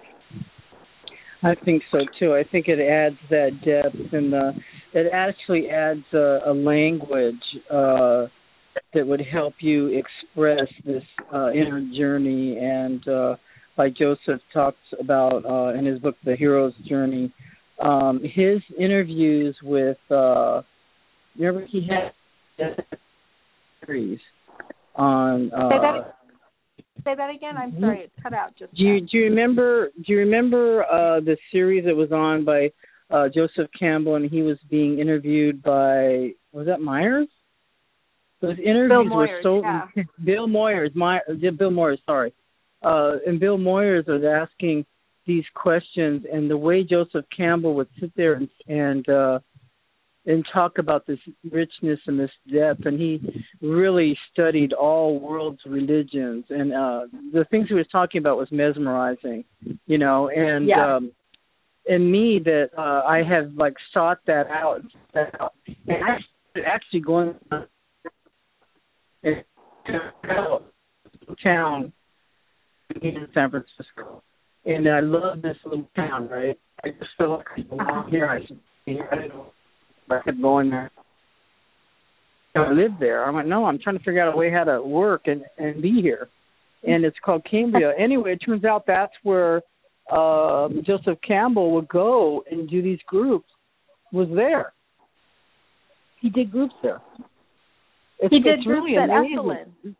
[1.42, 2.34] I think so too.
[2.34, 4.52] I think it adds that depth and the
[4.94, 7.34] it actually adds a, a language
[7.70, 8.26] uh,
[8.94, 11.02] that would help you express this
[11.32, 13.36] uh, inner journey and uh,
[13.76, 17.32] like Joseph talks about uh, in his book The Hero's Journey,
[17.82, 20.62] um, his interviews with uh,
[21.38, 22.12] remember he had
[23.84, 24.20] series
[24.94, 26.12] on uh,
[27.04, 27.56] Say that again.
[27.56, 28.74] I'm sorry, it cut out just.
[28.74, 32.70] Do you do you remember do you remember uh the series that was on by
[33.10, 37.28] uh Joseph Campbell and he was being interviewed by was that Myers?
[38.40, 40.02] Those interviews Moyers, were so yeah.
[40.24, 41.20] Bill Moyers, my
[41.58, 42.32] Bill Moyers, sorry.
[42.82, 44.84] Uh and Bill Moyers was asking
[45.26, 49.38] these questions and the way Joseph Campbell would sit there and and uh
[50.24, 51.18] and talk about this
[51.50, 53.20] richness and this depth and he
[53.60, 56.44] really studied all world's religions.
[56.48, 57.00] And uh
[57.32, 59.44] the things he was talking about was mesmerizing
[59.86, 60.96] you know and yeah.
[60.96, 61.12] um
[61.86, 64.82] and me that uh I have like sought that out
[65.14, 65.28] and
[65.88, 66.18] I
[66.66, 67.66] actually going to
[71.42, 71.92] town
[73.00, 74.22] in San Francisco
[74.64, 76.58] and I love this little town right?
[76.84, 78.28] I just feel like I belong here.
[78.28, 79.08] I should be here.
[79.10, 79.52] I didn't know
[80.10, 80.90] I kept going there.
[82.54, 83.24] I live there.
[83.24, 85.80] I'm like, no, I'm trying to figure out a way how to work and and
[85.80, 86.28] be here.
[86.84, 87.92] And it's called Cambria.
[87.98, 89.62] anyway, it turns out that's where
[90.10, 93.48] uh, Joseph Campbell would go and do these groups.
[94.12, 94.72] Was there?
[96.20, 97.00] He did groups there.
[98.18, 99.38] It's, he did it's groups really at amazing.
[99.38, 99.94] Esalen.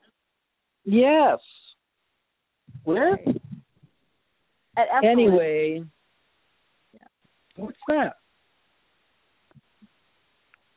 [0.85, 1.39] Yes.
[2.85, 3.15] Where?
[4.77, 5.13] At Esalen.
[5.13, 5.85] Anyway.
[7.57, 8.15] What's that?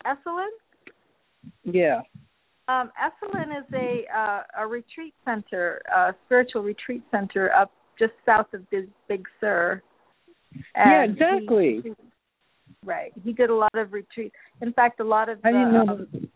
[0.05, 0.49] Esalen?
[1.63, 2.01] Yeah.
[2.67, 8.47] Um, Esalen is a uh, a retreat center, a spiritual retreat center up just south
[8.53, 9.81] of Big, Big Sur.
[10.75, 11.81] Yeah, exactly.
[11.83, 11.93] He,
[12.83, 13.11] right.
[13.23, 14.35] He did a lot of retreats.
[14.61, 15.87] In fact, a lot of I didn't know.
[15.89, 16.29] um,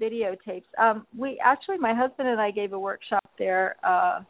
[0.00, 0.64] videotapes.
[0.80, 4.20] Um, we actually, my husband and I gave a workshop there uh,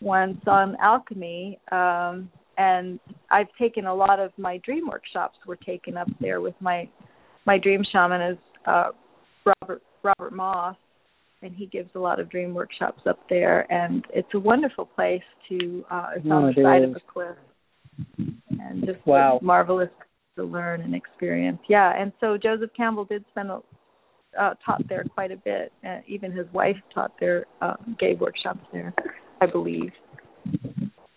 [0.00, 3.00] once on alchemy, um, and
[3.30, 6.88] I've taken a lot of my dream workshops were taken up there with my
[7.46, 8.90] my dream shaman is uh,
[9.44, 10.76] Robert Robert Moss,
[11.42, 15.22] and he gives a lot of dream workshops up there, and it's a wonderful place
[15.48, 15.84] to.
[15.90, 16.90] Uh, it's on the side is.
[16.90, 17.36] of a cliff,
[18.60, 19.40] and just Wow.
[19.42, 19.90] marvelous
[20.36, 21.58] to learn and experience.
[21.68, 23.60] Yeah, and so Joseph Campbell did spend a
[24.38, 25.72] uh, taught there quite a bit.
[25.84, 28.94] Uh, even his wife taught there, uh, gave workshops there,
[29.40, 29.90] I believe.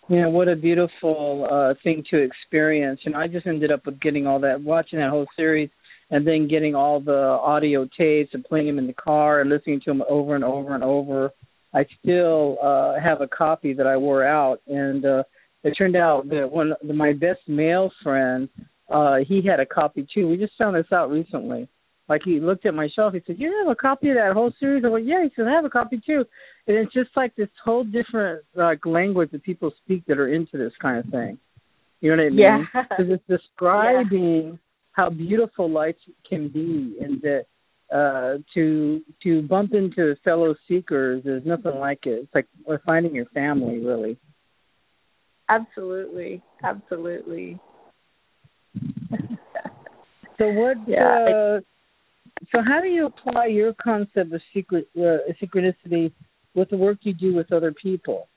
[0.08, 3.00] Yeah, what a beautiful uh thing to experience.
[3.04, 5.70] And I just ended up with getting all that watching that whole series
[6.12, 9.80] and then getting all the audio tapes and playing them in the car and listening
[9.80, 11.30] to them over and over and over.
[11.74, 15.22] I still uh have a copy that I wore out and uh
[15.64, 18.48] it turned out that one my best male friend
[18.92, 20.28] uh he had a copy too.
[20.28, 21.66] We just found this out recently.
[22.08, 24.52] Like he looked at my shelf, he said, "You have a copy of that whole
[24.60, 26.26] series?" I went, "Yeah." He said, "I have a copy too."
[26.66, 30.58] And it's just like this whole different like language that people speak that are into
[30.58, 31.38] this kind of thing.
[32.02, 32.68] You know what I mean?
[32.74, 32.82] Yeah.
[32.90, 34.58] Because it's describing
[34.92, 35.96] how beautiful life
[36.28, 37.46] can be, and that
[37.92, 42.24] uh to to bump into fellow seekers is nothing like it.
[42.24, 42.46] It's like
[42.86, 44.16] finding your family, really.
[45.48, 47.58] Absolutely, absolutely.
[50.38, 50.76] So what?
[50.88, 51.60] Yeah, Uh,
[52.50, 56.12] so how do you apply your concept of secret uh, synchronicity
[56.54, 58.28] with the work you do with other people?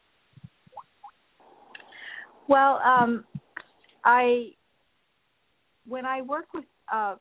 [2.47, 3.25] Well, um,
[4.03, 4.51] I
[5.87, 7.15] when I work with uh,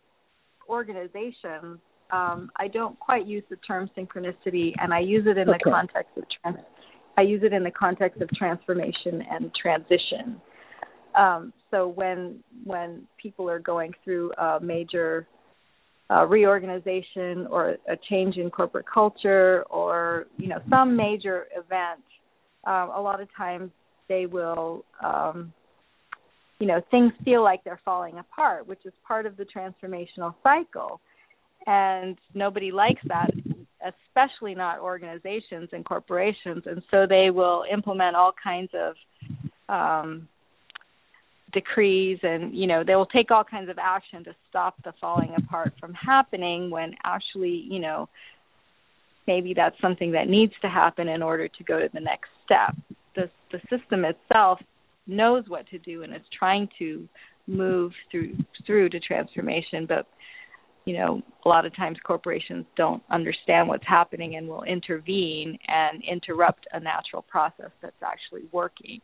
[0.69, 1.79] organizations,
[2.11, 6.17] um, I don't quite use the term synchronicity, and I use it in the context
[6.17, 6.67] of trans-
[7.17, 10.41] I use it in the context of transformation and transition.
[11.15, 15.27] Um, so when when people are going through a major
[16.11, 22.03] uh, reorganization or a change in corporate culture or you know some major event,
[22.67, 23.71] um, a lot of times
[24.09, 25.53] they will um,
[26.59, 31.01] you know things feel like they're falling apart, which is part of the transformational cycle,
[31.67, 33.31] and nobody likes that,
[33.85, 38.95] especially not organizations and corporations, and so they will implement all kinds of
[39.69, 40.29] um,
[41.55, 45.33] decrees and you know they will take all kinds of action to stop the falling
[45.39, 48.09] apart from happening when actually you know
[49.27, 52.75] maybe that's something that needs to happen in order to go to the next step.
[53.15, 54.59] The the system itself
[55.07, 57.09] knows what to do and is trying to
[57.47, 58.35] move through
[58.67, 60.07] through to transformation but
[60.87, 66.03] you know a lot of times corporations don't understand what's happening and will intervene and
[66.11, 69.01] interrupt a natural process that's actually working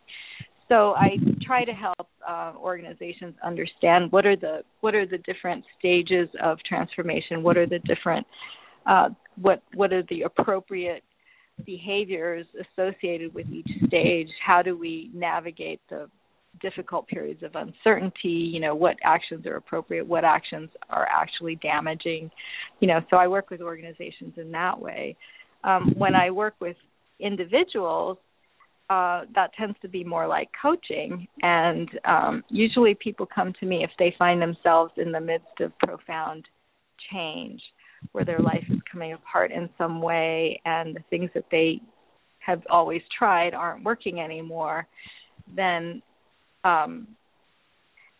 [0.70, 5.64] so I try to help uh, organizations understand what are the what are the different
[5.76, 7.42] stages of transformation.
[7.42, 8.24] What are the different
[8.86, 11.02] uh, what what are the appropriate
[11.64, 14.28] behaviors associated with each stage?
[14.44, 16.08] How do we navigate the
[16.60, 18.28] difficult periods of uncertainty?
[18.28, 20.06] You know, what actions are appropriate?
[20.06, 22.30] What actions are actually damaging?
[22.80, 25.16] You know, so I work with organizations in that way.
[25.64, 26.76] Um, when I work with
[27.18, 28.18] individuals,
[28.88, 31.28] uh, that tends to be more like coaching.
[31.42, 35.78] And um, usually people come to me if they find themselves in the midst of
[35.78, 36.44] profound
[37.12, 37.60] change,
[38.12, 41.80] where their life is coming apart in some way and the things that they
[42.38, 44.86] have always tried aren't working anymore.
[45.54, 46.02] Then,
[46.64, 47.08] um,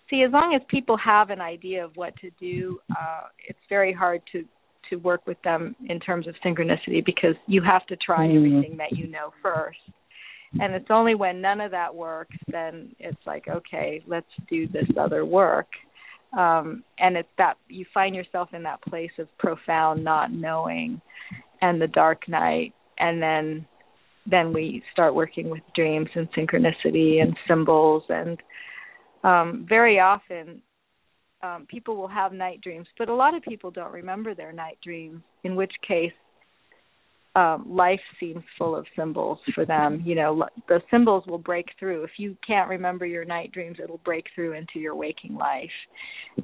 [0.09, 3.93] see, as long as people have an idea of what to do, uh, it's very
[3.93, 4.45] hard to
[4.89, 8.37] to work with them in terms of synchronicity because you have to try Mhm.
[8.37, 9.79] everything that you know first
[10.59, 14.89] and it's only when none of that works then it's like okay let's do this
[14.97, 15.69] other work
[16.37, 21.01] um and it's that you find yourself in that place of profound not knowing
[21.63, 22.73] and the dark night.
[22.99, 23.67] And then
[24.31, 28.05] then we start working with dreams and synchronicity and symbols.
[28.09, 28.39] And
[29.25, 30.63] um very often
[31.43, 34.79] um people will have night dreams but a lot of people don't remember their night
[34.83, 36.13] dreams in which case
[37.37, 40.03] um, life seems full of symbols for them.
[40.05, 42.03] You know, the symbols will break through.
[42.03, 45.71] If you can't remember your night dreams, it'll break through into your waking life,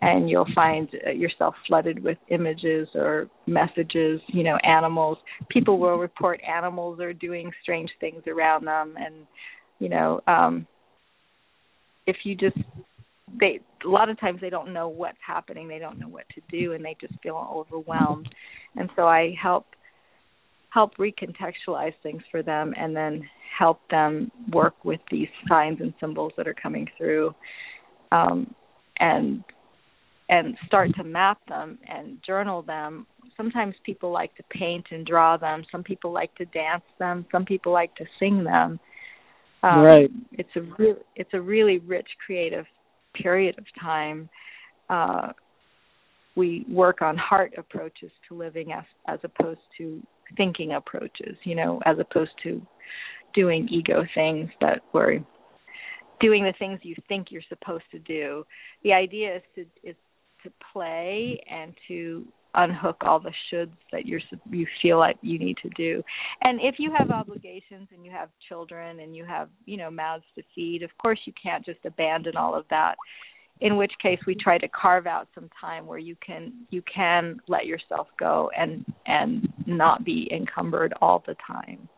[0.00, 4.20] and you'll find uh, yourself flooded with images or messages.
[4.28, 5.18] You know, animals.
[5.48, 9.26] People will report animals are doing strange things around them, and
[9.80, 10.68] you know, um,
[12.06, 12.58] if you just
[13.40, 16.40] they a lot of times they don't know what's happening they don't know what to
[16.48, 18.28] do and they just feel overwhelmed
[18.76, 19.66] and so i help
[20.76, 23.26] help recontextualize things for them and then
[23.58, 27.34] help them work with these signs and symbols that are coming through
[28.12, 28.54] um,
[28.98, 29.42] and
[30.28, 33.06] and start to map them and journal them.
[33.38, 35.64] Sometimes people like to paint and draw them.
[35.72, 37.24] Some people like to dance them.
[37.32, 38.78] Some people like to sing them.
[39.62, 40.10] Um, right.
[40.32, 42.66] it's a real it's a really rich creative
[43.14, 44.28] period of time.
[44.90, 45.28] Uh
[46.34, 50.02] we work on heart approaches to living as as opposed to
[50.36, 52.60] thinking approaches you know as opposed to
[53.34, 55.20] doing ego things that we're
[56.20, 58.44] doing the things you think you're supposed to do.
[58.82, 59.96] The idea is to is
[60.42, 62.24] to play and to
[62.54, 64.20] unhook all the shoulds that you're
[64.50, 66.02] you feel like you need to do.
[66.42, 70.24] And if you have obligations and you have children and you have you know mouths
[70.36, 72.94] to feed of course you can't just abandon all of that
[73.60, 77.40] in which case we try to carve out some time where you can you can
[77.48, 81.88] let yourself go and and not be encumbered all the time.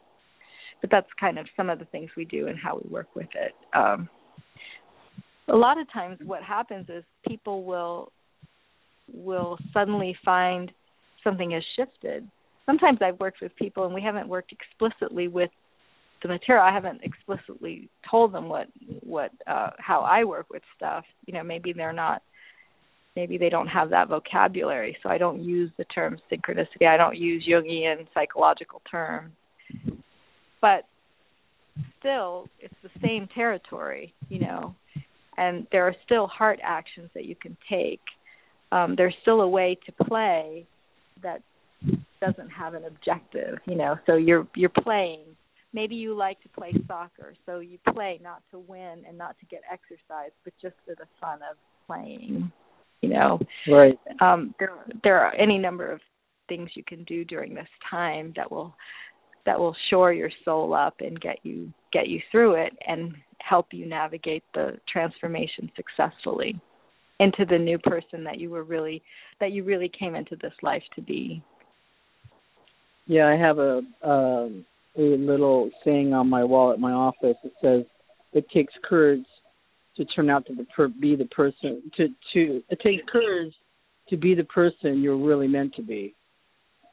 [0.80, 3.28] But that's kind of some of the things we do and how we work with
[3.34, 3.52] it.
[3.74, 4.08] Um
[5.48, 8.12] a lot of times what happens is people will
[9.12, 10.70] will suddenly find
[11.24, 12.28] something has shifted.
[12.66, 15.50] Sometimes i've worked with people and we haven't worked explicitly with
[16.22, 16.64] the material.
[16.64, 18.68] I haven't explicitly told them what
[19.00, 21.04] what uh how i work with stuff.
[21.26, 22.22] You know maybe they're not
[23.16, 26.86] maybe they don't have that vocabulary so i don't use the term synchronicity.
[26.86, 29.32] I don't use jungian psychological terms.
[30.60, 30.84] But
[31.98, 34.74] still it's the same territory you know
[35.36, 38.00] and there are still heart actions that you can take.
[38.72, 40.66] Um there's still a way to play
[41.22, 41.42] that
[42.20, 43.96] doesn't have an objective you know.
[44.06, 45.20] So you're you're playing
[45.78, 49.46] maybe you like to play soccer, so you play not to win and not to
[49.46, 51.56] get exercise, but just for the fun of
[51.86, 52.50] playing.
[53.00, 53.38] You know,
[53.70, 53.96] right?
[54.20, 54.72] Um, there
[55.04, 56.00] there are any number of
[56.48, 58.74] things you can do during this time that will
[59.46, 63.66] that will shore your soul up and get you get you through it and help
[63.70, 66.60] you navigate the transformation successfully
[67.20, 69.00] into the new person that you were really
[69.38, 71.40] that you really came into this life to be.
[73.06, 74.64] Yeah, I have a um
[74.98, 77.36] a little saying on my wall at my office.
[77.44, 77.84] It says,
[78.32, 79.24] "It takes courage
[79.96, 83.54] to turn out to the per- be the person to to it takes courage
[84.08, 86.14] to be the person you're really meant to be."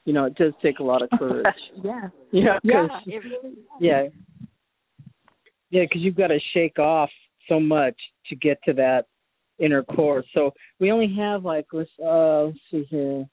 [0.06, 1.46] You know, it does take a lot of courage.
[1.84, 2.10] yeah.
[2.32, 2.60] Yeah.
[2.64, 2.88] Yeah.
[3.08, 4.04] Really yeah.
[5.72, 7.10] Yeah, because you've got to shake off
[7.50, 7.96] so much
[8.30, 9.08] to get to that
[9.60, 10.24] inner core.
[10.34, 13.26] So we only have like let's uh let's see here,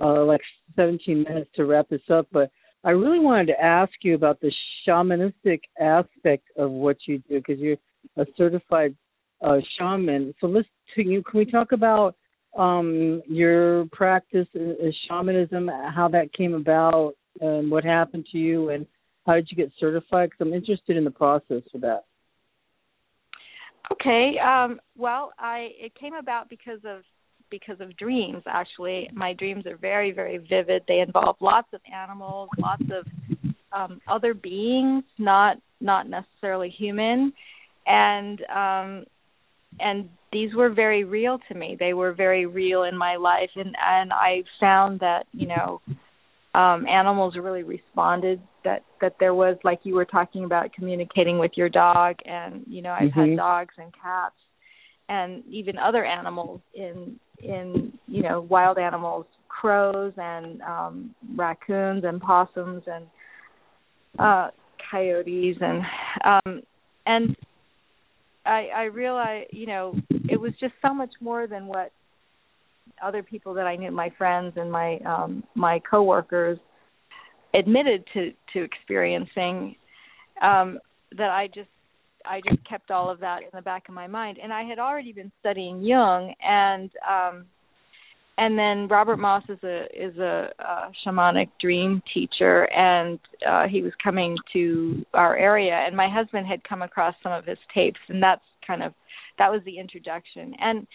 [0.00, 0.40] uh like
[0.76, 2.50] 17 minutes to wrap this up, but
[2.84, 4.52] I really wanted to ask you about the
[4.86, 7.78] shamanistic aspect of what you do because you're
[8.16, 8.94] a certified
[9.42, 10.34] uh, shaman.
[10.40, 12.14] So let's can, you, can we talk about
[12.56, 18.86] um, your practice as shamanism, how that came about, and what happened to you, and
[19.26, 20.30] how did you get certified?
[20.30, 22.04] Because I'm interested in the process for that.
[23.92, 24.34] Okay.
[24.38, 27.02] Um, well, I it came about because of
[27.50, 29.08] because of dreams actually.
[29.12, 30.82] My dreams are very very vivid.
[30.88, 33.06] They involve lots of animals lots of
[33.72, 37.32] um other beings not not necessarily human.
[37.86, 39.04] And um
[39.80, 41.76] and these were very real to me.
[41.78, 43.50] They were very real in my life.
[43.56, 45.80] And and i found that you know
[46.54, 51.52] um animals really responded that that there was like you were talking about communicating with
[51.56, 52.16] your dog.
[52.24, 53.30] And you know i've mm-hmm.
[53.30, 54.34] had dogs and cats
[55.08, 62.20] and even other animals in in you know wild animals crows and um raccoons and
[62.20, 63.06] possums and
[64.18, 64.48] uh
[64.90, 65.82] coyotes and
[66.24, 66.62] um
[67.06, 67.36] and
[68.46, 69.94] i i realized you know
[70.28, 71.92] it was just so much more than what
[73.02, 76.58] other people that i knew my friends and my um my coworkers
[77.54, 79.74] admitted to to experiencing
[80.42, 80.78] um
[81.16, 81.68] that i just
[82.24, 84.38] I just kept all of that in the back of my mind.
[84.42, 87.46] And I had already been studying Jung and um
[88.36, 90.48] and then Robert Moss is a is a,
[91.06, 93.18] shamanic dream teacher and
[93.48, 97.44] uh he was coming to our area and my husband had come across some of
[97.44, 98.92] his tapes and that's kind of
[99.38, 100.54] that was the introduction.
[100.60, 100.86] And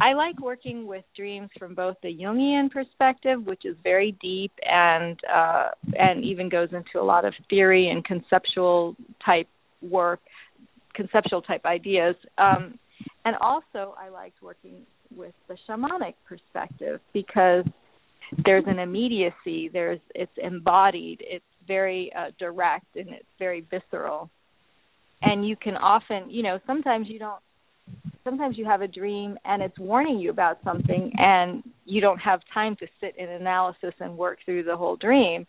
[0.00, 5.18] I like working with dreams from both the Jungian perspective, which is very deep and
[5.32, 8.94] uh, and even goes into a lot of theory and conceptual
[9.24, 9.48] type
[9.80, 10.20] work,
[10.96, 12.16] conceptual type ideas.
[12.38, 12.78] Um,
[13.24, 17.64] and also, I liked working with the shamanic perspective because
[18.44, 19.70] there's an immediacy.
[19.72, 21.18] There's it's embodied.
[21.20, 24.30] It's very uh, direct and it's very visceral.
[25.22, 27.40] And you can often, you know, sometimes you don't.
[28.24, 32.40] Sometimes you have a dream and it's warning you about something, and you don't have
[32.52, 35.46] time to sit in analysis and work through the whole dream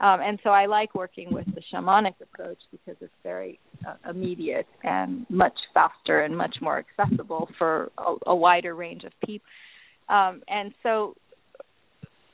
[0.00, 4.66] um, and so I like working with the shamanic approach because it's very uh, immediate
[4.82, 9.46] and much faster and much more accessible for a, a wider range of people
[10.08, 11.14] Um, and so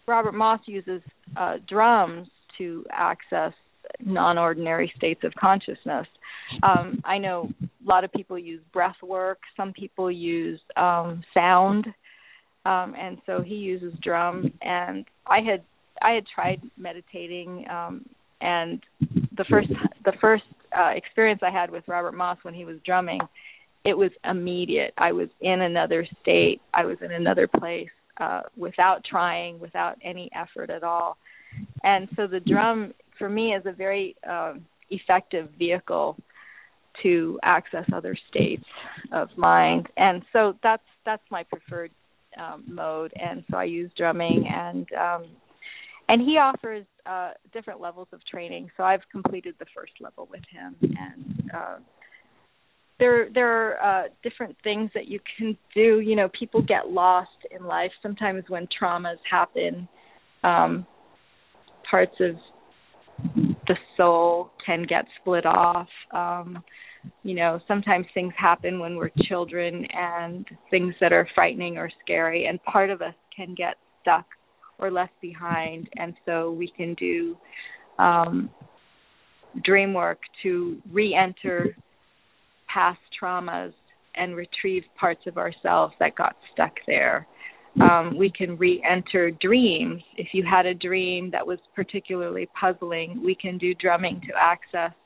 [0.06, 1.02] Robert Moss uses
[1.36, 2.28] uh, drums
[2.58, 3.52] to access
[4.00, 6.06] non-ordinary states of consciousness.
[6.62, 9.38] Um, I know a lot of people use breath work.
[9.56, 11.86] Some people use um, sound,
[12.64, 14.52] um, and so he uses drum.
[14.62, 15.62] And I had
[16.02, 18.06] I had tried meditating, um,
[18.40, 18.82] and
[19.36, 19.68] the first
[20.04, 20.44] the first
[20.76, 23.20] uh, experience I had with Robert Moss when he was drumming,
[23.84, 24.92] it was immediate.
[24.98, 26.60] I was in another state.
[26.72, 27.88] I was in another place
[28.18, 31.16] uh, without trying, without any effort at all.
[31.82, 34.54] And so the drum for me is a very uh,
[34.90, 36.16] effective vehicle
[37.02, 38.64] to access other states
[39.12, 39.88] of mind.
[39.96, 41.90] And so that's that's my preferred
[42.40, 43.12] um, mode.
[43.20, 45.24] And so I use drumming and um,
[46.08, 48.70] and he offers uh, different levels of training.
[48.76, 51.76] So I've completed the first level with him, and uh,
[52.98, 56.00] there there are uh, different things that you can do.
[56.00, 59.88] You know, people get lost in life sometimes when traumas happen.
[60.42, 60.86] Um,
[61.90, 62.36] parts of
[63.66, 65.88] the soul can get split off.
[66.12, 66.62] Um,
[67.22, 72.46] you know, sometimes things happen when we're children and things that are frightening or scary,
[72.46, 74.26] and part of us can get stuck
[74.78, 77.36] or left behind, and so we can do
[77.98, 78.50] um,
[79.64, 81.76] dream work to re-enter
[82.72, 83.72] past traumas
[84.16, 87.26] and retrieve parts of ourselves that got stuck there.
[87.80, 90.00] Um, we can re enter dreams.
[90.16, 94.96] If you had a dream that was particularly puzzling, we can do drumming to access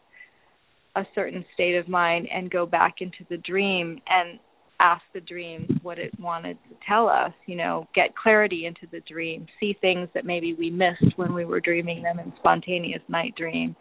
[0.97, 4.39] a certain state of mind and go back into the dream and
[4.81, 9.01] ask the dream what it wanted to tell us, you know, get clarity into the
[9.01, 13.35] dream, see things that maybe we missed when we were dreaming them in spontaneous night
[13.37, 13.75] dream.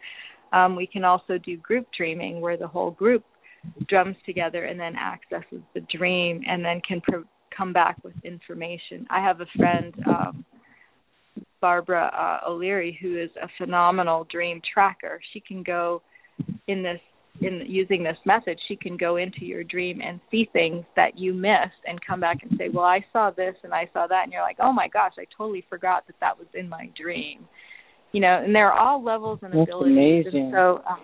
[0.52, 3.24] Um, we can also do group dreaming where the whole group
[3.88, 7.24] drums together and then accesses the dream and then can pro-
[7.56, 9.06] come back with information.
[9.10, 10.44] I have a friend, um,
[11.60, 15.20] Barbara uh, O'Leary, who is a phenomenal dream tracker.
[15.32, 16.02] She can go
[16.68, 17.00] in this
[17.40, 21.32] in using this method, she can go into your dream and see things that you
[21.32, 24.32] missed and come back and say, "Well, I saw this and I saw that," and
[24.32, 27.46] you're like, "Oh my gosh, I totally forgot that that was in my dream."
[28.12, 30.26] You know, and there are all levels and That's abilities.
[30.26, 30.42] Amazing.
[30.44, 31.00] And so um,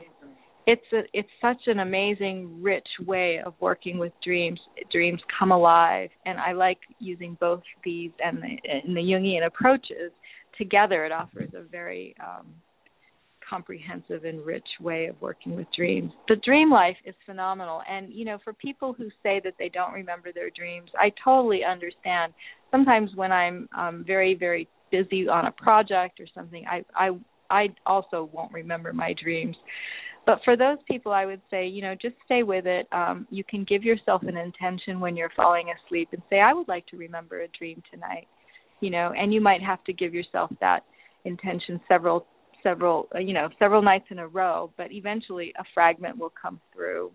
[0.66, 4.59] it's a it's such an amazing, rich way of working with dreams.
[4.90, 10.12] Dreams come alive, and I like using both these and the and the Jungian approaches
[10.56, 11.05] together.
[11.05, 12.47] It offers a very um,
[13.48, 16.12] comprehensive and rich way of working with dreams.
[16.28, 19.92] The dream life is phenomenal and you know for people who say that they don't
[19.92, 22.32] remember their dreams, I totally understand.
[22.70, 27.10] Sometimes when I'm um very very busy on a project or something, I I
[27.50, 29.56] I also won't remember my dreams.
[30.26, 32.86] But for those people I would say, you know, just stay with it.
[32.92, 36.68] Um you can give yourself an intention when you're falling asleep and say I would
[36.68, 38.26] like to remember a dream tonight.
[38.80, 40.84] You know, and you might have to give yourself that
[41.24, 42.26] intention several
[42.65, 46.61] several uh, you know several nights in a row but eventually a fragment will come
[46.74, 47.12] through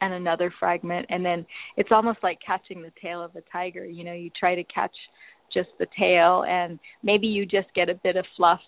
[0.00, 1.06] and another fragment.
[1.08, 3.84] And then it's almost like catching the tail of a tiger.
[3.84, 4.94] You know you try to catch
[5.52, 8.60] just the tail and maybe you just get a bit of fluff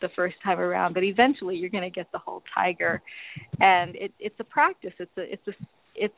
[0.00, 3.00] the first time around but eventually you're going to get the whole tiger.
[3.60, 4.92] And it it's a practice.
[4.98, 5.52] It's a it's a
[5.94, 6.14] it's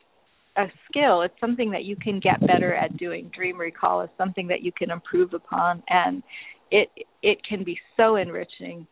[0.57, 1.21] a skill.
[1.21, 3.31] It's something that you can get better at doing.
[3.35, 5.83] Dream recall is something that you can improve upon.
[5.89, 6.23] And
[6.71, 6.89] it
[7.21, 8.87] it can be so enriching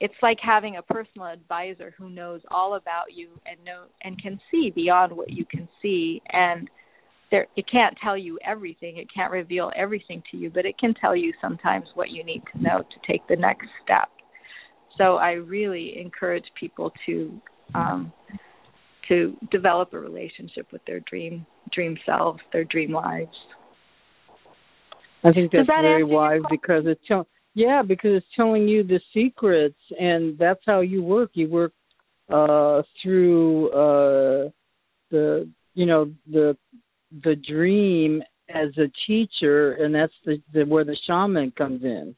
[0.00, 4.40] it's like having a personal advisor who knows all about you and know and can
[4.50, 6.20] see beyond what you can see.
[6.32, 6.68] And
[7.30, 8.98] there it can't tell you everything.
[8.98, 12.42] It can't reveal everything to you but it can tell you sometimes what you need
[12.54, 14.08] to know to take the next step.
[14.98, 17.40] So i really encourage people to
[17.74, 18.12] um
[19.08, 23.36] to develop a relationship with their dream dream selves their dream lives.
[25.24, 27.00] I think that's that very wise because it's
[27.56, 31.30] yeah because it's telling you the secrets and that's how you work.
[31.32, 31.72] You work
[32.28, 34.50] uh through uh
[35.10, 36.56] the you know the
[37.24, 42.14] the dream as a teacher and that's the, the where the shaman comes in.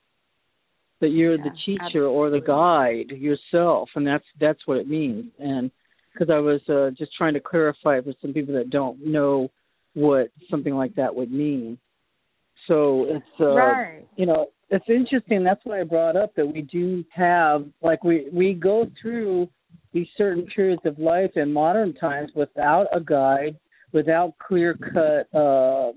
[1.00, 5.26] That you're the Yeah, teacher or the guide yourself and that's that's what it means.
[5.38, 5.70] And
[6.12, 9.50] because I was uh just trying to clarify for some people that don't know
[9.94, 11.78] what something like that would mean.
[12.66, 16.62] So it's uh right you know it's interesting that's why i brought up that we
[16.62, 19.48] do have like we we go through
[19.92, 23.56] these certain periods of life in modern times without a guide
[23.92, 25.92] without clear cut uh,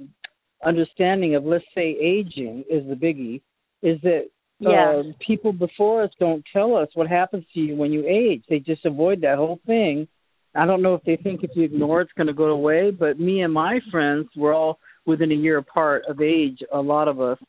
[0.66, 3.42] understanding of let's say aging is the biggie
[3.82, 4.30] is that
[4.64, 8.44] uh, people before us don't tell us what happens to you when you age.
[8.48, 10.08] They just avoid that whole thing.
[10.54, 13.20] I don't know if they think if you ignore it's going to go away but
[13.20, 17.20] me and my friends were all within a year apart of age, a lot of
[17.20, 17.40] us,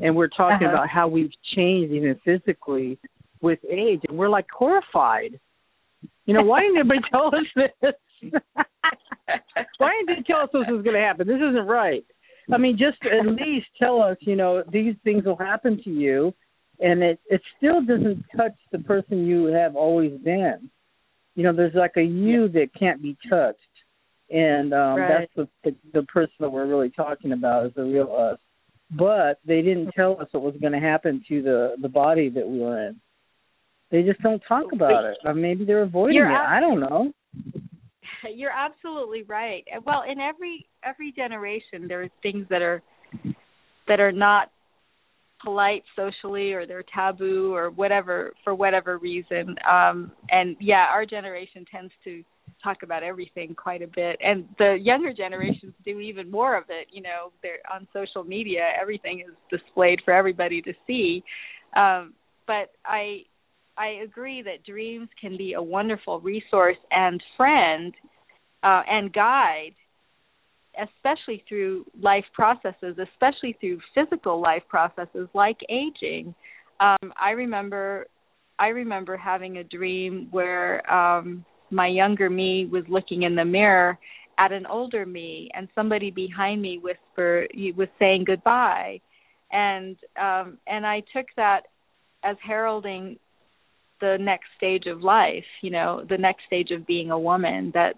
[0.00, 0.76] and we're talking Uh-huh.
[0.76, 2.98] about how we've changed even physically
[3.40, 5.38] with age, and we're like horrified.
[6.26, 7.94] You know, why didn't anybody tell us this?
[9.78, 11.26] why didn't they tell us this was going to happen?
[11.26, 12.04] This isn't right.
[12.52, 16.32] I mean, just at least tell us, you know, these things will happen to you,
[16.80, 20.70] and it it still doesn't touch the person you have always been.
[21.34, 23.58] You know, there's like a you that can't be touched,
[24.30, 25.28] and um Right.
[25.36, 28.38] that's the, the the person that we're really talking about is the real us.
[28.90, 32.46] But they didn't tell us what was going to happen to the the body that
[32.46, 33.00] we were in.
[33.90, 35.18] They just don't talk about it.
[35.24, 36.24] Or maybe they're avoiding it.
[36.24, 37.12] ab- I don't know.
[38.34, 39.64] You're absolutely right.
[39.84, 42.82] Well, in every every generation, there are things that are
[43.86, 44.50] that are not
[45.44, 49.54] polite socially, or they're taboo, or whatever for whatever reason.
[49.70, 52.22] Um, and yeah, our generation tends to
[52.62, 56.88] talk about everything quite a bit, and the younger generations do even more of it.
[56.90, 61.22] You know, they're on social media; everything is displayed for everybody to see.
[61.76, 62.14] Um,
[62.46, 63.22] but I
[63.76, 67.94] I agree that dreams can be a wonderful resource and friend
[68.64, 69.74] uh, and guide,
[70.82, 76.34] especially through life processes, especially through physical life processes like aging.
[76.80, 78.06] Um, I remember,
[78.58, 83.98] I remember having a dream where um, my younger me was looking in the mirror
[84.38, 87.46] at an older me, and somebody behind me whisper
[87.76, 89.00] was saying goodbye,
[89.50, 91.62] and um, and I took that
[92.24, 93.18] as heralding
[94.00, 97.94] the next stage of life you know the next stage of being a woman that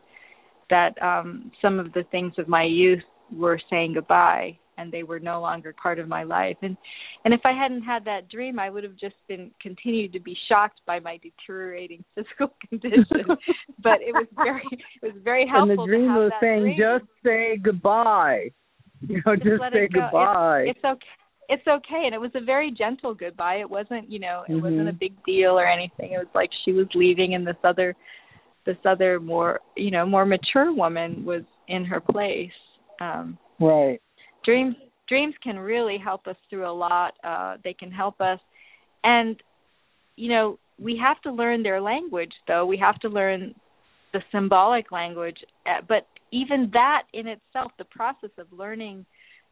[0.70, 3.02] that um some of the things of my youth
[3.32, 6.76] were saying goodbye and they were no longer part of my life and
[7.24, 10.36] and if i hadn't had that dream i would have just been continued to be
[10.48, 13.26] shocked by my deteriorating physical condition
[13.82, 14.68] but it was very
[15.02, 16.78] it was very helpful and the dream was saying, dream.
[16.78, 18.50] "Just say goodbye."
[19.08, 20.64] You know, just, let say it goodbye.
[20.66, 21.06] It's, it's okay.
[21.48, 23.56] It's okay, and it was a very gentle goodbye.
[23.56, 24.98] It wasn't, you know, it wasn't a Mhm.
[25.00, 26.12] big deal or anything.
[26.12, 27.96] It was like she was leaving, and this other,
[28.66, 32.52] this other more, you know, more mature woman was in her place.
[33.00, 34.00] Um, right.
[34.44, 34.76] Dreams,
[35.08, 37.14] dreams can really help us through a lot.
[37.24, 38.38] Uh, they can help us,
[39.04, 39.40] and
[40.16, 42.66] you know, we have to learn their language, though.
[42.66, 43.54] We have to learn
[44.12, 49.06] the symbolic language, uh, but even that in itself, the process of learning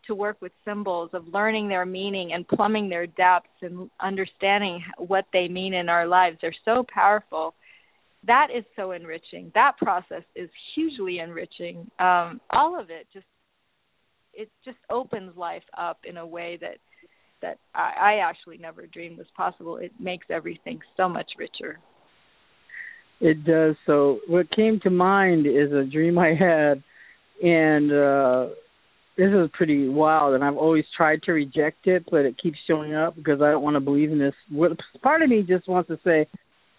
[0.06, 5.26] to work with symbols, of learning their meaning and plumbing their depths and understanding what
[5.32, 7.54] they mean in our lives, they're so powerful.
[8.26, 9.52] That is so enriching.
[9.54, 11.90] That process is hugely enriching.
[11.98, 13.26] Um, all of it just
[14.38, 16.78] it just opens life up in a way that
[17.42, 19.76] that I, I actually never dreamed was possible.
[19.76, 21.78] It makes everything so much richer.
[23.20, 23.76] It does.
[23.86, 26.82] So what came to mind is a dream I had,
[27.42, 28.46] and uh
[29.16, 30.34] this is pretty wild.
[30.34, 33.64] And I've always tried to reject it, but it keeps showing up because I don't
[33.64, 34.34] want to believe in this.
[35.02, 36.28] Part of me just wants to say,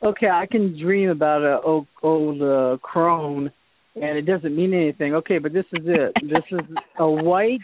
[0.02, 3.52] okay, I can dream about a old, old uh, crone,
[4.02, 5.14] and it doesn't mean anything.
[5.16, 6.14] Okay, but this is it.
[6.24, 6.60] This is
[7.00, 7.60] a white,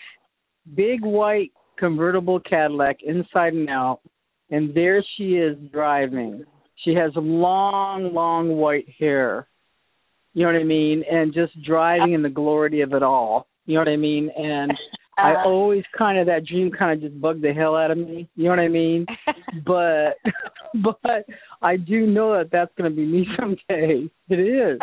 [0.76, 4.00] big white convertible Cadillac inside and out,
[4.50, 6.44] and there she is driving.
[6.84, 9.48] She has long, long white hair.
[10.34, 11.04] You know what I mean?
[11.10, 13.48] And just driving in the glory of it all.
[13.66, 14.30] You know what I mean?
[14.38, 14.72] And
[15.18, 17.98] I Uh, always kind of that dream kind of just bugged the hell out of
[17.98, 18.28] me.
[18.36, 19.06] You know what I mean?
[19.66, 20.18] But
[20.84, 21.26] but
[21.62, 24.10] I do know that that's going to be me someday.
[24.30, 24.80] It is.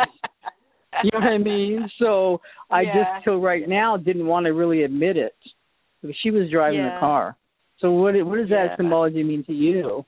[1.03, 1.89] You know what I mean?
[1.99, 2.93] So I Yeah.
[2.93, 5.35] just till right now didn't want to really admit it.
[6.01, 6.93] Because she was driving Yeah.
[6.93, 7.37] the car.
[7.79, 8.75] So what what does that Yeah.
[8.75, 10.05] symbology mean to you?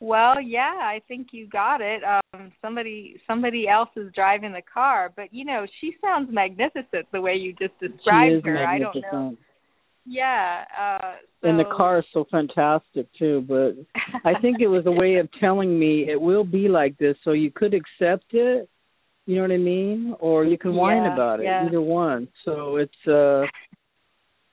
[0.00, 2.02] Well, yeah, I think you got it.
[2.04, 7.20] Um somebody somebody else is driving the car, but you know, she sounds magnificent the
[7.20, 8.66] way you just described her.
[8.66, 9.36] I don't know.
[10.04, 13.76] Yeah, uh so And the car is so fantastic too, but
[14.24, 17.32] I think it was a way of telling me it will be like this, so
[17.32, 18.68] you could accept it.
[19.26, 20.14] You know what I mean?
[20.18, 21.44] Or you can whine Yeah, about it.
[21.44, 21.66] yeah.
[21.66, 22.28] Either one.
[22.44, 23.46] So it's uh,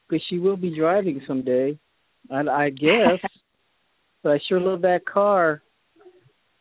[0.08, 1.78] because she will be driving someday,
[2.32, 3.20] I, I guess.
[4.24, 5.62] but I sure love that car.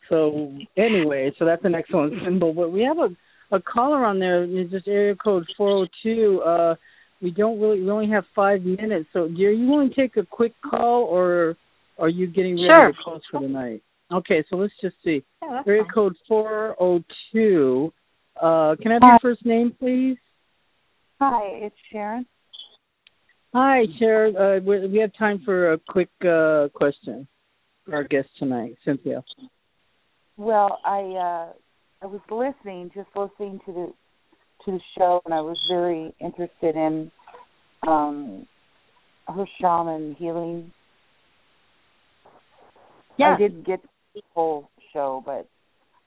[0.08, 2.54] So anyway, so that's an excellent symbol.
[2.54, 3.14] But we have a
[3.50, 4.44] a caller on there.
[4.44, 6.42] It's just area code four zero two.
[6.42, 6.74] Uh,
[7.20, 9.08] we don't really we only have five minutes.
[9.12, 11.56] So, dear, you want to take a quick call, or
[11.98, 12.92] are you getting ready Sure.
[12.92, 13.82] to close for the night?
[14.12, 15.22] Okay, so let's just see.
[15.42, 15.92] Yeah, Area fine.
[15.92, 17.92] code four zero two.
[18.40, 20.16] Uh, can I have your first name, please?
[21.20, 22.24] Hi, it's Sharon.
[23.54, 24.36] Hi, Sharon.
[24.36, 27.26] Uh, we, we have time for a quick uh, question
[27.84, 29.24] for our guest tonight, Cynthia.
[30.36, 31.52] Well, I uh
[32.00, 33.92] I was listening, just listening to the
[34.64, 37.10] to the show, and I was very interested in
[37.86, 38.46] um
[39.26, 40.72] her shaman healing.
[43.18, 43.34] Yeah.
[43.34, 43.80] I didn't get
[44.34, 45.46] whole show, but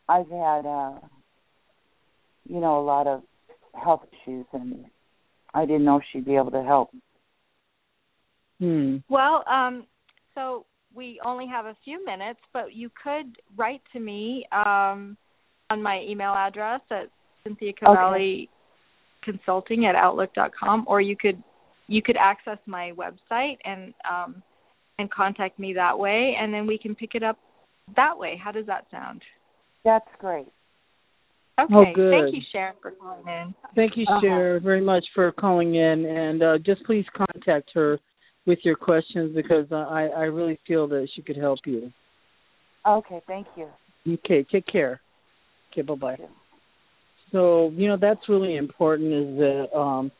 [0.07, 0.99] I've had uh
[2.47, 3.21] you know, a lot of
[3.73, 4.85] health issues and
[5.53, 6.89] I didn't know she'd be able to help.
[8.59, 8.97] Hmm.
[9.09, 9.85] Well, um,
[10.35, 15.17] so we only have a few minutes, but you could write to me um,
[15.69, 17.09] on my email address at
[17.43, 18.49] Cynthia Cavalli
[19.23, 21.41] Consulting at Outlook.com, or you could
[21.87, 24.41] you could access my website and um,
[24.99, 27.37] and contact me that way, and then we can pick it up
[27.95, 28.39] that way.
[28.41, 29.21] How does that sound?
[29.83, 30.47] That's great.
[31.59, 31.73] Okay.
[31.73, 32.11] Oh, good.
[32.11, 33.55] Thank you, Sharon, for calling in.
[33.75, 34.21] Thank you, Uh-huh.
[34.21, 37.99] Cher, very much for calling in, and uh, just please contact her
[38.45, 41.91] with your questions because uh, I I really feel that she could help you.
[42.85, 43.67] Okay, thank you.
[44.07, 44.99] Okay, take care.
[45.71, 46.17] Okay, bye bye.
[47.31, 49.13] So you know that's really important.
[49.13, 50.11] Is that um,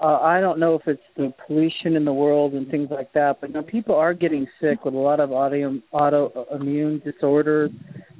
[0.00, 3.40] uh, I don't know if it's the pollution in the world and things like that,
[3.40, 7.70] but you know, people are getting sick with a lot of auto autoimmune disorders,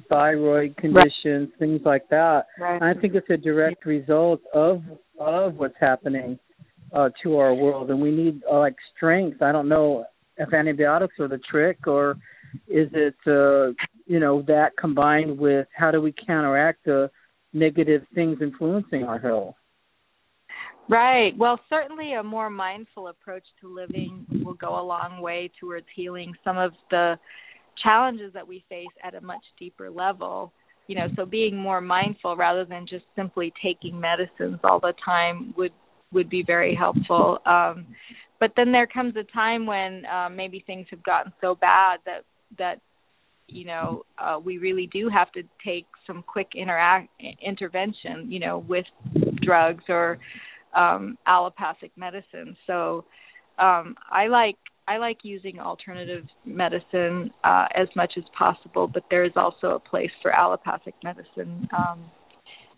[0.09, 2.45] thyroid conditions, things like that.
[2.59, 2.81] Right.
[2.81, 4.81] I think it's a direct result of
[5.19, 6.39] of what's happening
[6.93, 9.41] uh, to our world, and we need uh, like strength.
[9.41, 10.05] I don't know
[10.37, 12.11] if antibiotics are the trick, or
[12.67, 13.73] is it uh,
[14.05, 17.09] you know that combined with how do we counteract the
[17.53, 19.55] negative things influencing our health?
[20.89, 21.37] Right.
[21.37, 26.33] Well, certainly a more mindful approach to living will go a long way towards healing
[26.43, 27.15] some of the
[27.83, 30.51] challenges that we face at a much deeper level.
[30.87, 35.53] You know, so being more mindful rather than just simply taking medicines all the time
[35.55, 35.71] would
[36.11, 37.37] would be very helpful.
[37.45, 37.85] Um,
[38.39, 42.23] but then there comes a time when uh, maybe things have gotten so bad that
[42.57, 42.81] that
[43.47, 47.09] you know uh, we really do have to take some quick interact
[47.45, 48.31] intervention.
[48.31, 48.85] You know, with
[49.43, 50.17] drugs or
[50.75, 52.55] um allopathic medicine.
[52.67, 53.05] So
[53.57, 59.23] um I like I like using alternative medicine uh as much as possible, but there
[59.23, 62.11] is also a place for allopathic medicine um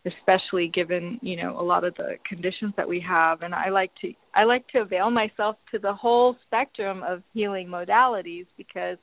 [0.04, 3.92] especially given, you know, a lot of the conditions that we have and I like
[4.02, 8.98] to I like to avail myself to the whole spectrum of healing modalities because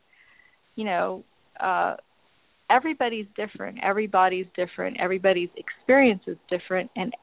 [0.77, 1.24] you know,
[1.60, 1.97] uh
[2.70, 7.15] everybody's different, everybody's different, everybody's experience is different and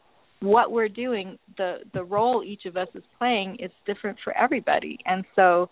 [0.41, 4.97] what we're doing the the role each of us is playing is different for everybody.
[5.05, 5.69] And so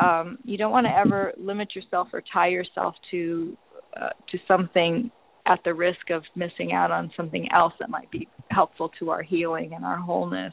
[0.00, 3.56] um you don't want to ever limit yourself or tie yourself to
[4.00, 5.10] uh, to something
[5.46, 9.22] at the risk of missing out on something else that might be helpful to our
[9.22, 10.52] healing and our wholeness.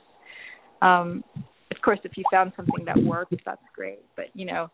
[0.82, 4.70] Um of course if you found something that works that's great but you know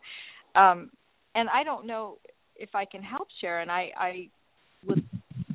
[0.54, 0.90] um
[1.34, 2.18] and I don't know
[2.56, 3.70] if I can help Sharon.
[3.70, 4.28] I I
[4.86, 5.02] would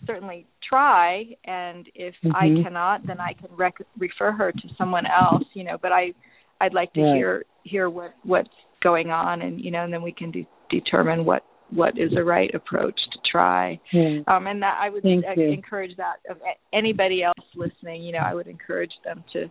[0.06, 2.36] certainly try and if Mhm.
[2.36, 6.14] I cannot then I can rec- refer her to someone else you know but I
[6.62, 7.16] I'd like to Right.
[7.16, 8.50] hear hear what what's
[8.82, 12.24] going on and you know and then we can de- determine what what is the
[12.24, 14.20] right approach to try Yeah.
[14.28, 16.38] um and that I would uh, encourage that of
[16.74, 19.50] anybody else listening you know I would encourage them to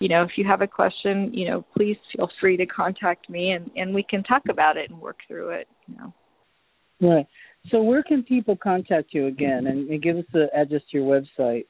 [0.00, 3.52] you know if you have a question you know please feel free to contact me
[3.52, 6.12] and and we can talk about it and work through it you know
[6.98, 7.26] Right.
[7.70, 11.20] So where can people contact you again and, and give us the address to your
[11.20, 11.66] website?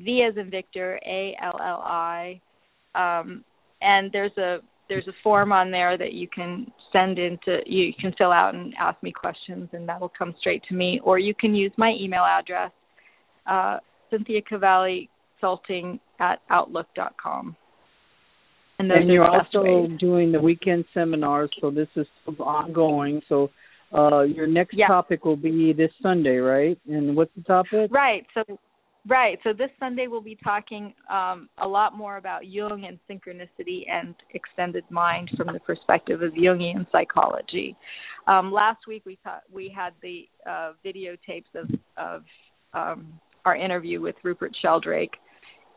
[0.00, 2.40] V as in Victor, A L L I.
[2.96, 3.44] Um
[3.80, 4.58] and there's a
[4.88, 8.74] there's a form on there that you can send into you can fill out and
[8.78, 11.94] ask me questions and that will come straight to me or you can use my
[12.00, 12.72] email address
[13.46, 13.78] uh
[14.10, 15.08] Cynthia Cavalli
[15.42, 17.56] Consulting at outlook.com.
[18.78, 19.98] And and you're also ways.
[19.98, 22.06] doing the weekend seminars, so this is
[22.38, 23.20] ongoing.
[23.28, 23.50] So
[23.92, 24.86] uh your next Yeah.
[24.86, 26.78] topic will be this Sunday, right?
[26.88, 27.90] And what's the topic?
[27.90, 28.24] Right.
[28.34, 28.42] So
[29.08, 29.38] right.
[29.42, 34.14] So this Sunday we'll be talking um, a lot more about Jung and synchronicity and
[34.34, 37.76] extended mind from the perspective of Jungian psychology.
[38.28, 42.22] Um, last week we ta- we had the uh, videotapes of of
[42.74, 45.14] um, our interview with Rupert Sheldrake,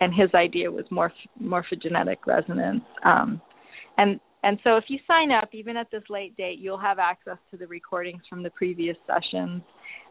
[0.02, 1.12] and his idea was morph-
[1.42, 2.84] morphogenetic resonance.
[3.04, 3.42] Um,
[3.98, 7.38] and and so if you sign up, even at this late date, you'll have access
[7.50, 9.64] to the recordings from the previous sessions,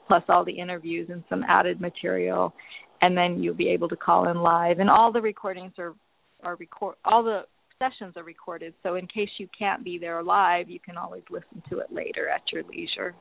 [0.09, 2.53] plus all the interviews and some added material,
[3.01, 4.81] and then you'll be able to call in live.
[4.81, 5.95] And all the recordings are
[6.43, 7.43] are record all the
[7.79, 8.75] sessions are recorded.
[8.83, 12.29] So in case you can't be there live, you can always listen to it later
[12.29, 13.15] at your leisure.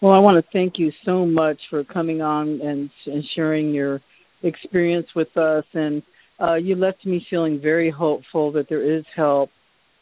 [0.00, 4.00] Well, I want to thank you so much for coming on and, and sharing your
[4.42, 5.64] experience with us.
[5.72, 6.02] And
[6.40, 9.50] uh, you left me feeling very hopeful that there is help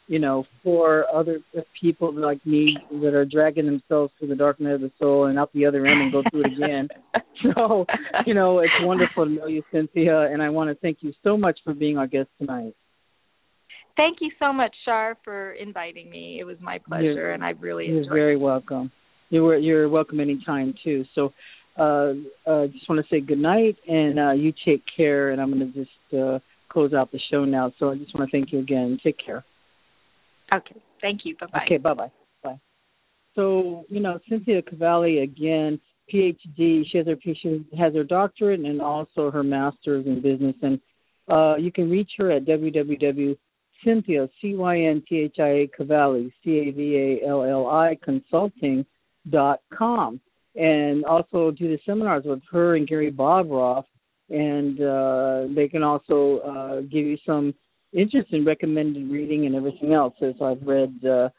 [0.07, 1.39] you know, for other
[1.81, 5.39] people like me that are dragging themselves through the dark night of the soul and
[5.39, 6.87] out the other end and go through it again.
[7.55, 7.85] so,
[8.25, 11.37] you know, it's wonderful to know you, Cynthia, and I want to thank you so
[11.37, 12.75] much for being our guest tonight.
[13.97, 16.37] Thank you so much, Shar, for inviting me.
[16.39, 18.05] It was my pleasure, you're, and I've really enjoyed.
[18.05, 18.91] You're very welcome.
[19.35, 21.03] You're you're welcome anytime too.
[21.13, 21.33] So,
[21.77, 22.13] uh,
[22.49, 25.31] uh, just want to say good night, and uh, you take care.
[25.31, 26.39] And I'm going to just uh,
[26.69, 27.73] close out the show now.
[27.77, 28.97] So I just want to thank you again.
[29.03, 29.43] Take care.
[30.53, 30.81] Okay.
[31.01, 31.35] Thank you.
[31.37, 31.63] Bye bye.
[31.65, 31.77] Okay.
[31.77, 32.11] Bye bye.
[32.43, 32.59] Bye.
[33.35, 35.81] So you know Cynthia Cavalli again,
[36.13, 36.85] PhD.
[36.89, 40.55] She has her she has her doctorate and also her master's in business.
[40.61, 40.79] And
[41.27, 43.37] uh, you can reach her at www.
[43.83, 47.67] Cynthia C Y N T H I A Cavalli C A V A L L
[47.67, 48.85] I Consulting
[49.29, 50.19] dot com,
[50.55, 53.85] and also do the seminars with her and Gary Bobroff,
[54.29, 57.53] and uh, they can also uh, give you some
[57.93, 61.29] interest in recommended reading and everything else as I've read uh,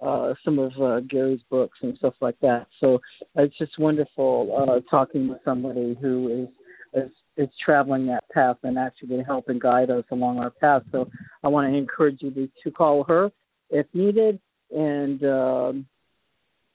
[0.00, 2.66] uh, some of uh, Gary's books and stuff like that.
[2.80, 3.00] So
[3.34, 6.48] it's just wonderful uh, talking with somebody who
[6.94, 10.82] is, is is traveling that path and actually help and guide us along our path.
[10.90, 11.08] So
[11.44, 13.30] I want to encourage you to, to call her
[13.70, 14.40] if needed,
[14.70, 15.86] and um,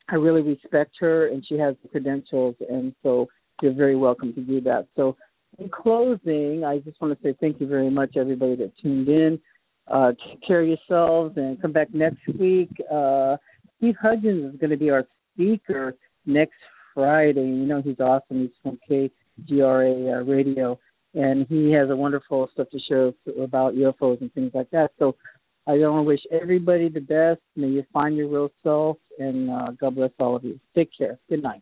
[0.10, 3.28] I really respect her, and she has the credentials, and so
[3.62, 4.88] you're very welcome to do that.
[4.96, 5.16] So
[5.60, 9.40] in closing, I just want to say thank you very much, everybody that tuned in.
[9.88, 12.70] Uh, take care of yourselves and come back next week.
[12.92, 13.38] Uh,
[13.78, 16.56] Steve Hudgens is going to be our speaker next
[16.94, 17.42] Friday.
[17.42, 18.42] You know, he's awesome.
[18.42, 20.80] He's from KGRA uh, Radio,
[21.14, 23.12] and he has a wonderful stuff to share
[23.42, 24.92] about UFOs and things like that.
[25.00, 25.16] So
[25.66, 27.40] I want to wish everybody the best.
[27.56, 30.60] May you find your real self, and uh, God bless all of you.
[30.76, 31.20] Take care.
[31.30, 31.62] Good night.